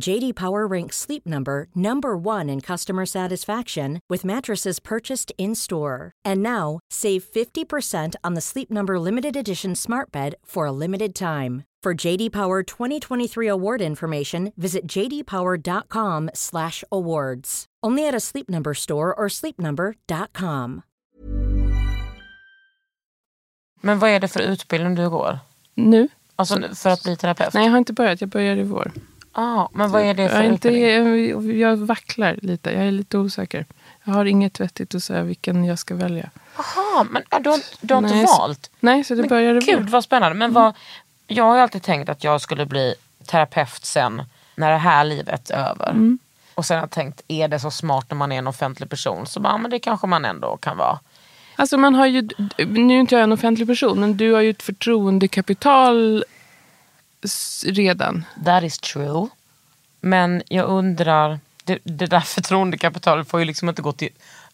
JD 0.00 0.34
Power 0.34 0.66
ranks 0.66 0.96
Sleep 0.96 1.26
Number 1.26 1.66
number 1.74 2.16
1 2.16 2.48
in 2.48 2.60
customer 2.60 3.04
satisfaction 3.06 4.00
with 4.08 4.24
mattresses 4.24 4.80
purchased 4.80 5.32
in-store. 5.38 6.12
And 6.24 6.42
now, 6.42 6.80
save 6.90 7.22
50% 7.24 8.14
on 8.24 8.34
the 8.34 8.40
Sleep 8.40 8.70
Number 8.70 8.98
limited 8.98 9.36
edition 9.36 9.74
Smart 9.74 10.10
Bed 10.10 10.34
for 10.44 10.66
a 10.66 10.72
limited 10.72 11.14
time. 11.14 11.64
For 11.82 11.94
JD 12.06 12.32
Power 12.32 12.62
2023 12.62 13.48
award 13.48 13.82
information, 13.82 14.52
visit 14.56 14.86
jdpower.com/awards. 14.86 17.64
Only 17.86 18.08
at 18.08 18.14
a 18.14 18.20
Sleep 18.20 18.48
Number 18.48 18.74
store 18.74 19.12
or 19.14 19.28
sleepnumber.com. 19.28 20.82
Men 23.80 23.98
vad 23.98 24.10
är 24.10 24.20
det 24.20 24.28
för 24.28 24.40
utbildning 24.40 24.94
du 24.94 25.10
går? 25.10 25.38
Nu? 25.74 26.08
Alltså 26.36 26.74
för 26.74 26.90
att 26.90 27.02
bli 27.02 27.16
terapeut? 27.16 27.54
Nej, 27.54 27.64
jag 27.64 27.70
har 27.70 27.78
inte 27.78 27.92
börjat. 27.92 28.20
Jag 28.20 28.30
börjar 28.30 28.56
i 28.56 28.62
vår. 28.62 28.92
Ah, 29.32 29.68
men 29.72 29.90
vad 29.90 30.02
är 30.02 30.14
det 30.14 30.22
jag, 30.22 30.30
för 30.30 30.38
är 30.38 30.42
inte, 30.42 30.70
jag, 30.70 31.52
jag 31.52 31.76
vacklar 31.76 32.38
lite. 32.42 32.70
Jag 32.70 32.86
är 32.86 32.90
lite 32.90 33.18
osäker. 33.18 33.66
Jag 34.04 34.12
har 34.12 34.24
inget 34.24 34.60
vettigt 34.60 34.94
att 34.94 35.02
säga 35.02 35.22
vilken 35.22 35.64
jag 35.64 35.78
ska 35.78 35.94
välja. 35.94 36.30
Jaha, 36.56 37.06
men 37.10 37.22
du 37.42 37.50
har, 37.50 37.60
du 37.80 37.94
har 37.94 38.02
inte 38.02 38.14
Nej, 38.14 38.26
så- 38.26 38.38
valt? 38.38 38.70
Nej, 38.80 39.04
så 39.04 39.14
det 39.14 39.20
Men 39.20 39.28
börjar 39.28 39.54
i 39.54 39.58
Gud 39.58 39.88
vad 39.90 40.04
spännande. 40.04 40.38
Men 40.38 40.52
vad, 40.52 40.74
jag 41.26 41.44
har 41.44 41.54
ju 41.56 41.60
alltid 41.62 41.82
tänkt 41.82 42.08
att 42.08 42.24
jag 42.24 42.40
skulle 42.40 42.66
bli 42.66 42.94
terapeut 43.26 43.84
sen 43.84 44.22
när 44.54 44.70
det 44.70 44.78
här 44.78 45.04
livet 45.04 45.50
är 45.50 45.70
över. 45.70 45.90
Mm. 45.90 46.18
Och 46.54 46.64
sen 46.64 46.76
har 46.76 46.82
jag 46.82 46.90
tänkt, 46.90 47.22
är 47.28 47.48
det 47.48 47.58
så 47.60 47.70
smart 47.70 48.06
när 48.10 48.16
man 48.16 48.32
är 48.32 48.38
en 48.38 48.46
offentlig 48.46 48.90
person? 48.90 49.26
Så 49.26 49.40
bara, 49.40 49.58
men 49.58 49.70
det 49.70 49.78
kanske 49.78 50.06
man 50.06 50.24
ändå 50.24 50.56
kan 50.56 50.76
vara. 50.76 50.98
Alltså 51.56 51.76
man 51.78 51.94
har 51.94 52.06
ju, 52.06 52.28
nu 52.58 52.94
är 52.94 53.00
inte 53.00 53.14
jag 53.14 53.24
en 53.24 53.32
offentlig 53.32 53.66
person, 53.68 54.00
men 54.00 54.16
du 54.16 54.32
har 54.32 54.40
ju 54.40 54.50
ett 54.50 54.62
förtroendekapital 54.62 56.24
redan. 57.66 58.24
That 58.44 58.62
is 58.62 58.78
true. 58.78 59.28
Men 60.00 60.42
jag 60.48 60.68
undrar, 60.68 61.40
det, 61.64 61.78
det 61.84 62.06
där 62.06 62.20
förtroendekapitalet 62.36 63.28
får 63.28 63.40
ju 63.40 63.46
liksom 63.46 63.68
inte 63.68 63.82
gå 63.82 63.92
till, 63.92 64.08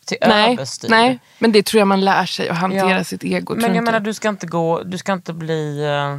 till 0.05 0.19
Nej, 0.21 0.53
överstyr. 0.53 0.89
nej, 0.89 1.19
men 1.39 1.53
det 1.53 1.63
tror 1.67 1.79
jag 1.79 1.89
man 1.89 2.01
lär 2.05 2.27
sig 2.27 2.49
att 2.49 2.57
hantera 2.59 2.91
Ja. 2.91 3.05
sitt 3.05 3.25
ego. 3.25 3.55
Men 3.55 3.63
jag 3.65 3.71
inte. 3.71 3.81
menar 3.83 4.01
du 4.01 4.15
ska 4.15 4.29
inte 4.29 4.47
gå, 4.47 4.83
du 4.83 4.99
ska 4.99 5.13
inte 5.13 5.33
bli, 5.33 5.85
eh, 5.85 6.19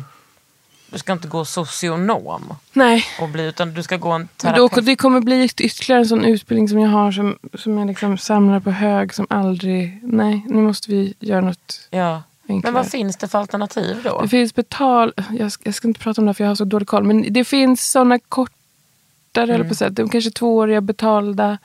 du 0.91 0.97
ska 0.99 1.11
inte 1.13 1.27
gå 1.27 1.45
socionom. 1.45 2.53
Nej, 2.73 3.05
Och 3.21 3.29
bli, 3.29 3.43
utan 3.45 3.73
du 3.73 3.83
ska 3.83 3.97
gå 3.97 4.11
en 4.11 4.21
men 4.43 4.53
då, 4.55 4.67
terapeut. 4.67 4.85
det 4.85 4.95
kommer 4.95 5.19
bli 5.21 5.43
ytterligare 5.43 6.01
en 6.01 6.07
sån 6.07 6.25
utbildning 6.25 6.69
som 6.69 6.79
jag 6.79 6.89
har 6.89 7.11
som, 7.11 7.37
som 7.53 7.77
jag 7.77 7.87
liksom 7.87 8.17
samlar 8.17 8.59
på 8.59 8.71
hög 8.71 9.13
som 9.13 9.27
aldrig... 9.29 9.99
Nej, 10.03 10.45
nu 10.47 10.61
måste 10.61 10.91
vi 10.91 11.13
göra 11.19 11.41
något 11.41 11.87
Ja. 11.89 12.23
Enklare. 12.49 12.73
Men 12.73 12.83
vad 12.83 12.91
finns 12.91 13.17
det 13.17 13.27
för 13.27 13.39
alternativ 13.39 14.01
då? 14.03 14.21
Det 14.21 14.27
finns 14.27 14.55
betal... 14.55 15.13
Jag 15.39 15.51
ska, 15.51 15.61
jag 15.65 15.75
ska 15.75 15.87
inte 15.87 15.99
prata 15.99 16.21
om 16.21 16.25
det 16.27 16.33
för 16.33 16.43
jag 16.43 16.49
har 16.51 16.55
så 16.55 16.65
dålig 16.65 16.87
koll. 16.87 17.03
Men 17.03 17.33
det 17.33 17.43
finns 17.43 17.91
såna 17.91 18.19
kortare, 18.19 19.53
eller 19.55 19.63
på 19.69 19.75
säga, 19.75 19.89
de 19.89 20.09
kanske 20.09 20.31
tvååriga 20.31 20.81
betalda. 20.81 21.57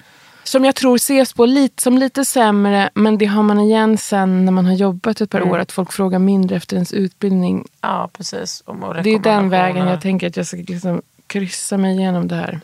Som 0.44 0.64
jag 0.64 0.74
tror 0.74 0.96
ses 0.96 1.32
på 1.32 1.46
lite, 1.46 1.82
som 1.82 1.98
lite 1.98 2.24
sämre. 2.24 2.90
Men 2.94 3.18
det 3.18 3.26
har 3.26 3.42
man 3.42 3.60
igen 3.60 3.98
sen 3.98 4.44
när 4.44 4.52
man 4.52 4.66
har 4.66 4.72
jobbat 4.74 5.20
ett 5.20 5.30
par 5.30 5.42
år. 5.42 5.58
Att 5.58 5.72
folk 5.72 5.92
frågar 5.92 6.18
mindre 6.18 6.56
efter 6.56 6.76
ens 6.76 6.92
utbildning. 6.92 7.64
Ja 7.80 8.10
precis. 8.12 8.62
Om 8.66 8.94
Det 9.04 9.10
är 9.10 9.18
den 9.18 9.50
vägen 9.50 9.86
jag 9.86 10.00
tänker 10.00 10.26
att 10.26 10.36
jag 10.36 10.46
ska 10.46 10.56
liksom 10.56 11.02
kryssa 11.26 11.76
mig 11.78 11.96
igenom 11.96 12.28
det 12.28 12.34
här. 12.36 12.60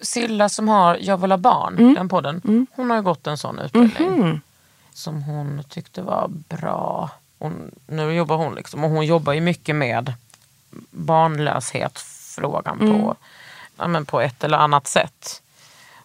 Silla 0.00 0.48
som 0.48 0.68
har 0.68 0.98
Jag 1.00 1.18
vill 1.18 1.30
ha 1.30 1.38
barn, 1.38 1.78
Mm. 1.78 1.94
den 1.94 2.08
podden. 2.08 2.66
Hon 2.76 2.90
har 2.90 2.96
ju 2.96 3.02
gått 3.02 3.26
en 3.26 3.38
sån 3.38 3.58
utbildning. 3.58 4.20
Mhm. 4.20 4.40
Som 4.92 5.22
hon 5.22 5.62
tyckte 5.68 6.02
var 6.02 6.28
bra. 6.28 7.10
Hon, 7.44 7.70
nu 7.86 8.12
jobbar 8.12 8.36
hon 8.36 8.54
liksom, 8.54 8.84
och 8.84 8.90
hon 8.90 9.06
jobbar 9.06 9.32
ju 9.32 9.40
mycket 9.40 9.76
med 9.76 10.12
barnlöshetsfrågan 10.90 12.80
Mm. 12.80 12.92
på, 12.92 13.16
ja, 13.76 13.86
men 13.88 14.06
på 14.06 14.20
ett 14.20 14.44
eller 14.44 14.58
annat 14.58 14.86
sätt. 14.86 15.42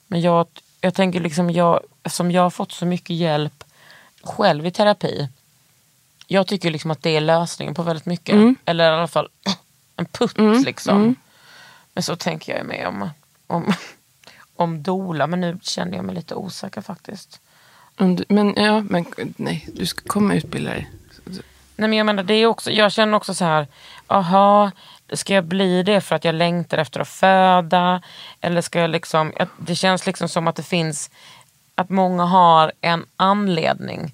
Men 0.08 0.21
jag, 0.21 0.47
jag 0.82 0.93
tänker 0.93 1.19
liksom, 1.19 1.49
jag, 1.49 1.80
eftersom 2.04 2.32
jag 2.32 2.41
har 2.41 2.49
fått 2.49 2.71
så 2.71 2.86
mycket 2.86 3.15
hjälp 3.15 3.63
själv 4.23 4.65
i 4.65 4.71
terapi. 4.71 5.30
Jag 6.28 6.47
tycker 6.47 6.71
liksom 6.71 6.91
att 6.91 7.02
det 7.04 7.10
är 7.15 7.21
lösningen 7.21 7.75
på 7.75 7.84
väldigt 7.84 8.06
mycket. 8.06 8.36
Mm. 8.36 8.56
Eller 8.65 8.91
i 8.91 8.95
alla 8.95 9.08
fall 9.08 9.30
en 9.95 10.06
putt 10.06 10.38
liksom. 10.65 11.15
Men 11.93 12.04
så 12.04 12.15
tänker 12.15 12.58
jag 12.58 12.65
med 12.65 12.88
om, 12.88 13.10
om, 13.47 13.73
om 14.56 14.84
dola, 14.84 15.28
men 15.28 15.41
nu 15.41 15.60
känner 15.62 15.95
jag 15.95 16.06
mig 16.06 16.15
lite 16.15 16.36
osäker 16.36 16.82
faktiskt. 16.82 17.39
Men 18.30 18.54
ja, 18.58 18.82
men 18.82 19.06
nej, 19.38 19.67
du 19.73 19.86
ska 19.86 20.02
komma 20.08 20.34
utbilda 20.36 20.71
dig. 20.71 20.89
Nej 21.76 21.89
men 21.89 21.94
jag 21.94 22.06
menar 22.06 22.24
det 22.24 22.34
är 22.34 22.46
också, 22.46 22.72
jag 22.72 22.92
känner 22.92 23.18
också 23.18 23.34
så 23.34 23.46
här, 23.46 23.68
aha, 24.08 24.72
ska 25.14 25.34
jag 25.34 25.45
bli 25.45 25.84
det 25.84 26.01
för 26.01 26.16
att 26.16 26.26
jag 26.26 26.36
längtar 26.36 26.78
efter 26.78 26.99
att 26.99 27.08
föda? 27.08 28.01
Eller 28.41 28.62
ska 28.62 28.80
jag 28.80 28.89
liksom, 28.89 29.34
det 29.58 29.76
känns 29.76 30.06
liksom 30.06 30.30
som 30.30 30.47
att 30.47 30.56
det 30.56 30.64
finns, 30.64 31.10
att 31.76 31.89
många 31.89 32.26
har 32.26 32.72
en 32.82 33.06
anledning 33.16 34.14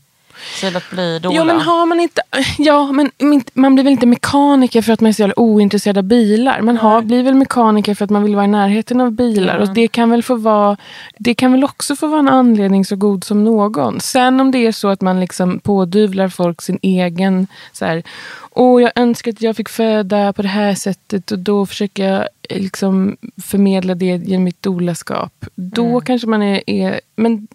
till 0.59 0.77
att 0.77 0.89
bli 0.89 1.19
doula? 1.19 1.35
Ja 1.35 1.43
men 1.43 1.61
har 1.61 1.85
man 1.85 1.99
inte, 1.99 2.21
ja 2.57 2.91
men 2.91 3.11
man 3.53 3.75
blir 3.75 3.83
väl 3.83 3.93
inte 3.93 4.05
mekaniker 4.05 4.81
för 4.81 4.93
att 4.93 5.01
man 5.01 5.09
är 5.09 5.13
så 5.13 5.21
jävla 5.21 5.39
ointresserad 5.39 5.97
av 5.97 6.03
bilar. 6.03 6.61
Man 6.61 6.77
har, 6.77 7.01
blir 7.01 7.23
väl 7.23 7.35
mekaniker 7.35 7.95
för 7.95 8.05
att 8.05 8.11
man 8.11 8.23
vill 8.23 8.35
vara 8.35 8.45
i 8.45 8.47
närheten 8.47 9.01
av 9.01 9.11
bilar. 9.11 9.57
Och 9.57 9.73
det 9.73 9.87
kan 9.87 10.09
väl 10.09 10.23
få 10.23 10.35
vara, 10.35 10.77
det 11.17 11.33
kan 11.33 11.51
väl 11.51 11.63
också 11.63 11.95
få 11.95 12.07
vara 12.07 12.19
en 12.19 12.29
anledning 12.29 12.85
så 12.85 12.95
god 12.95 13.23
som 13.23 13.43
någon. 13.43 13.99
Sen 13.99 14.39
om 14.39 14.51
det 14.51 14.67
är 14.67 14.71
så 14.71 14.87
att 14.87 15.01
man 15.01 15.19
liksom 15.19 15.59
pådyvlar 15.59 16.29
folk 16.29 16.61
sin 16.61 16.79
egen, 16.81 17.47
så 17.71 17.85
här, 17.85 18.03
åh 18.51 18.81
jag 18.81 18.91
önskar 18.95 19.31
att 19.31 19.41
jag 19.41 19.55
fick 19.55 19.69
föda 19.69 20.33
på 20.33 20.41
det 20.41 20.47
här 20.47 20.75
sättet 20.75 21.31
och 21.31 21.39
då 21.39 21.65
försöker 21.65 22.11
jag 22.11 22.27
eh, 22.49 22.61
liksom 22.61 23.17
förmedla 23.43 23.95
det 23.95 24.05
genom 24.05 24.43
mitt 24.43 24.61
doulaskap. 24.61 25.45
Då 25.55 26.01
kanske 26.01 26.27
man 26.27 26.43
är, 26.43 26.69
är 26.69 27.01
men 27.15 27.47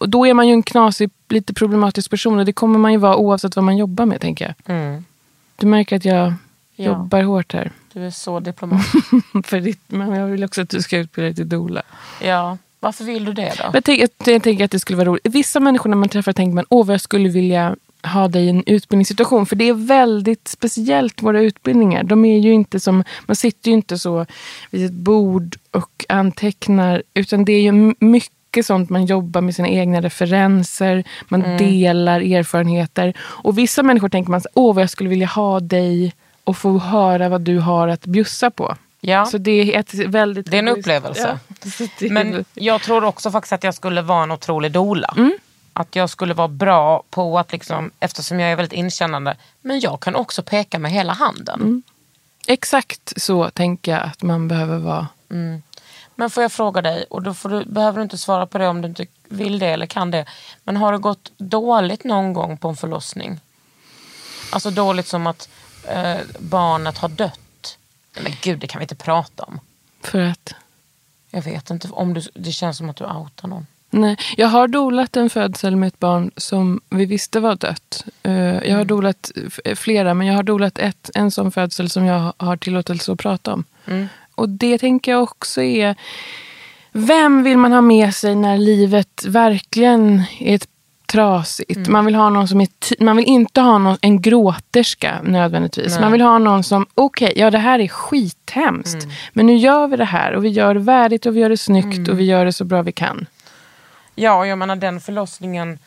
då 0.00 0.26
är 0.26 0.34
man 0.34 0.46
ju 0.48 0.52
en 0.52 0.62
knasig, 0.62 1.10
lite 1.28 1.54
problematisk 1.54 2.10
person 2.10 2.38
och 2.38 2.44
det 2.44 2.52
kommer 2.52 2.78
man 2.78 2.92
ju 2.92 2.98
vara 2.98 3.16
oavsett 3.16 3.56
vad 3.56 3.64
man 3.64 3.76
jobbar 3.76 4.06
med 4.06 4.20
tänker 4.20 4.44
jag. 4.66 4.76
Mm. 4.76 5.04
Du 5.56 5.66
märker 5.66 5.96
att 5.96 6.04
jag 6.04 6.32
Ja. 6.80 6.84
jobbar 6.84 7.22
hårt 7.22 7.52
här. 7.52 7.72
Du 7.92 8.06
är 8.06 8.10
så 8.10 8.40
diplomat. 8.40 8.86
För 9.44 9.60
ditt, 9.60 9.80
men 9.86 10.12
jag 10.12 10.26
vill 10.26 10.44
också 10.44 10.62
att 10.62 10.68
du 10.68 10.82
ska 10.82 10.98
utbilda 10.98 11.26
dig 11.26 11.34
till 11.34 11.48
doula. 11.48 11.82
ja. 12.22 12.58
Varför 12.80 13.04
vill 13.04 13.24
du 13.24 13.32
det 13.32 13.52
då? 13.58 13.70
Jag, 13.74 13.84
tänker, 13.84 14.08
jag 14.32 14.42
tänker 14.42 14.64
att 14.64 14.70
det 14.70 14.78
skulle 14.80 14.96
vara 14.96 15.08
roligt. 15.08 15.26
Vissa 15.26 15.60
människor 15.60 15.90
när 15.90 15.96
man 15.96 16.08
träffar 16.08 16.32
tänker 16.32 16.54
man 16.54 16.64
åh 16.68 16.86
vad 16.86 16.94
jag 16.94 17.00
skulle 17.00 17.28
vilja 17.28 17.76
ha 18.02 18.28
dig 18.28 18.44
i 18.44 18.48
en 18.48 18.62
utbildningssituation. 18.66 19.46
För 19.46 19.56
det 19.56 19.68
är 19.68 19.72
väldigt 19.74 20.48
speciellt 20.48 21.22
våra 21.22 21.40
utbildningar. 21.40 22.02
De 22.02 22.24
är 22.24 22.38
ju 22.38 22.52
inte 22.52 22.80
som, 22.80 23.04
man 23.26 23.36
sitter 23.36 23.70
ju 23.70 23.74
inte 23.76 23.98
så 23.98 24.26
vid 24.70 24.86
ett 24.86 24.92
bord 24.92 25.56
och 25.70 26.04
antecknar. 26.08 27.02
Utan 27.14 27.44
det 27.44 27.52
är 27.52 27.60
ju 27.60 27.68
m- 27.68 27.94
mycket 28.48 28.66
sånt 28.66 28.90
man 28.90 29.06
jobbar 29.06 29.40
med 29.40 29.54
sina 29.54 29.68
egna 29.68 30.00
referenser. 30.00 31.04
Man 31.28 31.56
delar 31.56 32.20
erfarenheter. 32.20 33.14
Och 33.20 33.58
vissa 33.58 33.82
människor 33.82 34.08
tänker 34.08 34.30
man 34.30 34.40
åh 34.54 34.74
vad 34.74 34.82
jag 34.82 34.90
skulle 34.90 35.10
vilja 35.10 35.26
ha 35.26 35.60
dig 35.60 36.12
och 36.44 36.56
få 36.56 36.78
höra 36.78 37.28
vad 37.28 37.40
du 37.40 37.58
har 37.58 37.88
att 37.88 38.06
bjussa 38.06 38.50
på. 38.50 38.76
Ja. 39.00 39.26
Så 39.26 39.38
det 39.38 39.74
är 39.74 39.80
ett 39.80 39.94
väldigt... 39.94 40.50
Det 40.50 40.56
är 40.56 40.62
en 40.62 40.68
upplevelse. 40.68 41.38
Ja, 42.00 42.08
Men 42.10 42.44
jag 42.54 42.82
tror 42.82 43.04
också 43.04 43.30
faktiskt 43.30 43.52
att 43.52 43.64
jag 43.64 43.74
skulle 43.74 44.02
vara 44.02 44.22
en 44.22 44.30
otrolig 44.30 44.72
doula. 44.72 45.14
Mm. 45.16 45.38
Att 45.72 45.96
jag 45.96 46.10
skulle 46.10 46.34
vara 46.34 46.48
bra 46.48 47.02
på 47.10 47.38
att, 47.38 47.52
liksom, 47.52 47.90
eftersom 48.00 48.40
jag 48.40 48.52
är 48.52 48.56
väldigt 48.56 48.78
inkännande, 48.78 49.36
men 49.62 49.80
jag 49.80 50.00
kan 50.00 50.14
också 50.14 50.42
peka 50.42 50.78
med 50.78 50.90
hela 50.90 51.12
handen. 51.12 51.60
Mm. 51.60 51.82
Exakt 52.46 53.12
så 53.16 53.50
tänker 53.50 53.92
jag 53.92 54.02
att 54.02 54.22
man 54.22 54.48
behöver 54.48 54.78
vara. 54.78 55.06
Men 56.20 56.30
får 56.30 56.42
jag 56.42 56.52
fråga 56.52 56.82
dig, 56.82 57.04
och 57.10 57.22
då 57.22 57.34
du, 57.48 57.64
behöver 57.64 57.96
du 57.98 58.02
inte 58.02 58.18
svara 58.18 58.46
på 58.46 58.58
det 58.58 58.68
om 58.68 58.82
du 58.82 58.88
inte 58.88 59.06
vill 59.28 59.58
det 59.58 59.66
eller 59.66 59.86
kan 59.86 60.10
det. 60.10 60.24
Men 60.64 60.76
har 60.76 60.92
det 60.92 60.98
gått 60.98 61.32
dåligt 61.38 62.04
någon 62.04 62.32
gång 62.32 62.56
på 62.56 62.68
en 62.68 62.76
förlossning? 62.76 63.40
Alltså 64.52 64.70
dåligt 64.70 65.06
som 65.06 65.26
att 65.26 65.48
eh, 65.88 66.16
barnet 66.38 66.98
har 66.98 67.08
dött. 67.08 67.78
Nej, 68.14 68.22
Men 68.24 68.32
gud, 68.42 68.58
det 68.58 68.66
kan 68.66 68.78
vi 68.78 68.82
inte 68.84 68.94
prata 68.94 69.42
om. 69.44 69.60
För 70.02 70.20
att... 70.20 70.54
Jag 71.30 71.42
vet 71.42 71.70
inte, 71.70 71.88
om 71.90 72.14
du, 72.14 72.20
det 72.34 72.52
känns 72.52 72.76
som 72.76 72.90
att 72.90 72.96
du 72.96 73.04
outar 73.04 73.48
någon. 73.48 73.66
Nej, 73.90 74.16
jag 74.36 74.48
har 74.48 74.68
dolat 74.68 75.16
en 75.16 75.30
födsel 75.30 75.76
med 75.76 75.86
ett 75.86 75.98
barn 75.98 76.30
som 76.36 76.80
vi 76.90 77.04
visste 77.06 77.40
var 77.40 77.54
dött. 77.54 78.04
Eh, 78.22 78.32
jag 78.68 78.76
har 78.76 78.84
dolat 78.84 79.30
f- 79.46 79.78
flera, 79.78 80.14
men 80.14 80.26
jag 80.26 80.34
har 80.34 80.42
dolat 80.42 80.78
ett, 80.78 81.10
en 81.14 81.30
sån 81.30 81.52
födsel 81.52 81.90
som 81.90 82.04
jag 82.04 82.32
har 82.36 82.56
tillåtelse 82.56 83.12
att 83.12 83.18
prata 83.18 83.52
om. 83.52 83.64
Och 84.38 84.48
det 84.48 84.78
tänker 84.78 85.12
jag 85.12 85.22
också 85.22 85.62
är... 85.62 85.96
Vem 86.92 87.42
vill 87.42 87.58
man 87.58 87.72
ha 87.72 87.80
med 87.80 88.14
sig 88.14 88.34
när 88.34 88.58
livet 88.58 89.24
verkligen 89.26 90.22
är 90.40 90.54
ett 90.54 90.68
trasigt? 91.06 91.88
Man, 91.88 92.04
vill 92.04 92.14
ha 92.14 92.30
någon 92.30 92.48
som 92.48 92.60
är 92.60 92.68
man 93.04 93.16
vill 93.16 93.26
inte 93.26 93.60
ha 93.60 93.78
någon, 93.78 93.98
en 94.00 94.22
gråterska 94.22 95.20
nödvändigtvis. 95.22 96.00
Man 96.00 96.12
vill 96.12 96.20
ha 96.20 96.38
någon 96.38 96.64
som, 96.64 96.86
okej, 96.94 97.32
ja 97.36 97.50
det 97.50 97.58
här 97.58 97.78
är 97.78 97.88
skithemskt. 97.88 99.06
Men 99.32 99.46
nu 99.46 99.56
gör 99.56 99.86
vi 99.86 99.96
det 99.96 100.04
här 100.04 100.32
och 100.32 100.44
vi 100.44 100.48
gör 100.48 100.74
det 100.74 100.80
värdigt 100.80 101.26
och 101.26 101.36
vi 101.36 101.40
gör 101.40 101.48
det 101.48 101.56
snyggt 101.56 102.08
och 102.08 102.20
vi 102.20 102.24
gör 102.24 102.44
det 102.44 102.52
så 102.52 102.64
bra 102.64 102.82
vi 102.82 102.92
kan. 102.92 103.26
Ja, 104.14 104.38
och 104.38 104.46
jag 104.46 104.58
menar 104.58 104.76
den 104.76 105.00
förlossningen. 105.00 105.78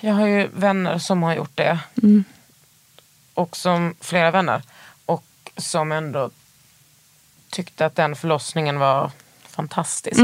Jag 0.00 0.14
har 0.14 0.26
ju 0.26 0.48
vänner 0.52 0.98
som 0.98 1.22
har 1.22 1.34
gjort 1.34 1.56
det. 1.56 1.78
Och 3.34 3.56
som 3.56 3.94
flera 4.00 4.30
vänner. 4.30 4.62
Och 5.06 5.24
som 5.56 5.92
ändå 5.92 6.30
tyckte 7.56 7.86
att 7.86 7.96
den 7.96 8.16
förlossningen 8.16 8.78
var 8.78 9.10
fantastisk. 9.48 10.20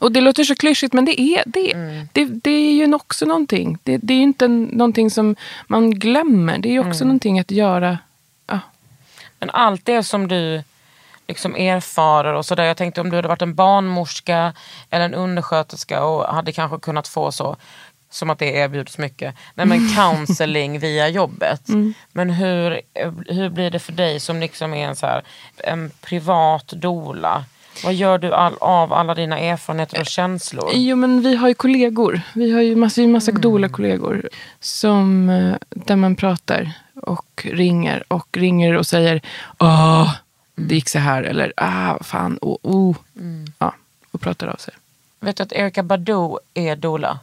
Och 0.00 0.12
det 0.12 0.20
låter 0.20 0.44
så 0.44 0.54
klyschigt 0.54 0.92
men 0.92 1.04
det 1.04 1.20
är, 1.20 1.42
det, 1.46 1.72
Mm. 1.72 2.08
det, 2.12 2.24
det 2.24 2.50
är 2.50 2.72
ju 2.72 2.94
också 2.94 3.24
någonting. 3.26 3.78
Det, 3.82 3.96
det 3.98 4.12
är 4.14 4.16
ju 4.16 4.22
inte 4.22 4.48
någonting 4.48 5.10
som 5.10 5.36
man 5.66 5.90
glömmer. 5.90 6.58
Det 6.58 6.68
är 6.68 6.72
ju 6.72 6.78
också 6.80 7.02
Mm. 7.04 7.08
någonting 7.08 7.38
att 7.38 7.50
göra. 7.50 7.98
Ja. 8.46 8.60
Men 9.38 9.50
allt 9.50 9.84
det 9.84 10.02
som 10.02 10.28
du 10.28 10.62
liksom 11.28 11.54
erfarer 11.56 12.34
och 12.34 12.46
sådär. 12.46 12.64
Jag 12.64 12.76
tänkte 12.76 13.00
om 13.00 13.10
du 13.10 13.16
hade 13.16 13.28
varit 13.28 13.42
en 13.42 13.54
barnmorska 13.54 14.52
eller 14.90 15.04
en 15.04 15.14
undersköterska 15.14 16.04
och 16.04 16.34
hade 16.34 16.52
kanske 16.52 16.78
kunnat 16.78 17.08
få 17.08 17.32
så, 17.32 17.56
som 18.10 18.30
att 18.30 18.38
det 18.38 18.46
erbjuds 18.52 18.98
mycket, 18.98 19.34
nej 19.54 19.66
men 19.66 19.88
counseling 19.96 20.78
via 20.78 21.08
jobbet. 21.08 21.62
Men 22.12 22.30
hur, 22.30 22.80
hur 23.26 23.48
blir 23.48 23.70
det 23.70 23.78
för 23.78 23.92
dig 23.92 24.20
som 24.20 24.40
liksom 24.40 24.74
är 24.74 24.88
en, 24.88 24.96
så 24.96 25.06
här, 25.06 25.22
en 25.56 25.90
privat 26.00 26.66
dola? 26.68 27.44
Vad 27.84 27.94
gör 27.94 28.18
du 28.18 28.32
all, 28.32 28.56
av 28.60 28.92
alla 28.92 29.14
dina 29.14 29.38
erfarenheter 29.38 30.00
och 30.00 30.06
känslor? 30.06 30.70
Jo 30.74 30.96
men 30.96 31.22
vi 31.22 31.36
har 31.36 31.48
ju 31.48 31.54
kollegor. 31.54 32.20
Vi 32.34 32.52
har 32.52 32.60
ju 32.60 32.76
massa, 32.76 33.00
massa 33.00 33.30
Mm. 33.30 33.40
doula-kollegor. 33.40 34.28
Som, 34.60 35.28
eh, 35.30 35.54
där 35.70 35.96
man 35.96 36.16
pratar 36.16 36.72
och 37.02 37.46
ringer 37.52 38.04
och 38.08 38.28
ringer 38.36 38.74
och 38.76 38.86
säger 38.86 39.20
Åh, 39.58 40.12
det 40.54 40.74
gick 40.74 40.88
så 40.88 40.98
här. 40.98 41.22
Eller 41.22 41.52
ah, 41.56 42.02
fan, 42.02 42.38
oh, 42.42 42.56
oh. 42.62 42.96
Mm. 43.16 43.46
Ja, 43.58 43.74
och 44.10 44.20
pratar 44.20 44.46
av 44.46 44.56
sig. 44.56 44.74
Vet 45.20 45.36
du 45.36 45.42
att 45.42 45.52
Erika 45.52 45.82
Badu 45.82 46.36
är 46.54 46.76
dola? 46.76 47.18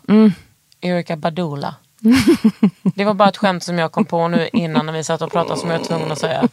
Erika 0.84 1.16
Badula. 1.16 1.76
Det 2.96 3.06
var 3.06 3.14
bara 3.14 3.30
ett 3.30 3.38
skämt 3.38 3.64
som 3.64 3.78
jag 3.80 3.92
kom 3.92 4.06
på 4.06 4.28
nu 4.28 4.50
innan 4.54 4.86
när 4.86 4.94
vi 4.94 5.04
satt 5.04 5.22
och 5.22 5.32
pratade 5.32 5.60
som 5.60 5.70
jag 5.70 5.78
var 5.80 5.86
tvungen 5.86 6.12
att 6.12 6.20
säga. 6.20 6.42
Nej, 6.42 6.50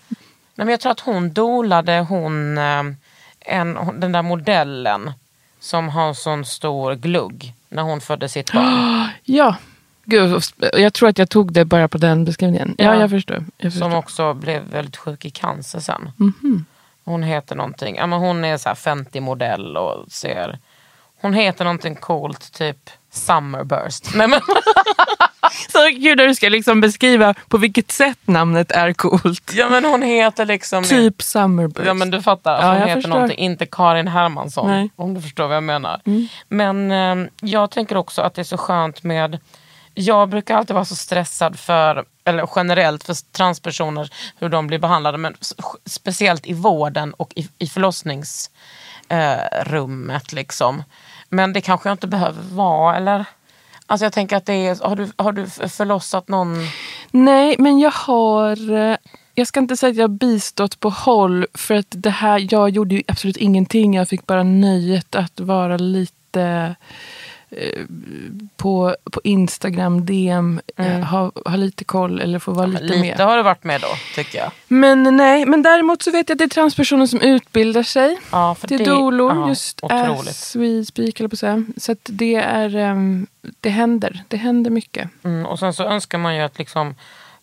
men 0.54 0.68
jag 0.68 0.80
tror 0.80 0.92
att 0.92 1.00
hon 1.00 1.32
dolade 1.32 2.00
hon, 2.00 2.58
eh, 2.58 2.82
en, 3.40 3.78
den 4.00 4.12
där 4.12 4.22
modellen 4.22 5.12
som 5.60 5.88
har 5.88 6.14
sån 6.14 6.44
stor 6.44 6.94
glugg 6.94 7.52
när 7.68 7.82
hon 7.82 8.00
födde 8.00 8.28
sitt 8.28 8.52
barn. 8.52 9.08
Ja, 9.24 9.56
Gud, 10.04 10.42
jag 10.72 10.94
tror 10.94 11.08
att 11.08 11.18
jag 11.18 11.30
tog 11.30 11.52
det 11.52 11.64
bara 11.64 11.88
på 11.88 11.98
den 11.98 12.24
beskrivningen. 12.24 12.74
Ja, 12.78 12.84
Ja. 12.84 13.00
jag 13.00 13.10
förstår. 13.10 13.44
Jag 13.58 13.72
förstår. 13.72 13.88
Som 13.90 13.98
också 13.98 14.34
blev 14.34 14.62
väldigt 14.62 14.96
sjuk 14.96 15.24
i 15.24 15.30
cancer 15.30 15.80
sen. 15.80 16.10
Hon 17.04 17.22
heter 17.22 17.56
någonting, 17.56 17.96
ja, 17.96 18.06
men 18.06 18.18
hon 18.18 18.44
är 18.44 18.56
så 18.56 18.68
här 18.68 18.76
50-modell 18.76 19.76
och 19.76 20.12
ser... 20.12 20.58
Hon 21.20 21.34
heter 21.34 21.64
någonting 21.64 21.94
coolt, 21.94 22.52
typ 22.52 22.90
Summerburst. 23.10 24.14
Nej, 24.14 24.28
men, 24.28 24.40
Så 25.68 25.78
kul 26.02 26.16
när 26.16 26.26
du 26.26 26.34
ska 26.34 26.48
liksom 26.48 26.80
beskriva 26.80 27.34
på 27.48 27.58
vilket 27.58 27.90
sätt 27.90 28.18
namnet 28.24 28.72
är 28.72 28.92
coolt. 28.92 29.52
ja, 29.54 29.68
men 29.68 29.84
hon 29.84 30.02
heter 30.02 30.46
liksom... 30.46 30.84
Typ 30.84 31.22
Summerburst. 31.22 31.86
Ja 31.86 31.94
men 31.94 32.10
du 32.10 32.22
fattar, 32.22 32.52
alltså, 32.52 32.66
Ja, 32.66 32.72
hon 32.72 32.80
heter 32.80 32.94
förstår. 32.94 33.10
någonting, 33.10 33.38
inte 33.38 33.66
Karin 33.66 34.08
Hermansson. 34.08 34.66
Nej. 34.66 34.76
Mm. 34.78 34.90
Om 34.96 35.14
du 35.14 35.22
förstår 35.22 35.46
vad 35.46 35.56
jag 35.56 35.62
menar. 35.62 36.00
Men 36.48 36.90
eh, 36.90 37.16
jag 37.40 37.70
tänker 37.70 37.96
också 37.96 38.22
att 38.22 38.34
det 38.34 38.42
är 38.42 38.44
så 38.44 38.58
skönt 38.58 39.02
med, 39.02 39.38
jag 39.94 40.28
brukar 40.28 40.56
alltid 40.56 40.74
vara 40.74 40.84
så 40.84 40.96
stressad 40.96 41.58
för, 41.58 42.04
eller 42.24 42.48
generellt 42.56 43.04
för 43.04 43.32
transpersoner, 43.32 44.10
hur 44.38 44.48
de 44.48 44.66
blir 44.66 44.78
behandlade. 44.78 45.18
Men 45.18 45.34
speciellt 45.86 46.46
i 46.46 46.52
vården 46.52 47.14
och 47.14 47.32
i, 47.36 47.48
i 47.58 47.66
förlossningsrummet. 47.66 50.32
Eh, 50.32 50.36
liksom. 50.36 50.82
Men 51.30 51.52
det 51.52 51.60
kanske 51.60 51.88
jag 51.88 51.94
inte 51.94 52.06
behöver 52.06 52.42
vara, 52.42 52.96
eller? 52.96 53.24
Alltså 53.86 54.04
jag 54.04 54.12
tänker 54.12 54.36
att 54.36 54.46
det 54.46 54.66
är, 54.66 54.88
har 54.88 54.96
du, 54.96 55.10
har 55.16 55.32
du 55.32 55.46
förlossat 55.46 56.28
någon? 56.28 56.56
Nej, 57.10 57.56
men 57.58 57.78
jag 57.78 57.90
har... 57.90 58.72
Eh, 58.72 58.96
jag 59.34 59.46
ska 59.46 59.60
inte 59.60 59.76
säga 59.76 59.90
att 59.90 59.96
jag 59.96 60.08
har 60.08 60.16
bistått 60.16 60.80
på 60.80 60.90
håll. 60.90 61.46
För 61.54 61.74
att 61.74 61.86
det 61.90 62.10
här, 62.10 62.46
jag 62.50 62.70
gjorde 62.70 62.94
ju 62.94 63.02
absolut 63.08 63.36
ingenting. 63.36 63.94
Jag 63.94 64.08
fick 64.08 64.26
bara 64.26 64.42
nöjet 64.42 65.14
att 65.14 65.40
vara 65.40 65.76
lite 65.76 66.76
på, 68.56 68.96
på 69.12 69.20
Instagram, 69.24 70.06
DM, 70.06 70.60
eh, 70.76 70.86
ha, 71.00 71.32
ha 71.44 71.56
lite 71.56 71.84
koll 71.84 72.20
eller 72.20 72.38
få 72.38 72.52
vara 72.52 72.66
lite, 72.66 72.82
Lite 72.84 73.00
med. 73.00 73.20
har 73.20 73.36
du 73.36 73.42
varit 73.42 73.64
med 73.64 73.80
då, 73.80 73.88
tycker 74.14 74.38
jag. 74.38 74.50
Men 74.68 75.16
nej, 75.16 75.46
men 75.46 75.62
däremot 75.62 76.02
så 76.02 76.10
vet 76.10 76.28
jag 76.28 76.34
att 76.34 76.38
det 76.38 76.44
är 76.44 76.48
transpersoner 76.48 77.06
som 77.06 77.20
utbildar 77.20 77.82
sig 77.82 78.18
Ja, 78.32 78.56
till 78.68 78.78
det- 78.78 78.84
dolor. 78.84 79.32
ja, 79.34 79.48
just 79.48 79.80
otroligt. 79.84 80.28
as 80.28 80.56
we 80.56 80.84
speak, 80.84 81.20
eller 81.20 81.28
på 81.28 81.36
säga. 81.36 81.64
Så 81.76 81.92
att 81.92 81.98
det 82.02 82.34
är... 82.34 82.76
ehm, 82.76 83.26
det 83.60 83.70
händer. 83.70 84.22
Det 84.28 84.36
händer 84.36 84.70
mycket. 84.70 85.08
Mm, 85.24 85.46
och 85.46 85.58
sen 85.58 85.72
så 85.74 85.84
önskar 85.84 86.18
man 86.18 86.36
ju 86.36 86.42
att 86.42 86.58
liksom, 86.58 86.94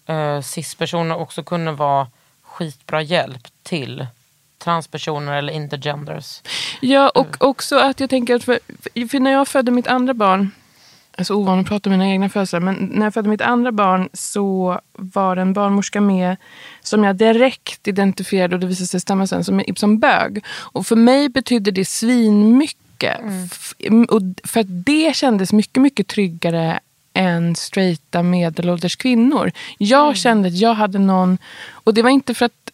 eh, 0.05 0.41
cis-personer 0.41 1.18
också 1.18 1.43
kunde 1.43 1.72
vara 1.72 2.08
skitbra 2.43 3.01
hjälp 3.01 3.47
till 3.64 4.08
transpersoner 4.58 5.38
eller 5.38 5.53
intergenders. 5.53 6.41
Ja, 6.82 7.10
och 7.10 7.38
också 7.39 7.78
att 7.78 7.99
jag 7.99 8.10
tänker 8.10 8.36
att 8.36 8.43
för, 8.43 8.60
för 9.10 9.20
när 9.20 9.32
jag 9.32 9.47
födde 9.47 9.72
mitt 9.72 9.88
andra 9.88 10.14
barn 10.14 10.51
är 11.18 11.24
så 11.24 11.36
ovan 11.36 11.60
att 11.60 11.68
prata 11.68 11.89
om 11.89 11.91
mina 11.91 12.08
egna 12.10 12.30
födelser. 12.30 12.60
Men 12.60 12.76
när 12.76 13.05
jag 13.05 13.14
födde 13.14 13.30
mitt 13.30 13.41
andra 13.41 13.72
barn 13.72 14.10
så 14.14 14.80
var 14.93 15.36
det 15.36 15.41
en 15.41 15.53
barnmorska 15.53 16.01
med 16.01 16.38
som 16.82 17.03
jag 17.03 17.16
direkt 17.16 17.88
identifierade 17.88 18.55
och 18.55 18.60
det 18.60 18.68
visade 18.68 18.88
sig 18.88 18.99
stämma 19.01 19.28
sen 19.28 19.43
som, 19.43 19.64
som 19.76 19.99
bög. 19.99 20.43
Och 20.60 20.88
för 20.88 20.95
mig 20.95 21.30
betydde 21.30 21.72
det 21.72 21.86
svinmycket. 21.86 23.20
F- 23.51 23.74
Och 24.10 24.22
för 24.43 24.60
att 24.60 24.86
det 24.86 25.16
kändes 25.16 25.53
mycket, 25.53 25.82
mycket 25.82 26.08
tryggare 26.08 26.80
än 27.14 27.55
straighta 27.55 28.24
medelålders 28.24 28.95
kvinnor. 28.95 29.51
Jag 29.78 30.18
kände 30.18 30.47
att 30.47 30.58
jag 30.58 30.74
hade 30.74 30.99
någon, 30.99 31.38
och 31.72 31.93
det 31.93 32.01
var 32.01 32.10
inte 32.10 32.34
för 32.34 32.45
att, 32.45 32.66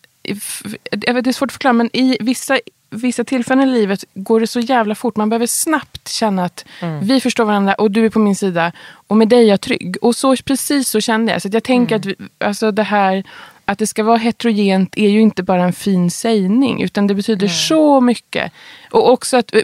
jag 1.05 1.13
vet, 1.13 1.23
det 1.23 1.29
är 1.29 1.33
svårt 1.33 1.49
att 1.49 1.53
förklara, 1.53 1.73
men 1.73 1.89
i 1.93 2.17
vissa, 2.19 2.59
vissa 2.89 3.23
tillfällen 3.23 3.69
i 3.69 3.71
livet 3.71 4.03
går 4.13 4.39
det 4.39 4.47
så 4.47 4.59
jävla 4.59 4.95
fort. 4.95 5.15
Man 5.15 5.29
behöver 5.29 5.47
snabbt 5.47 6.07
känna 6.07 6.45
att 6.45 6.65
vi 7.01 7.21
förstår 7.21 7.45
varandra 7.45 7.73
och 7.73 7.91
du 7.91 8.05
är 8.05 8.09
på 8.09 8.19
min 8.19 8.35
sida 8.35 8.71
och 9.07 9.17
med 9.17 9.27
dig 9.27 9.43
är 9.43 9.49
jag 9.49 9.61
trygg. 9.61 9.97
Och 10.01 10.15
så, 10.15 10.35
precis 10.35 10.89
så 10.89 11.01
kände 11.01 11.31
jag. 11.31 11.41
Så 11.41 11.47
att 11.47 11.53
jag 11.53 11.63
tänker 11.63 11.95
att 11.95 12.05
vi, 12.05 12.15
alltså 12.39 12.71
det 12.71 12.83
här 12.83 13.23
att 13.65 13.79
det 13.79 13.87
ska 13.87 14.03
vara 14.03 14.17
heterogent 14.17 14.97
är 14.97 15.09
ju 15.09 15.21
inte 15.21 15.43
bara 15.43 15.63
en 15.63 15.73
fin 15.73 16.11
sägning 16.11 16.81
utan 16.81 17.07
det 17.07 17.15
betyder 17.15 17.47
så 17.47 18.01
mycket. 18.01 18.51
Och 18.91 19.11
också 19.11 19.37
att 19.37 19.55
eh, 19.55 19.61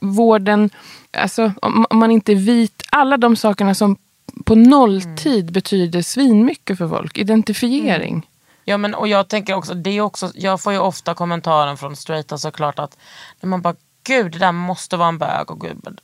vården, 0.00 0.70
alltså 1.12 1.52
om 1.62 1.98
man 1.98 2.10
inte 2.10 2.32
är 2.32 2.36
vit, 2.36 2.82
alla 2.90 3.16
de 3.16 3.36
sakerna 3.36 3.74
som 3.74 3.96
på 4.44 4.54
nolltid 4.54 5.52
betyder 5.52 6.02
svinmycket 6.02 6.78
för 6.78 6.88
folk. 6.88 7.18
Identifiering. 7.18 8.26
Ja, 8.64 8.76
men, 8.76 8.94
och 8.94 9.08
jag 9.08 9.28
tänker 9.28 9.54
också, 9.54 9.74
det 9.74 9.90
är 9.90 10.00
också, 10.00 10.32
jag 10.34 10.60
får 10.60 10.72
ju 10.72 10.78
ofta 10.78 11.14
kommentaren 11.14 11.76
från 11.76 11.96
straighta 11.96 12.38
såklart 12.38 12.78
att 12.78 12.98
när 13.40 13.48
man 13.48 13.62
bara, 13.62 13.74
gud 14.04 14.32
det 14.32 14.38
där 14.38 14.52
måste 14.52 14.96
vara 14.96 15.08
en 15.08 15.18
bög 15.18 15.50
och 15.50 15.60
gud, 15.60 16.00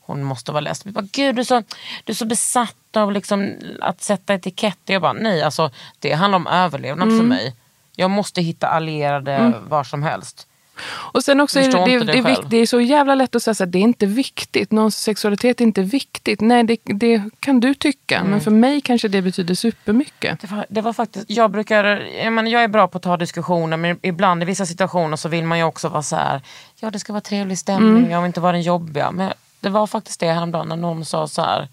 hon 0.00 0.22
måste 0.22 0.52
vara 0.52 0.60
lesbisk. 0.60 0.94
Bara, 0.94 1.06
Gud 1.12 1.34
du 1.34 1.40
är, 1.40 1.44
så, 1.44 1.62
du 2.04 2.12
är 2.12 2.14
så 2.14 2.26
besatt 2.26 2.96
av 2.96 3.12
liksom, 3.12 3.54
att 3.80 4.02
sätta 4.02 4.34
etiketter. 4.34 4.92
Jag 4.92 5.02
bara, 5.02 5.12
nej 5.12 5.42
alltså 5.42 5.70
det 5.98 6.12
handlar 6.12 6.36
om 6.36 6.46
överlevnad 6.46 7.08
för 7.08 7.24
mig. 7.24 7.54
Jag 7.96 8.10
måste 8.10 8.40
hitta 8.40 8.68
allierade 8.68 9.54
var 9.66 9.84
som 9.84 10.02
helst. 10.02 10.47
Och 10.86 11.24
sen 11.24 11.40
också 11.40 11.60
är 11.60 11.86
det, 11.86 12.12
det, 12.12 12.18
är 12.18 12.48
det 12.48 12.56
är 12.56 12.66
så 12.66 12.80
jävla 12.80 13.14
lätt 13.14 13.34
att 13.34 13.42
säga 13.42 13.64
att 13.64 13.72
det 13.72 13.78
är 13.78 13.82
inte 13.82 14.06
viktigt. 14.06 14.70
Någons 14.70 14.96
sexualitet 14.96 15.60
är 15.60 15.64
inte 15.64 15.82
viktigt. 15.82 16.40
Nej, 16.40 16.64
det, 16.64 16.78
det 16.84 17.22
kan 17.40 17.60
du 17.60 17.74
tycka. 17.74 18.24
Men 18.24 18.40
för 18.40 18.50
mig 18.50 18.80
kanske 18.80 19.08
det 19.08 19.22
betyder 19.22 19.54
supermycket. 19.54 20.40
Det 20.40 20.50
var, 20.50 20.66
det 20.68 20.80
var 20.80 20.92
faktiskt, 20.92 21.30
jag 21.30 21.50
brukar, 21.50 21.84
jag, 22.24 22.32
menar, 22.32 22.50
jag 22.50 22.62
är 22.62 22.68
bra 22.68 22.88
på 22.88 22.98
att 22.98 23.02
ta 23.02 23.16
diskussioner 23.16 23.76
men 23.76 23.98
ibland 24.02 24.42
i 24.42 24.46
vissa 24.46 24.66
situationer 24.66 25.16
så 25.16 25.28
vill 25.28 25.44
man 25.44 25.58
ju 25.58 25.64
också 25.64 25.88
vara 25.88 26.02
så 26.02 26.16
här, 26.16 26.42
ja 26.80 26.90
det 26.90 26.98
ska 26.98 27.12
vara 27.12 27.20
trevlig 27.20 27.58
stämning, 27.58 28.10
jag 28.10 28.20
vill 28.20 28.26
inte 28.26 28.40
vara 28.40 28.52
den 28.52 28.62
jobbiga. 28.62 29.10
Men 29.10 29.32
det 29.60 29.68
var 29.68 29.86
faktiskt 29.86 30.20
det 30.20 30.32
häromdagen 30.32 30.68
när 30.68 30.76
någon 30.76 31.04
sa 31.04 31.28
så 31.28 31.42
här, 31.42 31.68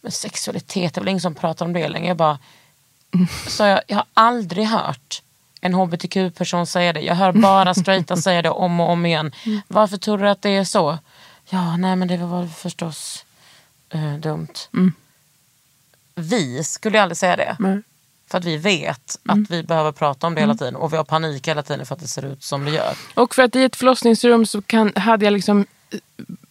men 0.00 0.12
sexualitet, 0.12 0.94
det 0.94 0.98
är 0.98 1.00
väl 1.00 1.08
ingen 1.08 1.20
som 1.20 1.34
pratar 1.34 1.66
om 1.66 1.72
det 1.72 1.88
längre. 1.88 2.08
Jag 2.08 2.16
bara, 2.16 2.38
så 3.46 3.64
jag, 3.64 3.80
jag 3.86 3.96
har 3.96 4.06
aldrig 4.14 4.66
hört 4.66 5.22
en 5.60 5.74
hbtq-person 5.74 6.66
säga 6.66 6.92
det. 6.92 7.00
Jag 7.00 7.14
hör 7.14 7.32
bara 7.32 7.74
straighta 7.74 8.16
säga 8.26 8.42
det 8.42 8.50
om 8.50 8.80
och 8.80 8.90
om 8.90 9.06
igen. 9.06 9.32
Varför 9.68 9.96
tror 9.96 10.18
du 10.18 10.28
att 10.28 10.42
det 10.42 10.50
är 10.50 10.64
så? 10.64 10.98
Ja, 11.50 11.76
nej 11.76 11.96
men 11.96 12.08
det 12.08 12.16
var 12.16 12.46
förstås 12.46 13.24
eh, 13.88 14.14
dumt. 14.14 14.54
Vi 16.14 16.64
skulle 16.64 17.02
aldrig 17.02 17.16
säga 17.16 17.36
det. 17.36 17.56
Nej. 17.58 17.82
För 18.30 18.38
att 18.38 18.44
vi 18.44 18.56
vet 18.56 19.18
att 19.28 19.50
vi 19.50 19.62
behöver 19.62 19.92
prata 19.92 20.26
om 20.26 20.34
det 20.34 20.40
hela 20.40 20.54
tiden 20.54 20.76
och 20.76 20.92
vi 20.92 20.96
har 20.96 21.04
panik 21.04 21.48
hela 21.48 21.62
tiden 21.62 21.86
för 21.86 21.94
att 21.94 22.00
det 22.00 22.08
ser 22.08 22.24
ut 22.24 22.42
som 22.42 22.64
det 22.64 22.70
gör. 22.70 22.94
Och 23.14 23.34
för 23.34 23.42
att 23.42 23.56
i 23.56 23.64
ett 23.64 23.76
förlossningsrum 23.76 24.46
så 24.46 24.62
kan, 24.62 24.92
hade 24.96 25.24
jag 25.24 25.32
liksom 25.32 25.66
eh, 25.90 25.98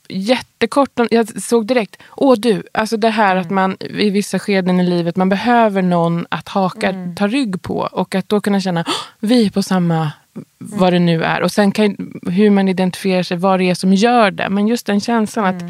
jättekort, 0.09 0.89
jag 1.11 1.41
såg 1.43 1.65
direkt, 1.65 2.01
åh 2.15 2.35
du, 2.37 2.63
alltså 2.71 2.97
det 2.97 3.09
här 3.09 3.35
att 3.35 3.49
man 3.49 3.77
i 3.79 4.09
vissa 4.09 4.39
skeden 4.39 4.79
i 4.79 4.83
livet, 4.83 5.15
man 5.15 5.29
behöver 5.29 5.81
någon 5.81 6.25
att 6.29 6.49
haka, 6.49 7.13
ta 7.15 7.27
rygg 7.27 7.61
på 7.61 7.89
och 7.91 8.15
att 8.15 8.29
då 8.29 8.41
kunna 8.41 8.61
känna, 8.61 8.83
"Åh, 8.87 8.93
vi 9.19 9.45
är 9.45 9.49
på 9.49 9.63
samma, 9.63 10.11
vad 10.57 10.93
det 10.93 10.99
nu 10.99 11.23
är. 11.23 11.41
Och 11.41 11.51
sen 11.51 11.71
kan, 11.71 12.19
hur 12.27 12.49
man 12.49 12.67
identifierar 12.67 13.23
sig, 13.23 13.37
vad 13.37 13.59
det 13.59 13.69
är 13.69 13.75
som 13.75 13.93
gör 13.93 14.31
det. 14.31 14.49
Men 14.49 14.67
just 14.67 14.85
den 14.85 15.01
känslan 15.01 15.45
att 15.45 15.63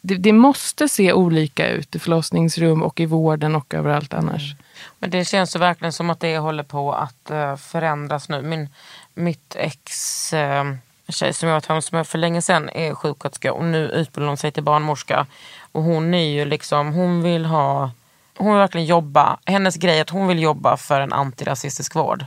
det, 0.00 0.14
det 0.14 0.32
måste 0.32 0.88
se 0.88 1.12
olika 1.12 1.68
ut 1.68 1.96
i 1.96 1.98
förlossningsrum 1.98 2.82
och 2.82 3.00
i 3.00 3.06
vården 3.06 3.56
och 3.56 3.74
överallt 3.74 4.14
annars. 4.14 4.54
Men 4.98 5.10
det 5.10 5.24
känns 5.24 5.56
ju 5.56 5.60
verkligen 5.60 5.92
som 5.92 6.10
att 6.10 6.20
det 6.20 6.38
håller 6.38 6.62
på 6.62 6.92
att 6.92 7.30
eh, 7.30 7.56
förändras 7.56 8.28
nu. 8.28 8.42
Min, 8.42 8.68
mitt 9.14 9.56
ex 9.58 10.32
eh, 10.32 10.64
tjej 11.08 11.32
som 11.32 11.48
jag 11.48 11.62
hos 11.68 11.92
med 11.92 12.06
för 12.06 12.18
länge 12.18 12.42
sedan 12.42 12.68
är 12.68 12.94
sjuksköterska 12.94 13.52
och 13.52 13.64
nu 13.64 13.88
utbildar 13.88 14.28
hon 14.28 14.36
sig 14.36 14.52
till 14.52 14.62
barnmorska. 14.62 15.26
Och 15.72 15.82
hon 15.82 16.14
är 16.14 16.24
ju 16.24 16.44
liksom, 16.44 16.92
hon 16.92 17.22
vill 17.22 17.44
ha, 17.44 17.90
hon 18.36 18.46
vill 18.46 18.58
verkligen 18.58 18.86
jobba, 18.86 19.38
hennes 19.44 19.76
grej 19.76 19.98
är 19.98 20.02
att 20.02 20.10
hon 20.10 20.26
vill 20.26 20.42
jobba 20.42 20.76
för 20.76 21.00
en 21.00 21.12
antirasistisk 21.12 21.94
vård. 21.94 22.24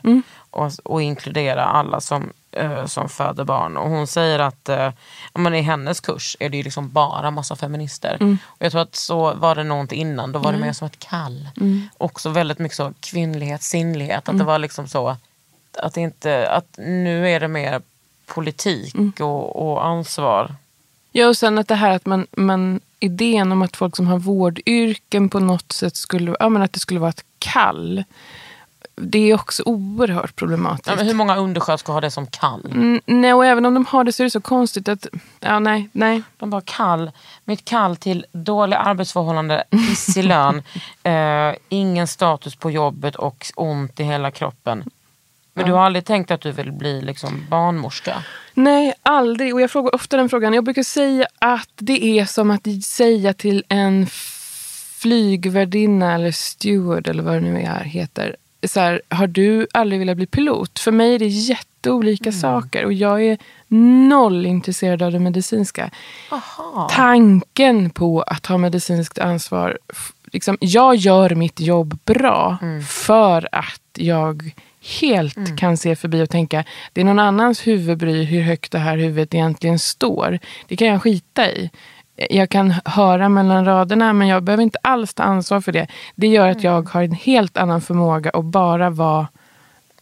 Och, 0.52 0.72
och 0.84 1.02
inkludera 1.02 1.66
alla 1.66 2.02
som, 2.02 2.30
eh, 2.52 2.86
som 2.86 3.10
föder 3.10 3.44
barn. 3.44 3.78
Och 3.78 3.90
hon 3.90 4.08
säger 4.08 4.40
att 4.40 4.70
ja, 5.34 5.40
men 5.40 5.56
i 5.56 5.62
hennes 5.62 6.00
kurs 6.00 6.38
är 6.40 6.50
det 6.50 6.58
ju 6.58 6.64
liksom 6.64 6.90
bara 6.90 7.32
massa 7.32 7.56
feminister. 7.56 8.18
Och 8.44 8.66
jag 8.66 8.72
tror 8.72 8.82
att 8.82 8.96
så 8.96 9.34
var 9.34 9.56
det 9.56 9.64
nog 9.64 9.80
inte 9.80 9.96
innan, 9.96 10.32
då 10.32 10.40
var 10.40 10.52
det 10.52 10.58
mer 10.58 10.74
som 10.74 10.88
ett 10.88 11.00
kall. 11.00 11.50
Också 11.98 12.30
väldigt 12.30 12.60
mycket 12.60 12.76
så 12.76 12.94
kvinnlighet, 13.00 13.62
sinnlighet. 13.62 14.30
Att 14.30 14.38
det 14.38 14.44
var 14.44 14.60
liksom 14.60 14.88
så 14.88 15.18
att, 15.78 15.98
inte, 15.98 16.50
att 16.50 16.78
nu 16.78 17.30
är 17.30 17.40
det 17.40 17.48
mer 17.48 17.82
politik 18.30 19.20
och, 19.20 19.70
och 19.72 19.86
ansvar. 19.86 20.56
Ja, 21.12 21.28
och 21.28 21.38
sen 21.38 21.58
att 21.58 21.68
det 21.68 21.76
här 21.76 21.96
att 21.96 22.06
man, 22.06 22.28
man 22.32 22.80
idén 23.00 23.52
om 23.52 23.62
att 23.62 23.78
folk 23.78 23.96
som 23.96 24.08
har 24.08 24.20
vårdyrken 24.20 25.30
på 25.30 25.40
något 25.40 25.72
sätt 25.72 25.96
skulle, 25.96 26.36
ja, 26.40 26.50
men 26.50 26.62
att 26.62 26.74
det 26.74 26.80
skulle 26.80 27.00
vara 27.00 27.10
ett 27.10 27.26
kall. 27.40 28.04
Det 28.96 29.32
är 29.32 29.36
också 29.36 29.64
oerhört 29.66 30.36
problematiskt. 30.36 30.98
Ja, 30.98 31.04
hur 31.04 31.14
många 31.14 31.36
undersköterskor 31.36 31.94
har 31.94 32.02
det 32.02 32.12
som 32.12 32.28
kall? 32.28 32.66
Mm, 32.66 33.02
nej, 33.06 33.34
och 33.34 33.46
även 33.46 33.66
om 33.66 33.74
de 33.74 33.86
har 33.86 34.04
det 34.04 34.14
så 34.14 34.24
är 34.24 34.26
det 34.26 34.32
så 34.32 34.42
konstigt 34.42 34.88
att, 34.88 35.08
ja 35.40 35.60
nej, 35.60 35.90
nej. 35.92 36.24
De 36.38 36.50
bara 36.50 36.62
kall, 36.62 37.12
mitt 37.46 37.66
kall 37.66 37.96
till 37.96 38.26
dåliga 38.32 38.80
arbetsförhållanden, 38.80 39.62
pissig 39.70 40.24
lön, 40.24 40.64
eh, 41.04 41.56
ingen 41.70 42.08
status 42.08 42.56
på 42.56 42.72
jobbet 42.72 43.16
och 43.16 43.46
ont 43.56 44.00
i 44.00 44.04
hela 44.04 44.32
kroppen. 44.32 44.84
Men 45.60 45.68
du 45.68 45.74
har 45.74 45.86
aldrig 45.86 46.06
tänkt 46.06 46.32
att 46.32 46.42
du 46.42 46.52
vill 46.52 46.72
bli 46.72 47.02
liksom 47.02 47.46
barnmorska? 47.50 48.24
Nej, 48.54 48.94
aldrig. 49.04 49.54
Och 49.54 49.62
jag 49.62 49.72
frågar 49.72 49.96
ofta 49.96 50.18
den 50.18 50.30
frågan. 50.30 50.54
Jag 50.54 50.64
brukar 50.64 50.84
säga 50.84 51.28
att 51.40 51.70
det 51.76 52.20
är 52.20 52.26
som 52.26 52.52
att 52.52 52.84
säga 52.84 53.34
till 53.34 53.64
en 53.70 54.08
flygvärdinna 55.00 56.16
eller 56.16 56.32
steward 56.32 57.08
eller 57.08 57.24
vad 57.24 57.34
det 57.34 57.40
nu 57.40 57.62
är 57.62 57.84
heter. 57.84 58.36
Så 58.64 58.80
här, 58.80 59.02
har 59.10 59.28
du 59.28 59.68
aldrig 59.74 60.00
velat 60.00 60.18
bli 60.18 60.26
pilot? 60.26 60.80
För 60.80 60.92
mig 60.92 61.16
är 61.16 61.20
det 61.20 61.28
jätteolika 61.28 62.32
saker 62.32 62.86
och 62.86 62.94
jag 62.94 63.24
är 63.24 63.38
noll 64.08 64.46
intresserad 64.46 65.02
av 65.02 65.12
det 65.12 65.20
medicinska. 65.20 65.90
Tanken 66.90 67.90
på 67.90 68.22
att 68.22 68.46
ha 68.46 68.58
medicinskt 68.58 69.20
ansvar. 69.20 69.80
Liksom, 70.32 70.58
jag 70.62 70.96
gör 70.96 71.36
mitt 71.36 71.60
jobb 71.60 72.00
bra 72.06 72.58
för 72.88 73.50
att 73.52 73.82
jag 73.94 74.54
helt 75.02 75.58
kan 75.58 75.78
se 75.78 75.96
förbi 75.96 76.24
och 76.24 76.30
tänka 76.30 76.64
det 76.94 77.02
är 77.02 77.06
någon 77.06 77.20
annans 77.20 77.68
huvudbry 77.68 78.24
hur 78.24 78.42
högt 78.42 78.72
det 78.72 78.80
här 78.80 78.98
huvudet 78.98 79.34
egentligen 79.34 79.80
står. 79.80 80.40
Det 80.68 80.76
kan 80.76 80.88
jag 80.88 81.02
skita 81.02 81.52
i. 81.52 81.70
Jag 82.30 82.50
kan 82.50 82.74
höra 82.86 83.30
mellan 83.30 83.66
raderna 83.66 84.14
men 84.14 84.28
jag 84.28 84.44
behöver 84.44 84.64
inte 84.64 84.80
alls 84.84 85.14
ta 85.14 85.24
ansvar 85.24 85.62
för 85.62 85.72
det. 85.72 85.88
Det 86.16 86.28
gör 86.28 86.50
att 86.50 86.64
jag 86.64 86.90
har 86.90 87.04
en 87.04 87.12
helt 87.12 87.58
annan 87.58 87.82
förmåga 87.82 88.30
att 88.30 88.46
bara 88.46 88.90
vara 88.90 89.28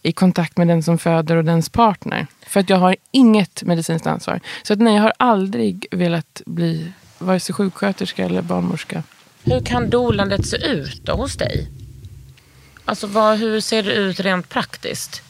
i 0.02 0.12
kontakt 0.12 0.56
med 0.56 0.68
den 0.68 0.82
som 0.82 0.98
föder 0.98 1.36
och 1.36 1.44
dens 1.44 1.68
partner. 1.68 2.26
För 2.46 2.60
att 2.60 2.70
jag 2.70 2.76
har 2.76 2.96
inget 3.10 3.62
medicinskt 3.62 4.06
ansvar. 4.06 4.40
Så 4.62 4.72
att 4.72 4.78
nej, 4.78 4.94
jag 4.94 5.02
har 5.02 5.12
aldrig 5.16 5.86
velat 5.90 6.42
bli 6.46 6.92
vare 7.18 7.40
sig 7.40 7.54
sjuksköterska 7.54 8.24
eller 8.24 8.42
barnmorska. 8.42 9.02
Hur 9.44 9.60
kan 9.60 9.90
dolandet 9.90 10.46
se 10.46 10.56
ut 10.56 11.04
då 11.04 11.12
hos 11.12 11.36
dig? 11.36 11.77
Alltså 12.88 13.06
vad, 13.06 13.38
hur 13.38 13.60
ser 13.60 13.82
det 13.82 13.94
ut 13.94 14.20
rent 14.20 14.48
praktiskt? 14.48 15.22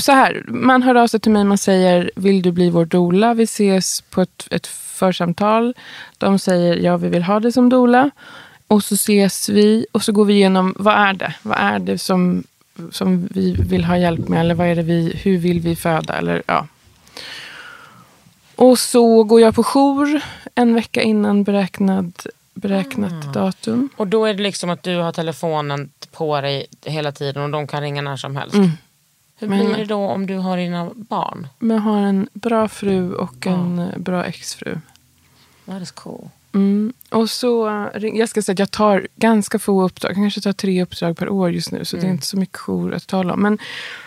så 0.00 0.12
här, 0.12 0.44
man 0.48 0.82
hör 0.82 0.94
av 0.94 1.06
sig 1.06 1.20
till 1.20 1.32
mig 1.32 1.44
man 1.44 1.58
säger 1.58 2.10
vill 2.16 2.42
du 2.42 2.52
bli 2.52 2.70
vår 2.70 2.84
doula? 2.84 3.34
Vi 3.34 3.42
ses 3.42 4.00
på 4.00 4.22
ett, 4.22 4.48
ett 4.50 4.66
församtal. 4.66 5.74
De 6.18 6.38
säger 6.38 6.76
ja, 6.76 6.96
vi 6.96 7.08
vill 7.08 7.22
ha 7.22 7.40
det 7.40 7.52
som 7.52 7.68
doula. 7.68 8.10
Och 8.66 8.84
så 8.84 8.94
ses 8.94 9.48
vi 9.48 9.86
och 9.92 10.02
så 10.02 10.12
går 10.12 10.24
vi 10.24 10.34
igenom 10.34 10.74
vad 10.78 10.94
är 10.94 11.12
det? 11.12 11.34
Vad 11.42 11.58
är 11.58 11.78
det 11.78 11.98
som, 11.98 12.44
som 12.90 13.28
vi 13.30 13.52
vill 13.52 13.84
ha 13.84 13.98
hjälp 13.98 14.28
med? 14.28 14.40
Eller 14.40 14.54
vad 14.54 14.66
är 14.66 14.76
det 14.76 14.82
vi, 14.82 15.20
hur 15.22 15.38
vill 15.38 15.60
vi 15.60 15.76
föda? 15.76 16.14
Eller, 16.14 16.42
ja. 16.46 16.66
Och 18.56 18.78
så 18.78 19.24
går 19.24 19.40
jag 19.40 19.54
på 19.54 19.64
jour 19.64 20.20
en 20.54 20.74
vecka 20.74 21.02
innan 21.02 21.44
beräknad, 21.44 22.12
beräknat 22.54 23.34
datum. 23.34 23.88
Och 23.96 24.06
då 24.06 24.24
är 24.24 24.34
det 24.34 24.42
liksom 24.42 24.70
att 24.70 24.82
du 24.82 24.96
har 24.96 25.12
telefonen 25.12 25.90
på 26.16 26.40
dig 26.40 26.66
hela 26.84 27.12
tiden 27.12 27.42
och 27.42 27.50
de 27.50 27.66
kan 27.66 27.80
ringa 27.80 28.02
när 28.02 28.16
som 28.16 28.36
helst. 28.36 28.56
Hur 29.38 29.48
Men- 29.48 29.66
blir 29.66 29.76
det 29.76 29.84
då 29.84 29.98
om 29.98 30.26
du 30.26 30.36
har 30.36 30.56
dina 30.56 30.90
barn? 30.94 31.48
Men 31.58 31.76
jag 31.76 31.82
har 31.82 32.02
en 32.02 32.28
bra 32.32 32.68
fru 32.68 33.14
och 33.14 33.46
en 33.46 33.78
eh, 33.78 33.98
bra 33.98 34.24
exfru. 34.24 34.78
That 35.66 35.82
is 35.82 35.90
cool. 35.90 36.28
Mm. 36.54 36.92
Och 37.10 37.30
så, 37.30 37.68
eh, 37.68 38.04
jag 38.06 38.28
ska 38.28 38.42
säga 38.42 38.52
att 38.52 38.58
jag 38.58 38.70
tar 38.70 39.08
ganska 39.16 39.58
få 39.58 39.82
uppdrag. 39.84 40.10
Jag 40.10 40.16
kanske 40.16 40.40
tar 40.40 40.52
tre 40.52 40.82
uppdrag 40.82 41.16
per 41.16 41.28
år 41.28 41.50
just 41.50 41.72
nu. 41.72 41.84
Så 41.84 41.96
det 41.96 42.06
är 42.06 42.10
inte 42.10 42.26
så 42.26 42.36
mycket 42.36 42.56
jour 42.56 42.94
att 42.94 43.06
tala 43.06 43.32
om. 43.34 43.42
Men 43.42 43.58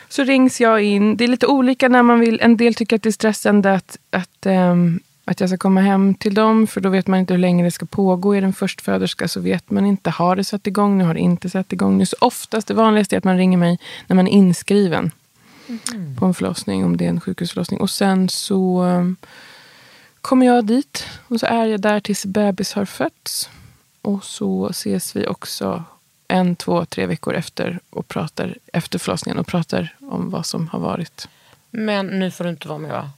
så 0.09 0.23
rings 0.23 0.61
jag 0.61 0.83
in. 0.83 1.17
Det 1.17 1.23
är 1.23 1.27
lite 1.27 1.47
olika 1.47 1.89
när 1.89 2.03
man 2.03 2.19
vill. 2.19 2.39
En 2.41 2.57
del 2.57 2.73
tycker 2.75 2.95
att 2.95 3.03
det 3.03 3.09
är 3.09 3.11
stressande 3.11 3.73
att, 3.73 3.97
att, 4.09 4.45
ehm, 4.45 4.99
att 5.29 5.39
jag 5.39 5.49
ska 5.49 5.57
komma 5.57 5.81
hem 5.81 6.13
till 6.13 6.33
dem. 6.33 6.67
För 6.67 6.81
då 6.81 6.89
vet 6.89 7.07
man 7.07 7.19
inte 7.19 7.33
hur 7.33 7.39
länge 7.39 7.63
det 7.63 7.71
ska 7.71 7.85
pågå. 7.85 8.35
Är 8.35 8.41
den 8.41 8.53
förstföderska 8.53 9.27
så 9.27 9.39
vet 9.39 9.71
man 9.71 9.85
inte. 9.85 10.09
Har 10.09 10.35
det 10.35 10.43
satt 10.43 10.67
igång 10.67 10.97
nu? 10.97 11.03
Har 11.03 11.13
det 11.13 11.19
inte 11.19 11.49
satt 11.49 11.73
igång 11.73 11.97
nu? 11.97 12.05
Så 12.05 12.15
oftast, 12.19 12.67
det 12.67 12.73
vanligaste 12.73 13.15
är 13.15 13.17
att 13.17 13.23
man 13.23 13.37
ringer 13.37 13.57
mig 13.57 13.79
när 14.07 14.15
man 14.15 14.27
är 14.27 14.31
inskriven. 14.31 15.11
På 16.19 16.25
en 16.25 16.33
förlossning, 16.33 16.85
om 16.85 16.97
det 16.97 17.05
är 17.05 17.09
en 17.09 17.21
sjukhusförlossning. 17.21 17.79
Och 17.79 17.89
sen 17.89 18.29
så 18.29 18.81
ehm, 18.81 19.15
kommer 20.21 20.45
jag 20.45 20.65
dit 20.65 21.05
och 21.27 21.39
så 21.39 21.45
är 21.45 21.65
jag 21.65 21.81
där 21.81 21.99
tills 21.99 22.25
bebis 22.25 22.73
har 22.73 22.85
fötts. 22.85 23.49
Och 24.01 24.23
så 24.23 24.67
ses 24.69 25.15
vi 25.15 25.27
också 25.27 25.83
en, 26.27 26.55
två, 26.55 26.85
tre 26.85 27.05
veckor 27.05 27.33
efter 27.33 27.79
och 27.89 28.07
pratar 28.07 28.57
efter 28.73 28.99
förlossningen 28.99 29.39
och 29.39 29.47
pratar 29.47 29.95
om 29.99 30.29
vad 30.29 30.45
som 30.45 30.67
har 30.67 30.79
varit. 30.79 31.27
Men 31.71 32.07
nu 32.07 32.31
får 32.31 32.43
du 32.43 32.49
inte 32.49 32.67
vara 32.67 32.79
med 32.79 32.91
va? 32.91 33.09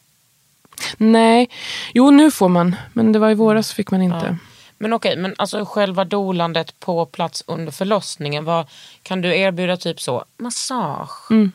Nej, 0.98 1.50
jo 1.94 2.12
nu 2.12 2.32
får 2.32 2.50
man, 2.50 2.76
men 2.94 3.12
det 3.12 3.20
var 3.20 3.30
i 3.30 3.34
våras 3.34 3.74
fick 3.74 3.92
man 3.92 4.02
inte. 4.02 4.26
Ja. 4.26 4.36
Men 4.78 4.94
okej, 4.94 5.18
men 5.18 5.36
alltså 5.38 5.66
själva 5.66 6.06
dolandet 6.06 6.80
på 6.80 7.06
plats 7.06 7.44
under 7.48 7.72
förlossningen. 7.72 8.46
Vad, 8.46 8.68
kan 9.04 9.22
du 9.22 9.38
erbjuda 9.38 9.78
typ 9.78 10.02
så 10.02 10.26
massage? 10.38 11.32
Mm. 11.32 11.52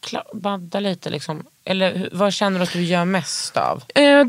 Kla- 0.00 0.22
badda 0.40 0.80
lite 0.80 1.10
liksom? 1.10 1.44
Eller 1.64 2.08
vad 2.12 2.32
känner 2.32 2.58
du 2.58 2.62
att 2.62 2.72
du 2.72 2.82
gör 2.82 3.04
mest 3.04 3.56
av? 3.56 3.82
Eh, 3.94 4.26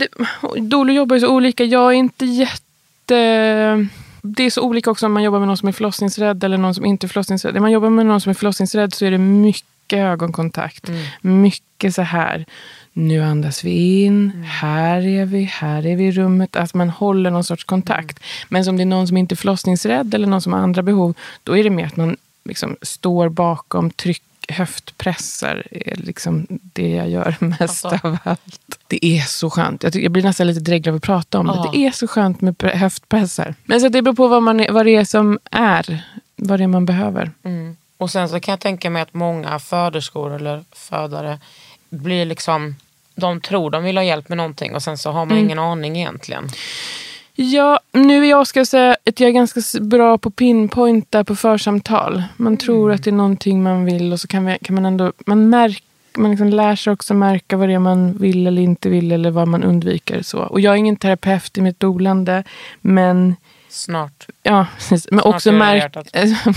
Dolo 0.58 0.94
jobbar 0.94 1.16
ju 1.16 1.20
så 1.20 1.28
olika. 1.28 1.64
Jag 1.64 1.88
är 1.94 1.98
inte 1.98 2.26
jätte... 2.26 3.88
Det 4.22 4.44
är 4.44 4.50
så 4.50 4.62
olika 4.62 4.92
också 4.92 5.06
om 5.06 5.14
man 5.14 5.24
jobbar 5.24 5.40
med 5.40 5.48
någon 5.48 5.58
som 5.58 5.68
är 5.68 5.74
förlossningsrädd 5.74 6.44
eller 6.44 6.58
någon 6.58 6.76
som 6.76 6.86
inte 6.86 7.06
är 7.06 7.08
förlossningsrädd. 7.08 7.54
När 7.54 7.62
man 7.62 7.72
jobbar 7.72 7.90
med 7.90 8.06
någon 8.06 8.22
som 8.22 8.30
är 8.30 8.34
förlossningsrädd 8.34 8.94
så 8.94 9.06
är 9.06 9.12
det 9.12 9.18
mycket 9.18 9.98
ögonkontakt. 10.00 10.90
Mycket 11.22 11.96
så 11.96 12.02
här. 12.02 12.46
Nu 13.00 13.24
andas 13.24 13.64
vi 13.64 14.04
in, 14.04 14.43
här 14.48 15.06
är 15.08 15.26
vi, 15.26 15.43
här 15.43 15.86
är 15.86 15.95
vi 15.95 16.04
i 16.08 16.12
rummet. 16.12 16.56
Att 16.56 16.74
man 16.74 16.89
håller 16.89 17.32
någon 17.32 17.43
sorts 17.43 17.64
kontakt. 17.64 18.20
Men 18.50 18.66
som 18.66 18.78
det 18.78 18.84
är 18.84 18.86
någon 18.86 19.08
som 19.08 19.18
inte 19.18 19.34
är 19.34 19.38
förlossningsrädd 19.38 20.14
eller 20.14 20.28
någon 20.28 20.41
som 20.41 20.54
har 20.54 20.60
andra 20.60 20.82
behov, 20.84 21.14
då 21.43 21.58
är 21.58 21.64
det 21.64 21.70
mer 21.70 21.86
att 21.86 21.95
man 21.98 22.18
liksom 22.43 22.76
står 22.82 23.30
bakom 23.30 23.89
tryck 23.91 24.24
höftpressar 24.50 25.64
är 25.72 25.95
liksom 25.95 26.48
det 26.50 26.89
jag 26.89 27.10
gör 27.10 27.36
mest 27.43 27.62
Alltså. 27.86 28.08
av 28.08 28.18
allt. 28.24 28.80
Det 28.88 29.06
är 29.06 29.22
så 29.22 29.50
skönt. 29.50 29.84
Jag, 29.84 29.93
tycker, 29.93 30.04
jag 30.04 30.12
blir 30.12 30.24
nästan 30.24 30.48
lite 30.48 30.60
dräglig 30.60 30.89
av 30.91 30.95
att 30.95 31.04
prata 31.04 31.39
om 31.39 31.45
Ja. 31.48 31.54
det. 31.74 31.78
Det 31.80 31.86
är 31.88 31.91
så 31.91 32.08
skönt 32.08 32.41
med 32.41 32.56
pre- 32.58 32.76
höftpressar. 32.76 33.56
Men 33.66 33.82
så 33.82 33.89
det 33.89 34.02
beror 34.02 34.16
på 34.16 34.28
vad, 34.28 34.43
man 34.43 34.66
vad 34.72 34.86
det 34.86 34.95
är 34.95 35.06
som 35.06 35.39
är. 35.52 36.04
Vad 36.36 36.60
det 36.60 36.64
är 36.64 36.68
man 36.68 36.86
behöver. 36.86 37.32
Mm. 37.43 37.78
Och 37.98 38.12
sen 38.12 38.30
så 38.30 38.39
kan 38.39 38.52
jag 38.52 38.60
tänka 38.60 38.89
mig 38.89 39.02
att 39.02 39.14
många 39.14 39.60
föderskor 39.60 40.34
eller 40.36 40.64
födare 40.72 41.39
blir 41.89 42.26
liksom 42.26 42.76
de 43.18 43.41
tror 43.41 43.72
de 43.72 43.84
vill 43.84 43.97
ha 43.97 44.03
hjälp 44.03 44.30
med 44.30 44.38
någonting 44.38 44.76
och 44.76 44.84
sen 44.84 44.97
så 44.97 45.11
har 45.11 45.26
man 45.26 45.38
ingen 45.38 45.59
aning 45.59 45.97
egentligen. 45.97 46.49
Ja, 47.39 47.80
nu 47.91 48.26
är 48.26 48.30
jag 48.30 48.47
ska 48.47 48.65
säga 48.65 48.95
att 49.05 49.20
jag 49.20 49.30
är 49.30 49.34
ganska 49.34 49.61
bra 49.82 50.18
på 50.18 50.30
pinpointa 50.30 51.24
på 51.24 51.36
församtal. 51.36 52.24
Man 52.38 52.57
tror 52.57 52.91
att 52.91 53.03
det 53.03 53.09
är 53.09 53.11
någonting 53.11 53.63
man 53.63 53.86
vill 53.86 54.13
och 54.13 54.20
så 54.20 54.28
kan, 54.28 54.45
vi, 54.45 54.57
kan 54.61 54.76
man 54.76 54.86
ändå... 54.86 55.13
Man, 55.26 55.49
märk, 55.49 55.84
man 56.18 56.32
liksom 56.32 56.49
lär 56.49 56.76
sig 56.76 56.93
också 56.93 57.13
märka 57.13 57.57
vad 57.57 57.70
det 57.70 57.74
är 57.74 57.80
man 57.80 58.18
vill 58.18 58.47
eller 58.47 58.61
inte 58.61 58.89
vill 58.89 59.11
eller 59.11 59.32
vad 59.32 59.47
man 59.47 59.63
undviker. 59.63 60.22
Så. 60.22 60.39
Och 60.39 60.59
jag 60.59 60.74
är 60.74 60.78
ingen 60.78 60.95
terapeut 60.95 61.57
i 61.57 61.61
mitt 61.61 61.80
dolande, 61.80 62.43
men 62.82 63.36
Snart. 63.78 64.28
Ja, 64.43 64.67
precis. 64.78 65.07
Men 65.11 65.19
Snart 65.19 65.36
också 65.36 65.51
märk, 65.51 65.95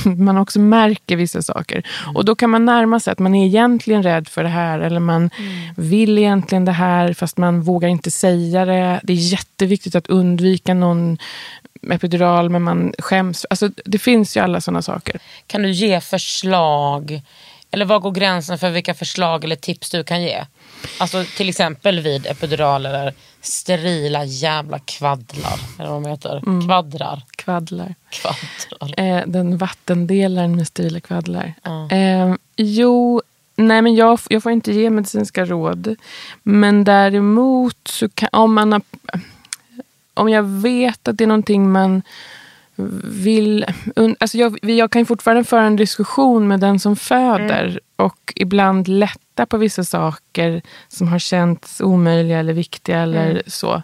man 0.19 0.39
också 0.39 0.61
märker 0.61 1.17
vissa 1.17 1.43
saker. 1.43 1.83
Och 2.15 2.25
då 2.25 2.35
kan 2.35 2.51
man 2.51 2.65
närma 2.65 3.01
sig 3.01 3.13
att 3.13 3.19
man 3.19 3.35
är 3.35 3.47
egentligen 3.47 4.03
rädd 4.03 4.29
för 4.29 4.43
det 4.43 4.49
här. 4.49 4.81
Eller 4.81 5.01
man 5.01 5.31
vill 5.77 6.19
egentligen 6.19 6.65
det 6.65 6.73
här 6.73 7.15
fast 7.15 7.37
man 7.37 7.63
vågar 7.63 7.89
inte 7.89 8.11
säga 8.11 8.65
det. 8.65 9.01
Det 9.03 9.13
är 9.13 9.33
jätteviktigt 9.33 9.95
att 9.95 10.07
undvika 10.07 10.75
någon 10.75 11.19
epidural 11.91 12.51
men 12.51 12.63
man 12.63 12.95
skäms. 12.99 13.47
Alltså, 13.51 13.71
det 13.85 13.99
finns 13.99 14.37
ju 14.37 14.41
alla 14.41 14.61
sådana 14.61 14.83
saker. 14.83 15.21
Kan 15.47 15.63
du 15.63 15.71
ge 15.71 16.01
förslag? 16.01 17.23
Eller 17.71 17.85
var 17.85 17.99
går 17.99 18.13
gränsen 18.13 18.59
för 18.59 18.71
vilka 18.71 18.95
förslag 18.95 19.45
eller 19.45 19.57
tips 19.57 19.91
du 19.91 20.05
kan 20.05 20.23
ge? 20.23 20.45
Alltså 20.99 21.25
till 21.37 21.49
exempel 21.49 22.01
vid 22.01 22.27
epidural 22.27 22.87
eller 22.87 23.15
sterila 23.41 24.25
jävla 24.25 24.79
kvaddlar. 24.79 25.61
Eller 25.79 25.91
vad 25.91 26.03
de 26.03 26.11
heter. 26.11 26.43
Kvaddrar. 26.67 27.23
Kvaddlar. 27.37 27.95
Kvaddlar. 28.11 29.01
Eh, 29.01 29.23
den 29.27 29.59
vattendelaren 29.59 30.57
med 30.57 30.67
sterila 30.67 31.01
kvaddlar. 31.01 31.55
Ja. 31.63 31.91
Eh, 31.91 32.35
jo, 32.57 33.23
nej 33.57 33.83
men 33.83 33.95
jag, 33.95 34.21
jag 34.29 34.43
får 34.43 34.53
inte 34.53 34.73
ge 34.73 34.91
medicinska 34.91 35.45
råd. 35.45 35.97
Men 36.43 36.85
däremot 36.85 37.89
så 37.89 38.09
kan, 38.09 38.29
om 38.33 38.55
man 38.55 38.73
har, 38.73 38.83
om 40.15 40.29
jag 40.29 40.43
vet 40.43 41.09
att 41.09 41.19
det 41.19 41.25
är 41.25 41.29
någonting 41.29 41.73
man 41.73 42.03
vill... 43.05 43.67
Alltså 44.19 44.39
jag, 44.39 44.59
jag 44.63 44.91
kan 44.91 45.07
fortfarande 45.07 45.45
föra 45.45 45.63
en 45.63 45.77
diskussion 45.77 46.49
med 46.49 46.61
den 46.61 46.79
som 46.79 46.97
föder 46.97 47.81
och 47.97 48.33
ibland 48.37 48.89
lätta 48.89 49.47
på 49.47 49.57
vissa 49.57 49.85
saker 49.85 50.63
som 50.89 51.09
har 51.09 51.19
känts 51.19 51.81
omöjliga 51.81 52.39
eller 52.39 52.53
viktiga 52.53 52.99
eller 52.99 53.43
så. 53.47 53.83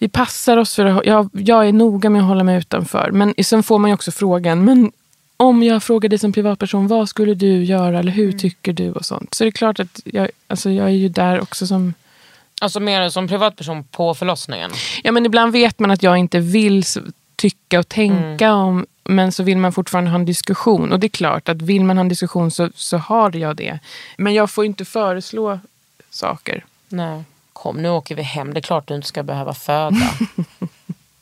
Vi 0.00 0.08
passar 0.08 0.56
oss 0.56 0.74
för 0.74 0.84
att... 0.84 1.06
Jag, 1.06 1.30
jag 1.32 1.68
är 1.68 1.72
noga 1.72 2.10
med 2.10 2.22
att 2.22 2.28
hålla 2.28 2.44
mig 2.44 2.58
utanför. 2.58 3.10
Men 3.10 3.34
sen 3.42 3.62
får 3.62 3.78
man 3.78 3.90
ju 3.90 3.94
också 3.94 4.12
frågan, 4.12 4.64
men 4.64 4.92
om 5.36 5.62
jag 5.62 5.82
frågar 5.82 6.08
dig 6.08 6.18
som 6.18 6.32
privatperson, 6.32 6.88
vad 6.88 7.08
skulle 7.08 7.34
du 7.34 7.64
göra 7.64 7.98
eller 7.98 8.12
hur 8.12 8.32
tycker 8.32 8.72
du 8.72 8.92
och 8.92 9.04
sånt. 9.04 9.34
Så 9.34 9.44
det 9.44 9.48
är 9.48 9.52
klart 9.52 9.80
att 9.80 10.00
jag, 10.04 10.30
alltså 10.46 10.70
jag 10.70 10.86
är 10.86 10.90
ju 10.90 11.08
där 11.08 11.40
också 11.40 11.66
som... 11.66 11.94
Alltså 12.60 12.80
mer 12.80 13.08
som 13.08 13.28
privatperson 13.28 13.84
på 13.84 14.14
förlossningen. 14.14 14.70
Ja, 15.02 15.12
men 15.12 15.26
ibland 15.26 15.52
vet 15.52 15.78
man 15.78 15.90
att 15.90 16.02
jag 16.02 16.16
inte 16.16 16.40
vill 16.40 16.84
tycka 17.36 17.78
och 17.78 17.88
tänka 17.88 18.52
om, 18.52 18.86
men 19.04 19.32
så 19.32 19.42
vill 19.42 19.58
man 19.58 19.72
fortfarande 19.72 20.10
ha 20.10 20.18
en 20.18 20.24
diskussion. 20.24 20.92
Och 20.92 21.00
det 21.00 21.06
är 21.06 21.08
klart 21.08 21.48
att 21.48 21.62
vill 21.62 21.84
man 21.84 21.96
ha 21.96 22.00
en 22.00 22.08
diskussion 22.08 22.50
så, 22.50 22.70
så 22.74 22.96
har 22.98 23.36
jag 23.36 23.56
det. 23.56 23.78
Men 24.18 24.34
jag 24.34 24.50
får 24.50 24.64
inte 24.64 24.84
föreslå 24.84 25.60
saker. 26.10 26.64
Nej. 26.88 27.24
Kom 27.52 27.76
nu 27.76 27.88
åker 27.88 28.14
vi 28.14 28.22
hem, 28.22 28.54
det 28.54 28.60
är 28.60 28.62
klart 28.62 28.88
du 28.88 28.94
inte 28.94 29.08
ska 29.08 29.22
behöva 29.22 29.54
föda. 29.54 29.96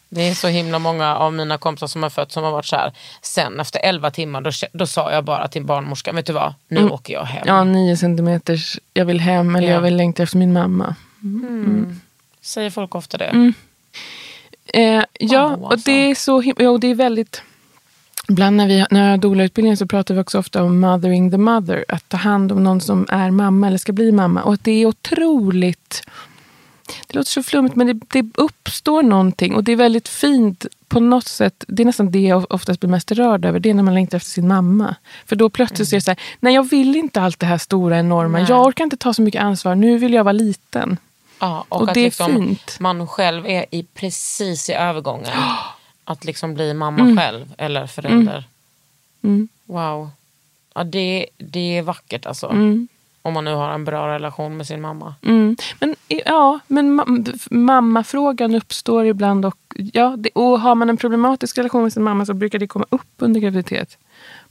Det 0.09 0.29
är 0.29 0.35
så 0.35 0.49
himla 0.49 0.79
många 0.79 1.17
av 1.17 1.33
mina 1.33 1.59
kompisar 1.59 1.87
som 1.87 2.03
har 2.03 2.11
fött 2.11 2.33
som 2.33 2.45
har 2.45 2.51
varit 2.51 2.67
så 2.67 2.77
här. 2.77 2.93
Sen 3.23 3.61
efter 3.61 3.81
11 3.85 4.11
timmar 4.11 4.41
då, 4.41 4.51
då 4.73 4.87
sa 4.87 5.12
jag 5.12 5.25
bara 5.25 5.49
till 5.49 5.65
barnmorskan, 5.65 6.17
vet 6.17 6.27
du 6.27 6.33
vad, 6.33 6.55
nu 6.69 6.89
åker 6.89 7.12
jag 7.12 7.25
hem. 7.25 7.43
Ja, 7.47 7.65
nio 7.65 7.97
centimeters, 7.97 8.79
jag 8.95 9.05
vill 9.05 9.21
hem 9.21 9.57
eller 9.57 9.69
Ja. 9.69 9.75
jag 9.75 9.81
vill 9.81 9.97
längta 9.97 10.23
efter 10.23 10.39
min 10.39 10.53
mamma. 10.53 10.95
Säger 12.41 12.71
folk 12.71 12.95
ofta 12.95 13.19
det? 13.19 13.53
Eh, 14.67 15.03
ja, 15.21 15.49
Wow, 15.49 15.62
och 15.65 15.73
alltså. 15.73 15.91
det 15.91 16.11
är 16.11 16.15
så 16.15 16.41
him- 16.43 16.62
ja, 16.62 16.71
och 16.71 16.81
det 16.81 16.87
är 16.87 16.95
väldigt... 16.95 17.43
Ibland 18.29 18.57
när, 18.57 18.69
vi, 18.69 18.87
när 18.91 19.03
jag 19.05 19.11
har 19.11 19.17
doula-utbildningen 19.19 19.77
så 19.77 19.87
pratar 19.87 20.15
vi 20.15 20.21
också 20.21 20.39
ofta 20.39 20.62
om 20.62 20.81
mothering 20.81 21.31
the 21.31 21.39
mother. 21.39 21.85
Att 21.89 22.09
ta 22.09 22.17
hand 22.17 22.53
om 22.53 22.65
någon 22.65 22.81
som 22.81 23.07
är 23.09 23.31
mamma 23.31 23.67
eller 23.67 23.79
ska 23.79 23.93
bli 23.93 24.12
mamma. 24.12 24.43
Och 24.43 24.55
att 24.55 24.65
det 24.65 24.71
är 24.83 24.87
otroligt... 24.87 26.03
Det 27.07 27.15
låter 27.15 27.31
så 27.31 27.43
flummigt 27.43 27.77
men 27.77 27.87
det, 27.87 28.01
det 28.12 28.27
uppstår 28.35 29.03
någonting. 29.03 29.55
Och 29.55 29.65
det 29.65 29.73
är 29.73 29.77
väldigt 29.77 30.09
fint 30.09 30.67
på 30.89 31.01
något 31.01 31.27
sätt. 31.29 31.65
Det 31.69 31.83
är 31.83 31.85
nästan 31.87 32.11
det 32.11 32.21
jag 32.21 32.53
oftast 32.53 32.81
blir 32.81 32.91
mest 32.91 33.12
rörd 33.12 33.45
över. 33.45 33.61
Det 33.61 33.71
är 33.71 33.75
när 33.75 33.83
man 33.83 33.95
längtar 33.95 34.17
efter 34.17 34.31
sin 34.31 34.49
mamma. 34.49 34.95
För 35.27 35.37
då 35.37 35.51
plötsligt 35.51 35.89
så 35.89 35.95
är 35.95 35.99
det 36.01 36.05
så 36.05 36.11
här, 36.11 36.21
nej 36.41 36.55
jag 36.55 36.69
vill 36.71 36.97
inte 36.97 37.21
allt 37.21 37.39
det 37.41 37.47
här 37.47 37.59
stora 37.59 37.99
enorma. 37.99 38.39
Nej. 38.39 38.47
Jag 38.49 38.67
orkar 38.67 38.85
inte 38.85 38.97
ta 38.97 39.15
så 39.15 39.23
mycket 39.23 39.43
ansvar. 39.43 39.75
Nu 39.75 39.99
vill 39.99 40.12
jag 40.12 40.25
vara 40.25 40.33
liten. 40.33 40.97
Ja, 41.39 41.64
och, 41.68 41.82
Och 41.82 41.89
att 41.89 41.95
det 41.95 42.01
är 42.01 42.05
liksom 42.05 42.32
fint. 42.37 42.76
man 42.80 43.07
själv 43.07 43.47
är 43.47 43.64
i 43.70 43.82
precis 43.95 44.70
i 44.70 44.72
övergången. 44.72 45.26
Att 46.07 46.24
liksom 46.24 46.55
bli 46.55 46.74
mamma 46.74 47.01
Mm. 47.03 47.16
själv 47.16 47.55
eller 47.59 47.87
förälder. 47.87 48.45
Mm. 49.22 49.49
Wow. 49.64 50.11
Ja, 50.74 50.85
det, 50.85 51.26
det 51.39 51.78
är 51.78 51.82
vackert 51.82 52.26
alltså. 52.26 52.47
Mm. 52.47 52.89
Om 53.22 53.35
man 53.35 53.45
nu 53.45 53.55
har 53.55 53.70
en 53.70 53.85
bra 53.85 54.09
relation 54.14 54.57
med 54.57 54.66
sin 54.66 54.80
mamma. 54.80 55.14
Mm. 55.22 55.57
Men, 55.80 55.97
ja, 56.09 56.61
men 56.66 57.01
ma- 57.01 57.55
mammafrågan 57.55 58.55
uppstår 58.55 59.07
ibland. 59.07 59.45
Och, 59.47 59.57
ja, 59.93 60.14
det, 60.18 60.30
och 60.35 60.61
har 60.61 60.74
man 60.74 60.91
en 60.91 60.97
problematisk 60.97 61.59
relation 61.59 61.82
med 61.82 61.93
sin 61.93 62.03
mamma 62.03 62.26
så 62.26 62.35
brukar 62.35 62.59
det 62.59 62.66
komma 62.66 62.87
upp 62.91 63.12
under 63.18 63.41
graviditet. 63.41 63.99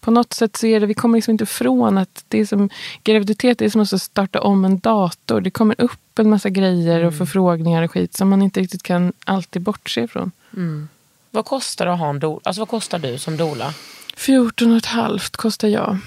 På 0.04 0.12
något 0.12 0.34
sätt 0.34 0.58
så 0.58 0.66
är 0.68 0.80
det, 0.80 0.86
vi 0.86 0.94
kommer 0.94 1.18
liksom 1.18 1.32
inte 1.32 1.44
ifrån 1.44 1.98
att 1.98 2.24
det 2.28 2.40
är 2.40 2.46
som, 2.46 2.70
graviditet 3.04 3.62
är 3.62 3.70
som 3.70 3.82
att 3.82 4.02
starta 4.02 4.42
om 4.42 4.66
en 4.66 4.80
dator. 4.80 5.42
Det 5.42 5.52
kommer 5.52 5.82
upp 5.82 6.20
en 6.20 6.30
massa 6.30 6.50
grejer 6.50 7.04
och 7.04 7.16
förfrågningar 7.18 7.84
och 7.84 7.92
skit 7.92 8.14
som 8.18 8.30
man 8.30 8.42
inte 8.42 8.60
riktigt 8.60 8.84
kan 8.84 9.14
alltid 9.26 9.62
bortse 9.62 10.02
ifrån. 10.02 10.32
Vad 11.32 11.46
kostar 11.46 11.88
att 11.88 12.00
ha 12.00 12.10
en 12.10 12.20
doula? 12.20 12.40
Alltså 12.44 12.62
vad 12.62 12.70
kostar 12.70 13.00
du 13.00 13.18
som 13.18 13.38
doula? 13.38 13.74
14 14.18 14.72
och 14.72 14.78
ett 14.78 14.86
halvt 14.86 15.38
kostar 15.38 15.68
jag. 15.68 15.98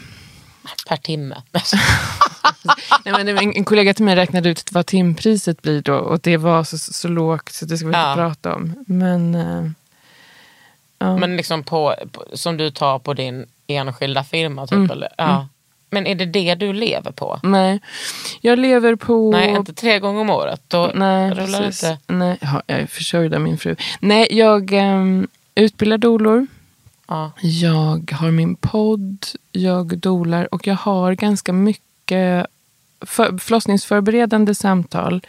Per 0.88 0.97
timme. 0.97 1.42
Nej, 3.05 3.14
men 3.24 3.28
en, 3.28 3.38
en 3.53 3.64
kollega 3.64 3.94
till 3.94 4.05
mig 4.05 4.16
räknade 4.16 4.49
ut 4.49 4.72
vad 4.72 4.86
timpriset 4.86 5.62
blir 5.62 5.82
då 5.82 5.94
och 5.94 6.20
det 6.20 6.36
var 6.36 6.64
så, 6.64 6.78
så 6.78 7.09
lågt 7.09 7.53
så 7.53 7.64
det 7.64 7.78
ska 7.78 7.86
vi 7.86 7.92
Ja. 7.92 8.11
inte 8.12 8.20
prata 8.20 8.55
om. 8.55 8.84
Men 8.86 9.34
eh, 9.34 9.70
ja. 10.99 11.16
Men 11.16 11.36
liksom 11.36 11.62
på, 11.64 11.94
på, 12.12 12.24
som 12.32 12.57
du 12.57 12.70
tar 12.70 12.99
på 12.99 13.14
din 13.14 13.47
enskilda 13.66 14.24
firma 14.24 14.66
typ? 14.66 14.76
Mm. 14.76 14.90
Eller? 14.90 15.08
Ja. 15.18 15.48
Men 15.90 16.06
är 16.06 16.14
det 16.14 16.26
det 16.26 16.54
du 16.54 16.72
lever 16.72 17.10
på? 17.10 17.40
nej, 17.42 17.80
jag 18.40 18.58
lever 18.58 18.96
på... 18.96 19.30
Nej, 19.30 19.50
inte 19.50 19.72
tre 19.72 19.98
gånger 19.98 20.20
om 20.20 20.30
året. 20.30 20.62
Då 20.68 20.90
Nej, 20.94 21.30
rullar 21.30 21.60
det 21.60 21.66
precis. 21.66 21.90
inte. 21.90 21.98
Nej, 22.06 22.38
ja, 22.40 22.62
jag 22.66 22.80
är 22.80 22.86
försörjd 22.86 23.34
av 23.34 23.40
min 23.40 23.58
fru. 23.58 23.76
Nej, 24.00 24.28
jag 24.30 24.72
um, 24.72 25.28
utbildar 25.54 25.98
dolor. 25.98 26.46
Ja. 27.08 27.32
Jag 27.40 28.12
har 28.12 28.30
min 28.30 28.56
podd, 28.56 29.26
jag 29.52 29.98
dolar 29.98 30.54
och 30.54 30.66
jag 30.66 30.74
har 30.74 31.12
ganska 31.12 31.52
mycket 31.52 32.46
för, 33.00 33.38
förlossningsförberedande 33.38 34.54
samtal. 34.54 35.22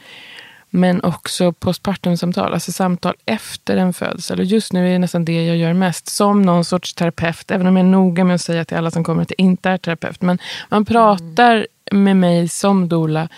Men 0.69 1.03
också 1.03 1.51
postpartumsamtal, 1.51 2.53
alltså 2.53 2.71
samtal 2.71 3.15
efter 3.25 3.77
en 3.77 3.93
födsel. 3.93 4.39
Och 4.39 4.45
just 4.45 4.73
nu 4.73 4.87
är 4.87 4.91
det 4.91 4.99
nästan 4.99 5.25
det 5.25 5.45
jag 5.45 5.57
gör 5.57 5.73
mest. 5.73 6.07
Som 6.07 6.41
någon 6.41 6.65
sorts 6.65 6.93
terapeut, 6.93 7.51
även 7.51 7.67
om 7.67 7.77
jag 7.77 7.85
är 7.85 7.89
noga 7.89 8.23
med 8.23 8.35
att 8.35 8.41
säga 8.41 8.65
till 8.65 8.77
alla 8.77 8.91
som 8.91 9.03
kommer 9.03 9.21
att 9.21 9.31
jag 9.37 9.45
inte 9.45 9.69
är 9.69 9.77
terapeut. 9.77 10.21
Men 10.21 10.39
man 10.69 10.85
pratar 10.85 11.67
med 11.91 12.17
mig 12.17 12.47
som 12.47 12.89
dola 12.89 13.29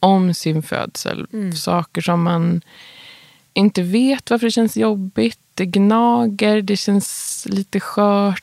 om 0.00 0.34
sin 0.34 0.62
födsel. 0.62 1.26
Saker 1.54 2.00
som 2.00 2.22
man 2.22 2.62
inte 3.52 3.82
vet 3.82 4.30
varför 4.30 4.46
det 4.46 4.50
känns 4.50 4.76
jobbigt. 4.76 5.38
Det 5.54 5.66
gnager, 5.66 6.62
det 6.62 6.76
känns 6.76 7.46
lite 7.50 7.80
skört. 7.80 8.42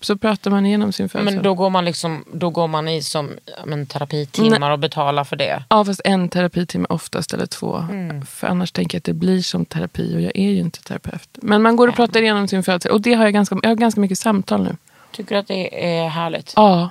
Så 0.00 0.16
pratar 0.16 0.50
man 0.50 0.66
igenom 0.66 0.92
sin 0.92 1.08
födsel. 1.08 1.34
Men 1.34 1.42
då 1.42 1.54
går 1.54 1.70
man, 1.70 1.84
liksom, 1.84 2.24
då 2.32 2.50
går 2.50 2.68
man 2.68 2.88
i 2.88 3.02
som 3.02 3.30
men, 3.64 3.86
terapitimmar 3.86 4.70
och 4.70 4.78
betalar 4.78 5.24
för 5.24 5.36
det. 5.36 5.64
Ja, 5.68 5.84
fast 5.84 6.00
en 6.04 6.28
terapitimme 6.28 6.86
oftast 6.88 7.34
eller 7.34 7.46
två. 7.46 7.76
Mm. 7.76 8.26
För 8.26 8.46
annars 8.46 8.72
tänker 8.72 8.96
jag 8.96 9.00
att 9.00 9.04
det 9.04 9.12
blir 9.12 9.42
som 9.42 9.64
terapi 9.64 10.16
och 10.16 10.20
jag 10.20 10.32
är 10.34 10.50
ju 10.50 10.58
inte 10.58 10.82
terapeut. 10.82 11.28
Men 11.32 11.62
man 11.62 11.76
går 11.76 11.88
och 11.88 11.94
pratar 11.94 12.22
igenom 12.22 12.48
sin 12.48 12.62
födsel 12.62 12.92
och 12.92 13.00
det 13.00 13.14
har 13.14 13.24
jag 13.24 13.32
ganska, 13.32 13.58
jag 13.62 13.70
har 13.70 13.76
ganska 13.76 14.00
mycket 14.00 14.18
samtal 14.18 14.62
nu. 14.62 14.76
Tycker 15.12 15.34
du 15.34 15.38
att 15.38 15.48
det 15.48 15.86
är 16.00 16.08
härligt? 16.08 16.52
Ja, 16.56 16.90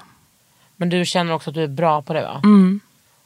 Men 0.75 0.89
du 0.89 1.05
känner 1.05 1.33
också 1.33 1.49
att 1.49 1.53
du 1.53 1.63
är 1.63 1.67
bra 1.67 2.01
på 2.01 2.13
det 2.13 2.21
va? 2.21 2.41
Mm. 2.43 2.79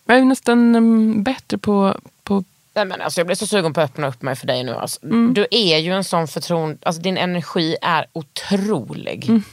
jag 0.05 0.17
är 0.17 0.25
nästan 0.25 0.75
mm, 0.75 1.23
bättre 1.23 1.57
på, 1.57 1.97
på 2.23 2.43
Nej, 2.73 2.85
men 2.85 3.01
alltså, 3.01 3.19
jag 3.19 3.27
blir 3.27 3.35
så 3.35 3.47
sugen 3.47 3.73
på 3.73 3.81
att 3.81 3.89
öppna 3.89 4.07
upp 4.07 4.21
mig 4.21 4.35
för 4.35 4.47
dig 4.47 4.63
nu. 4.63 4.75
Alltså, 4.75 4.99
Mm. 5.03 5.33
Du 5.33 5.47
är 5.51 5.77
ju 5.77 5.91
en 5.91 6.03
sån 6.03 6.27
förtroende... 6.27 6.77
Alltså, 6.83 7.01
din 7.01 7.17
energi 7.17 7.75
är 7.81 8.05
otrolig. 8.13 9.29
Mm. 9.29 9.43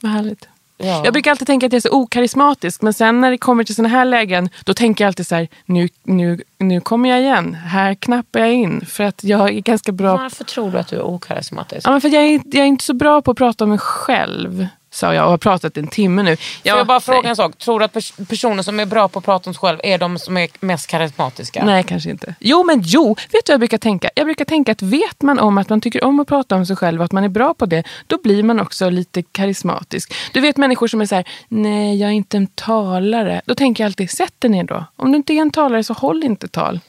vad 0.00 0.12
härligt. 0.12 0.48
Ja. 0.80 1.04
Jag 1.04 1.12
brukar 1.12 1.30
alltid 1.30 1.46
tänka 1.46 1.66
att 1.66 1.72
jag 1.72 1.78
är 1.78 1.88
så 1.88 1.92
okarismatisk 1.92 2.82
men 2.82 2.94
sen 2.94 3.20
när 3.20 3.30
det 3.30 3.38
kommer 3.38 3.64
till 3.64 3.74
såna 3.74 3.88
här 3.88 4.04
lägen 4.04 4.50
då 4.64 4.74
tänker 4.74 5.04
jag 5.04 5.06
alltid 5.06 5.26
så 5.26 5.34
här, 5.34 5.48
nu, 5.64 5.88
nu, 6.02 6.42
nu 6.58 6.80
kommer 6.80 7.08
jag 7.08 7.20
igen. 7.20 7.54
Här 7.54 7.94
knappar 7.94 8.40
jag 8.40 8.52
in 8.52 8.86
för 8.86 9.04
att 9.04 9.24
jag 9.24 9.48
är 9.48 9.60
ganska 9.60 9.92
bra 9.92 10.16
Varför 10.16 10.44
tror 10.44 10.70
du 10.70 10.78
att 10.78 10.88
du 10.88 10.96
är 10.96 11.02
okarismatisk? 11.02 11.86
Ja, 11.86 11.90
men 11.90 12.00
för 12.00 12.08
jag, 12.08 12.24
är, 12.24 12.40
jag 12.44 12.62
är 12.62 12.66
inte 12.66 12.84
så 12.84 12.94
bra 12.94 13.22
på 13.22 13.30
att 13.30 13.36
prata 13.36 13.64
om 13.64 13.70
mig 13.70 13.78
själv, 13.78 14.66
sa 14.98 15.14
jag 15.14 15.24
och 15.24 15.30
har 15.30 15.38
pratat 15.38 15.76
en 15.76 15.86
timme 15.86 16.22
nu. 16.22 16.36
Ja, 16.62 16.72
Får 16.72 16.78
jag 16.78 16.86
bara 16.86 17.00
fråga 17.00 17.20
nej. 17.20 17.30
en 17.30 17.36
sak? 17.36 17.58
Tror 17.58 17.78
du 17.78 17.84
att 17.84 17.92
pers- 17.94 18.26
personer 18.28 18.62
som 18.62 18.80
är 18.80 18.86
bra 18.86 19.08
på 19.08 19.18
att 19.18 19.24
prata 19.24 19.50
om 19.50 19.54
sig 19.54 19.60
själv 19.60 19.78
är 19.82 19.98
de 19.98 20.18
som 20.18 20.36
är 20.36 20.48
mest 20.60 20.86
karismatiska? 20.86 21.64
Nej, 21.64 21.84
kanske 21.84 22.10
inte. 22.10 22.34
Jo, 22.40 22.64
men 22.64 22.82
jo. 22.84 23.08
Vet 23.14 23.46
du 23.46 23.50
vad 23.50 23.54
jag 23.54 23.60
brukar 23.60 23.78
tänka? 23.78 24.10
Jag 24.14 24.26
brukar 24.26 24.44
tänka 24.44 24.72
att 24.72 24.82
vet 24.82 25.22
man 25.22 25.38
om 25.38 25.58
att 25.58 25.68
man 25.68 25.80
tycker 25.80 26.04
om 26.04 26.20
att 26.20 26.28
prata 26.28 26.56
om 26.56 26.66
sig 26.66 26.76
själv 26.76 27.00
och 27.00 27.04
att 27.04 27.12
man 27.12 27.24
är 27.24 27.28
bra 27.28 27.54
på 27.54 27.66
det, 27.66 27.82
då 28.06 28.18
blir 28.22 28.42
man 28.42 28.60
också 28.60 28.90
lite 28.90 29.22
karismatisk. 29.22 30.14
Du 30.32 30.40
vet 30.40 30.56
människor 30.56 30.86
som 30.88 31.00
är 31.00 31.06
så 31.06 31.14
här, 31.14 31.28
nej, 31.48 32.00
jag 32.00 32.08
är 32.10 32.14
inte 32.14 32.36
en 32.36 32.46
talare. 32.46 33.40
Då 33.46 33.54
tänker 33.54 33.84
jag 33.84 33.88
alltid, 33.88 34.10
sätt 34.10 34.34
dig 34.38 34.50
ner 34.50 34.64
då. 34.64 34.84
Om 34.96 35.12
du 35.12 35.16
inte 35.16 35.32
är 35.32 35.40
en 35.40 35.50
talare 35.50 35.84
så 35.84 35.92
håll 35.94 36.24
inte 36.24 36.48
tal. 36.48 36.80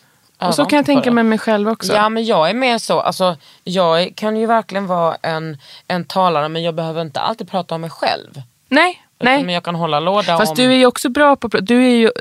Och 0.47 0.55
så 0.55 0.65
kan 0.65 0.77
jag 0.77 0.85
tänka 0.85 1.11
med 1.11 1.25
mig 1.25 1.37
själv 1.37 1.69
också. 1.69 1.93
Ja 1.93 2.09
men 2.09 2.25
jag 2.25 2.49
är 2.49 2.53
mer 2.53 2.77
så, 2.77 2.99
alltså, 2.99 3.37
jag 3.63 4.15
kan 4.15 4.37
ju 4.37 4.45
verkligen 4.45 4.87
vara 4.87 5.15
en, 5.21 5.57
en 5.87 6.05
talare 6.05 6.49
men 6.49 6.63
jag 6.63 6.75
behöver 6.75 7.01
inte 7.01 7.19
alltid 7.19 7.49
prata 7.49 7.75
om 7.75 7.81
mig 7.81 7.89
själv. 7.89 8.41
Nej, 8.69 9.03
nej. 9.19 9.43
Men 9.43 9.53
jag 9.53 9.63
kan 9.63 9.75
hålla 9.75 9.99
låda 9.99 10.37
Fast 10.37 10.49
om... 10.49 10.55
du 10.55 10.63
är 10.63 10.77
ju 10.77 10.85
också 10.85 11.09
bra 11.09 11.35
på 11.35 11.47
du 11.47 11.85
är 11.85 11.95
ju, 11.95 12.11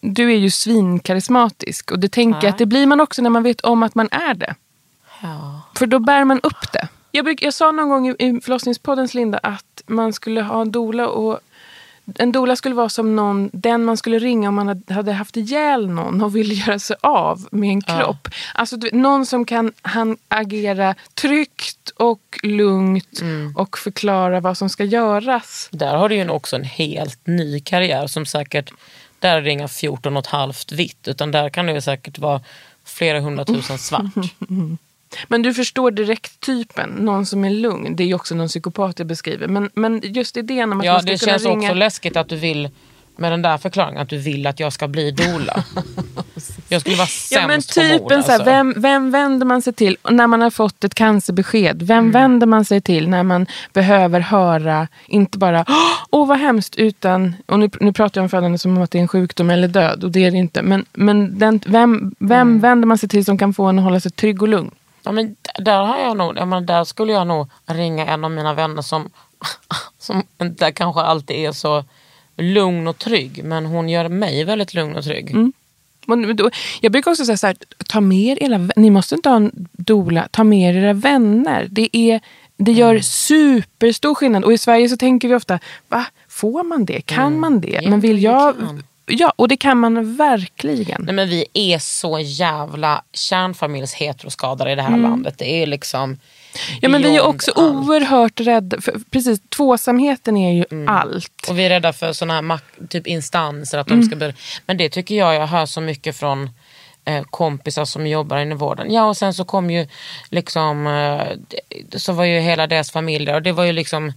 du 0.00 0.32
är 0.32 0.36
ju 0.36 0.50
svinkarismatisk. 0.50 1.90
Och 1.92 1.98
det 1.98 2.08
tänker 2.08 2.46
jag 2.46 2.52
att 2.52 2.58
det 2.58 2.66
blir 2.66 2.86
man 2.86 3.00
också 3.00 3.22
när 3.22 3.30
man 3.30 3.42
vet 3.42 3.60
om 3.60 3.82
att 3.82 3.94
man 3.94 4.08
är 4.10 4.34
det. 4.34 4.54
Ja. 5.22 5.60
För 5.78 5.86
då 5.86 5.98
bär 5.98 6.24
man 6.24 6.40
upp 6.42 6.72
det. 6.72 6.88
Jag, 7.10 7.24
bruk, 7.24 7.42
jag 7.42 7.54
sa 7.54 7.72
någon 7.72 7.88
gång 7.88 8.08
i, 8.08 8.14
i 8.18 8.40
förlossningspoddens 8.40 9.14
Linda 9.14 9.38
att 9.38 9.82
man 9.86 10.12
skulle 10.12 10.42
ha 10.42 10.60
en 10.60 10.72
dola 10.72 11.08
och 11.08 11.40
en 12.18 12.32
dola 12.32 12.56
skulle 12.56 12.74
vara 12.74 12.88
som 12.88 13.16
någon, 13.16 13.50
den 13.52 13.84
man 13.84 13.96
skulle 13.96 14.18
ringa 14.18 14.48
om 14.48 14.54
man 14.54 14.82
hade- 14.88 15.12
haft 15.12 15.36
ihjäl 15.36 15.90
någon 15.90 16.22
och 16.22 16.36
ville 16.36 16.54
göra 16.54 16.78
sig 16.78 16.96
av 17.00 17.46
med 17.50 17.70
en 17.70 17.82
kropp. 17.82 18.28
Alltså 18.54 18.76
du, 18.76 18.86
vet, 18.86 18.94
någon 18.94 19.26
som 19.26 19.44
kan 19.44 19.72
han 19.82 20.16
agera 20.28 20.94
tryggt 21.14 21.90
och 21.96 22.40
lugnt 22.42 23.20
och 23.56 23.78
förklara 23.78 24.40
vad 24.40 24.58
som 24.58 24.68
ska 24.68 24.84
göras. 24.84 25.68
Där 25.72 25.96
har 25.96 26.08
du 26.08 26.14
ju 26.14 26.28
också 26.28 26.56
en 26.56 26.64
helt 26.64 27.26
ny 27.26 27.60
karriär 27.60 28.06
som 28.06 28.26
säkert, 28.26 28.72
där 29.18 29.36
är 29.36 29.42
det 29.42 29.50
inga 29.50 29.68
14 29.68 30.16
och 30.16 30.20
ett 30.24 30.26
halvt 30.30 30.72
vitt 30.72 31.08
utan 31.08 31.30
där 31.30 31.50
kan 31.50 31.66
det 31.66 31.82
säkert 31.82 32.18
vara 32.18 32.40
flera 32.84 33.20
hundratusen 33.20 33.78
svart. 33.78 34.02
Men 35.28 35.42
du 35.42 35.54
förstår 35.54 35.90
direkt 35.90 36.40
typen, 36.40 36.90
någon 36.90 37.26
som 37.26 37.44
är 37.44 37.50
lugn. 37.50 37.96
Det 37.96 38.02
är 38.02 38.06
ju 38.06 38.14
också 38.14 38.34
någon 38.34 38.48
psykopat 38.48 38.98
jag 38.98 39.08
beskriver. 39.08 39.46
Men, 39.48 39.70
men 39.74 40.00
just 40.04 40.36
idén 40.36 40.72
om 40.72 40.80
att 40.80 40.86
Ja 40.86 40.92
man 40.92 41.02
ska 41.02 41.10
det 41.12 41.18
kunna 41.18 41.32
känns 41.32 41.44
ringa... 41.44 41.58
också 41.68 41.74
läskigt 41.74 42.16
att 42.16 42.28
du 42.28 42.36
vill 42.36 42.68
med 43.16 43.32
den 43.32 43.42
där 43.42 43.58
förklaringen 43.58 44.02
att 44.02 44.08
du 44.08 44.18
vill 44.18 44.46
att 44.46 44.60
jag 44.60 44.72
ska 44.72 44.88
bli 44.88 45.10
dola. 45.10 45.64
jag 46.68 46.80
skulle 46.80 46.96
vara 46.96 47.06
sämst 47.06 47.32
Ja 47.32 47.46
men 47.46 47.60
på 47.62 47.80
mord, 47.82 48.00
typen 48.10 48.22
så 48.22 48.30
här, 48.30 48.38
alltså. 48.38 48.44
vem, 48.50 48.74
vem 48.76 49.10
vänder 49.10 49.46
man 49.46 49.62
sig 49.62 49.72
till 49.72 49.96
när 50.10 50.26
man 50.26 50.40
har 50.40 50.50
fått 50.50 50.84
ett 50.84 50.94
cancerbesked? 50.94 51.82
Vem 51.82 51.98
Mm. 51.98 52.10
vänder 52.12 52.46
man 52.46 52.64
sig 52.64 52.80
till 52.80 53.08
när 53.08 53.22
man 53.22 53.46
behöver 53.72 54.20
höra, 54.20 54.88
inte 55.06 55.38
bara 55.38 55.64
åh 56.10 56.28
vad 56.28 56.38
hemskt, 56.38 56.76
utan, 56.76 57.34
och 57.46 57.58
nu, 57.58 57.70
nu 57.80 57.92
pratar 57.92 58.20
jag 58.20 58.22
om 58.24 58.28
födande 58.28 58.58
som 58.58 58.76
om 58.76 58.82
att 58.82 58.90
det 58.90 58.98
är 58.98 59.02
en 59.02 59.08
sjukdom 59.08 59.50
eller 59.50 59.68
död 59.68 60.04
och 60.04 60.10
det 60.10 60.24
är 60.24 60.30
det 60.30 60.36
inte. 60.36 60.62
Men, 60.62 60.84
men 60.92 61.38
den, 61.38 61.60
vem, 61.66 62.14
vem 62.18 62.32
Mm. 62.48 62.60
vänder 62.60 62.86
man 62.86 62.98
sig 62.98 63.08
till 63.08 63.24
som 63.24 63.38
kan 63.38 63.54
få 63.54 63.64
en 63.64 63.78
att 63.78 63.84
hålla 63.84 64.00
sig 64.00 64.10
trygg 64.10 64.42
och 64.42 64.48
lugn? 64.48 64.70
Ja, 65.02 65.12
men 65.12 65.36
där, 65.58 65.82
har 65.84 65.98
jag 65.98 66.16
nog, 66.16 66.36
jag 66.36 66.48
menar, 66.48 66.60
där 66.60 66.84
skulle 66.84 67.12
jag 67.12 67.26
nog 67.26 67.50
ringa 67.66 68.06
en 68.06 68.24
av 68.24 68.30
mina 68.30 68.54
vänner 68.54 68.82
som, 68.82 69.10
som 69.98 70.22
inte 70.40 70.72
kanske 70.72 71.00
alltid 71.00 71.36
är 71.36 71.52
så 71.52 71.84
lugn 72.36 72.88
och 72.88 72.98
trygg. 72.98 73.44
Men 73.44 73.66
hon 73.66 73.88
gör 73.88 74.08
mig 74.08 74.44
väldigt 74.44 74.74
lugn 74.74 74.96
och 74.96 75.04
trygg. 75.04 75.30
Mm. 75.30 75.52
Jag 76.80 76.92
brukar 76.92 77.10
också 77.10 77.24
säga 77.24 77.36
så 77.36 77.46
här, 77.46 77.56
ta 77.88 78.00
med 78.00 78.38
er 78.38 78.42
era 78.42 78.68
ni 78.76 78.90
måste 78.90 79.14
inte 79.14 79.28
ha 79.28 79.36
en 79.36 79.68
dola, 79.72 80.28
ta 80.30 80.44
med 80.44 80.74
er 80.74 80.82
era 80.82 80.92
vänner. 80.92 81.68
Det, 81.70 81.96
är, 81.96 82.20
det 82.56 82.72
gör 82.72 82.90
Mm. 82.90 83.02
superstor 83.02 84.14
skillnad. 84.14 84.44
Och 84.44 84.52
i 84.52 84.58
Sverige 84.58 84.88
så 84.88 84.96
tänker 84.96 85.28
vi 85.28 85.34
ofta, 85.34 85.58
va, 85.88 86.06
får 86.28 86.64
man 86.64 86.84
det? 86.84 87.00
Kan 87.00 87.40
man 87.40 87.60
det? 87.60 87.68
Mm. 87.68 87.84
Ja, 87.84 87.90
Men 87.90 88.00
vill 88.00 88.22
jag... 88.22 88.58
kan. 88.58 88.82
Ja, 89.14 89.32
och 89.36 89.48
det 89.48 89.56
kan 89.56 89.78
man 89.78 90.16
verkligen. 90.16 91.02
Nej, 91.02 91.14
men 91.14 91.28
vi 91.28 91.46
är 91.54 91.78
så 91.78 92.18
jävla 92.18 93.02
kärnfamiljs 93.12 93.94
heteroskadade 93.94 94.72
i 94.72 94.74
det 94.74 94.82
här 94.82 94.96
landet. 94.98 95.34
Det 95.38 95.62
är 95.62 95.66
liksom 95.66 96.18
Mm. 96.54 96.78
Ja, 96.80 96.88
men 96.88 97.02
vi 97.02 97.16
är 97.16 97.20
också 97.26 97.50
allt. 97.50 97.58
oerhört 97.88 98.40
rädda. 98.40 98.80
För, 98.80 98.94
precis, 99.10 99.40
tvåsamheten 99.48 100.36
är 100.36 100.52
ju 100.52 100.64
Mm. 100.70 100.88
allt. 100.88 101.46
Och 101.48 101.58
vi 101.58 101.64
är 101.64 101.68
rädda 101.68 101.92
för 101.92 102.12
såna 102.12 102.34
här 102.34 102.60
typ 102.88 103.06
instanser. 103.06 103.78
Att 103.78 103.86
de 103.86 103.92
Mm. 103.94 104.06
ska 104.06 104.16
bli... 104.16 104.34
Men 104.66 104.76
det 104.76 104.88
tycker 104.88 105.14
jag 105.14 105.34
jag 105.34 105.46
hör 105.46 105.66
så 105.66 105.80
mycket 105.80 106.16
från 106.16 106.50
eh, 107.04 107.22
kompisar 107.30 107.84
som 107.84 108.06
jobbar 108.06 108.38
inom 108.38 108.58
vården. 108.58 108.92
Ja 108.92 109.04
och 109.04 109.16
sen 109.16 109.34
så 109.34 109.44
kom 109.44 109.70
ju 109.70 109.86
liksom, 110.30 110.86
eh, 110.86 111.22
så 111.98 112.12
var 112.12 112.24
ju 112.24 112.40
hela 112.40 112.66
deras 112.66 112.90
familj 112.90 113.26
där. 113.26 113.34
Och 113.34 113.42
det 113.42 113.52
var 113.52 113.64
ju 113.64 113.72
liksom, 113.72 114.12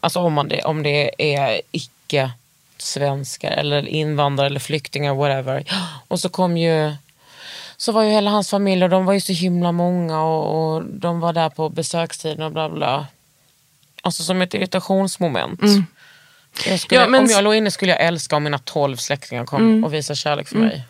alltså 0.00 0.20
om, 0.20 0.32
man 0.32 0.48
det, 0.48 0.62
om 0.62 0.82
det 0.82 1.10
är 1.36 1.60
icke 1.70 2.30
svenskar 2.82 3.50
eller 3.50 3.88
invandrare 3.88 4.46
eller 4.46 4.60
flyktingar 4.60 5.14
whatever. 5.14 5.64
Och 6.08 6.20
så 6.20 6.28
kom 6.28 6.56
ju 6.56 6.92
så 7.76 7.92
var 7.92 8.02
ju 8.02 8.10
hela 8.10 8.30
hans 8.30 8.50
familj 8.50 8.84
och 8.84 8.90
de 8.90 9.04
var 9.04 9.12
ju 9.12 9.20
så 9.20 9.32
himla 9.32 9.72
många 9.72 10.22
och, 10.22 10.74
och 10.76 10.84
de 10.84 11.20
var 11.20 11.32
där 11.32 11.48
på 11.50 11.68
besökstiden 11.68 12.42
och 12.42 12.52
bla 12.52 12.68
bla. 12.70 13.06
Alltså 14.02 14.22
som 14.22 14.42
ett 14.42 14.54
irritationsmoment. 14.54 15.60
Jag 16.66 16.80
skulle, 16.80 17.00
Mm. 17.00 17.14
Ja, 17.14 17.18
men- 17.18 17.20
Om 17.24 17.30
jag 17.30 17.44
låg 17.44 17.54
inne 17.54 17.70
skulle 17.70 17.92
jag 17.92 18.00
älska 18.04 18.36
om 18.36 18.44
mina 18.44 18.58
tolv 18.58 18.96
släktingar 18.96 19.44
kom 19.44 19.60
Mm. 19.62 19.84
och 19.84 19.94
visade 19.94 20.16
kärlek 20.16 20.48
för 20.48 20.56
mig. 20.56 20.82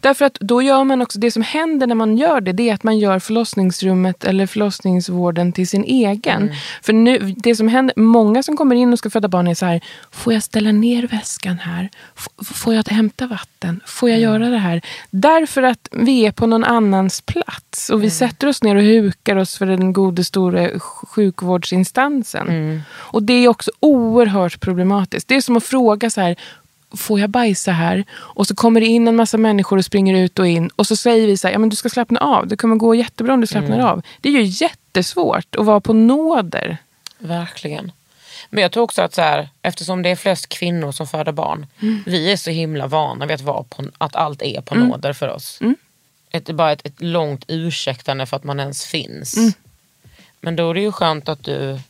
Därför 0.00 0.24
att 0.24 0.34
då 0.40 0.62
gör 0.62 0.84
man 0.84 1.02
också, 1.02 1.18
det 1.18 1.30
som 1.30 1.42
händer 1.42 1.86
när 1.86 1.94
man 1.94 2.16
gör 2.18 2.40
det, 2.40 2.52
det 2.52 2.70
är 2.70 2.74
att 2.74 2.82
man 2.82 2.98
gör 2.98 3.18
förlossningsrummet 3.18 4.24
eller 4.24 4.46
förlossningsvården 4.46 5.52
till 5.52 5.68
sin 5.68 5.84
egen. 5.84 6.42
Mm. 6.42 6.54
För 6.82 6.92
nu, 6.92 7.34
det 7.36 7.56
som 7.56 7.68
händer, 7.68 7.92
många 7.96 8.42
som 8.42 8.56
kommer 8.56 8.74
in 8.76 8.92
och 8.92 8.98
ska 8.98 9.10
föda 9.10 9.28
barn 9.28 9.46
är 9.48 9.54
så 9.54 9.66
här, 9.66 9.80
får 10.10 10.32
jag 10.32 10.42
ställa 10.42 10.72
ner 10.72 11.06
väskan 11.06 11.58
här? 11.58 11.88
F- 12.18 12.46
får 12.56 12.74
jag 12.74 12.88
hämta 12.88 13.26
vatten? 13.26 13.80
Får 13.86 14.08
jag 14.10 14.18
Mm. 14.18 14.30
göra 14.32 14.50
det 14.50 14.58
här? 14.58 14.82
Därför 15.10 15.62
att 15.62 15.88
vi 15.92 16.26
är 16.26 16.32
på 16.32 16.46
någon 16.46 16.64
annans 16.64 17.20
plats 17.20 17.90
och 17.90 17.98
vi 18.00 18.06
Mm. 18.06 18.10
sätter 18.10 18.46
oss 18.46 18.62
ner 18.62 18.76
och 18.76 18.82
hukar 18.82 19.36
oss 19.36 19.58
för 19.58 19.66
den 19.66 19.92
gode 19.92 20.24
stora 20.24 20.68
sj- 20.68 20.78
sjukvårdsinstansen. 21.58 22.48
Mm. 22.48 22.80
Och 22.92 23.22
det 23.22 23.32
är 23.32 23.48
också 23.48 23.70
oerhört 23.80 24.60
problematiskt. 24.60 25.28
Det 25.28 25.36
är 25.36 25.40
som 25.40 25.56
att 25.56 25.64
fråga 25.64 26.10
så 26.10 26.20
här, 26.20 26.36
får 26.96 27.20
jag 27.20 27.30
bajsa 27.30 27.72
här? 27.72 28.04
Och 28.12 28.46
så 28.46 28.54
kommer 28.54 28.80
det 28.80 28.86
in 28.86 29.08
en 29.08 29.16
massa 29.16 29.36
människor 29.38 29.76
och 29.76 29.84
springer 29.84 30.16
ut 30.16 30.38
och 30.38 30.46
in. 30.46 30.70
Och 30.76 30.86
så 30.86 30.96
säger 30.96 31.26
vi 31.26 31.36
så 31.36 31.46
här, 31.46 31.52
ja, 31.52 31.58
men 31.58 31.68
du 31.68 31.76
ska 31.76 31.88
slappna 31.88 32.20
av. 32.20 32.46
Det 32.46 32.56
kommer 32.56 32.76
gå 32.76 32.94
jättebra 32.94 33.34
om 33.34 33.40
du 33.40 33.46
slappnar 33.46 33.78
av. 33.80 34.02
Det 34.20 34.28
är 34.28 34.32
ju 34.32 34.42
jättesvårt 34.42 35.56
att 35.56 35.66
vara 35.66 35.80
på 35.80 35.92
nåder. 35.92 36.76
Verkligen. 37.18 37.92
Men 38.50 38.62
jag 38.62 38.72
tror 38.72 38.82
också 38.84 39.02
att 39.02 39.14
så 39.14 39.22
här, 39.22 39.48
eftersom 39.62 40.02
det 40.02 40.08
är 40.10 40.16
flest 40.16 40.48
kvinnor 40.48 40.92
som 40.92 41.06
föder 41.06 41.32
barn. 41.32 41.66
Vi 42.06 42.32
är 42.32 42.36
så 42.36 42.50
himla 42.50 42.86
vana 42.86 43.26
vid 43.26 43.34
att, 43.34 43.40
vara 43.40 43.62
på, 43.62 43.84
att 43.98 44.16
allt 44.16 44.42
är 44.42 44.60
på 44.60 44.74
nåder 44.74 45.12
för 45.12 45.28
oss. 45.28 45.58
Ett, 46.30 46.50
bara 46.50 46.72
ett, 46.72 46.86
ett 46.86 47.00
långt 47.02 47.44
ursäktande 47.48 48.26
för 48.26 48.36
att 48.36 48.44
man 48.44 48.60
ens 48.60 48.84
finns. 48.86 49.34
Men 50.40 50.56
då 50.56 50.70
är 50.70 50.74
det 50.74 50.80
ju 50.80 50.92
skönt 50.92 51.28
att 51.28 51.44
du 51.44 51.80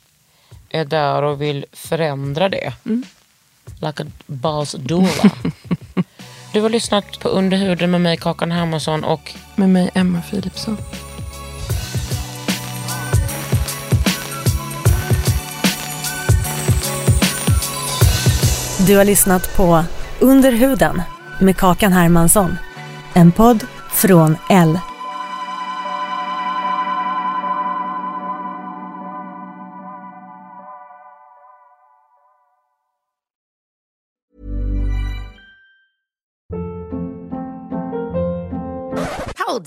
är 0.71 0.85
där 0.85 1.23
och 1.23 1.43
vill 1.43 1.65
förändra 1.73 2.49
det. 2.49 2.73
Like 3.81 4.03
a 4.03 4.07
boss 4.27 4.73
doula. 4.73 5.31
du 6.53 6.61
har 6.61 6.69
lyssnat 6.69 7.21
på 7.21 7.29
Under 7.29 7.57
huden 7.57 7.91
med 7.91 8.01
mig 8.01 8.17
Kakan 8.17 8.53
Hermansson 8.53 9.05
och 9.05 9.35
Med 9.57 9.69
mig 9.69 9.91
Emma 9.95 10.23
Philipsson. 10.31 10.77
Du 18.87 18.97
har 18.97 19.05
lyssnat 19.05 19.57
på 19.57 19.85
Under 20.21 20.53
huden 20.53 21.03
med 21.41 21.57
Kakan 21.57 21.93
Hermansson. 21.93 22.57
En 23.15 23.33
podd 23.33 23.65
från 23.91 24.37
L. 24.51 24.79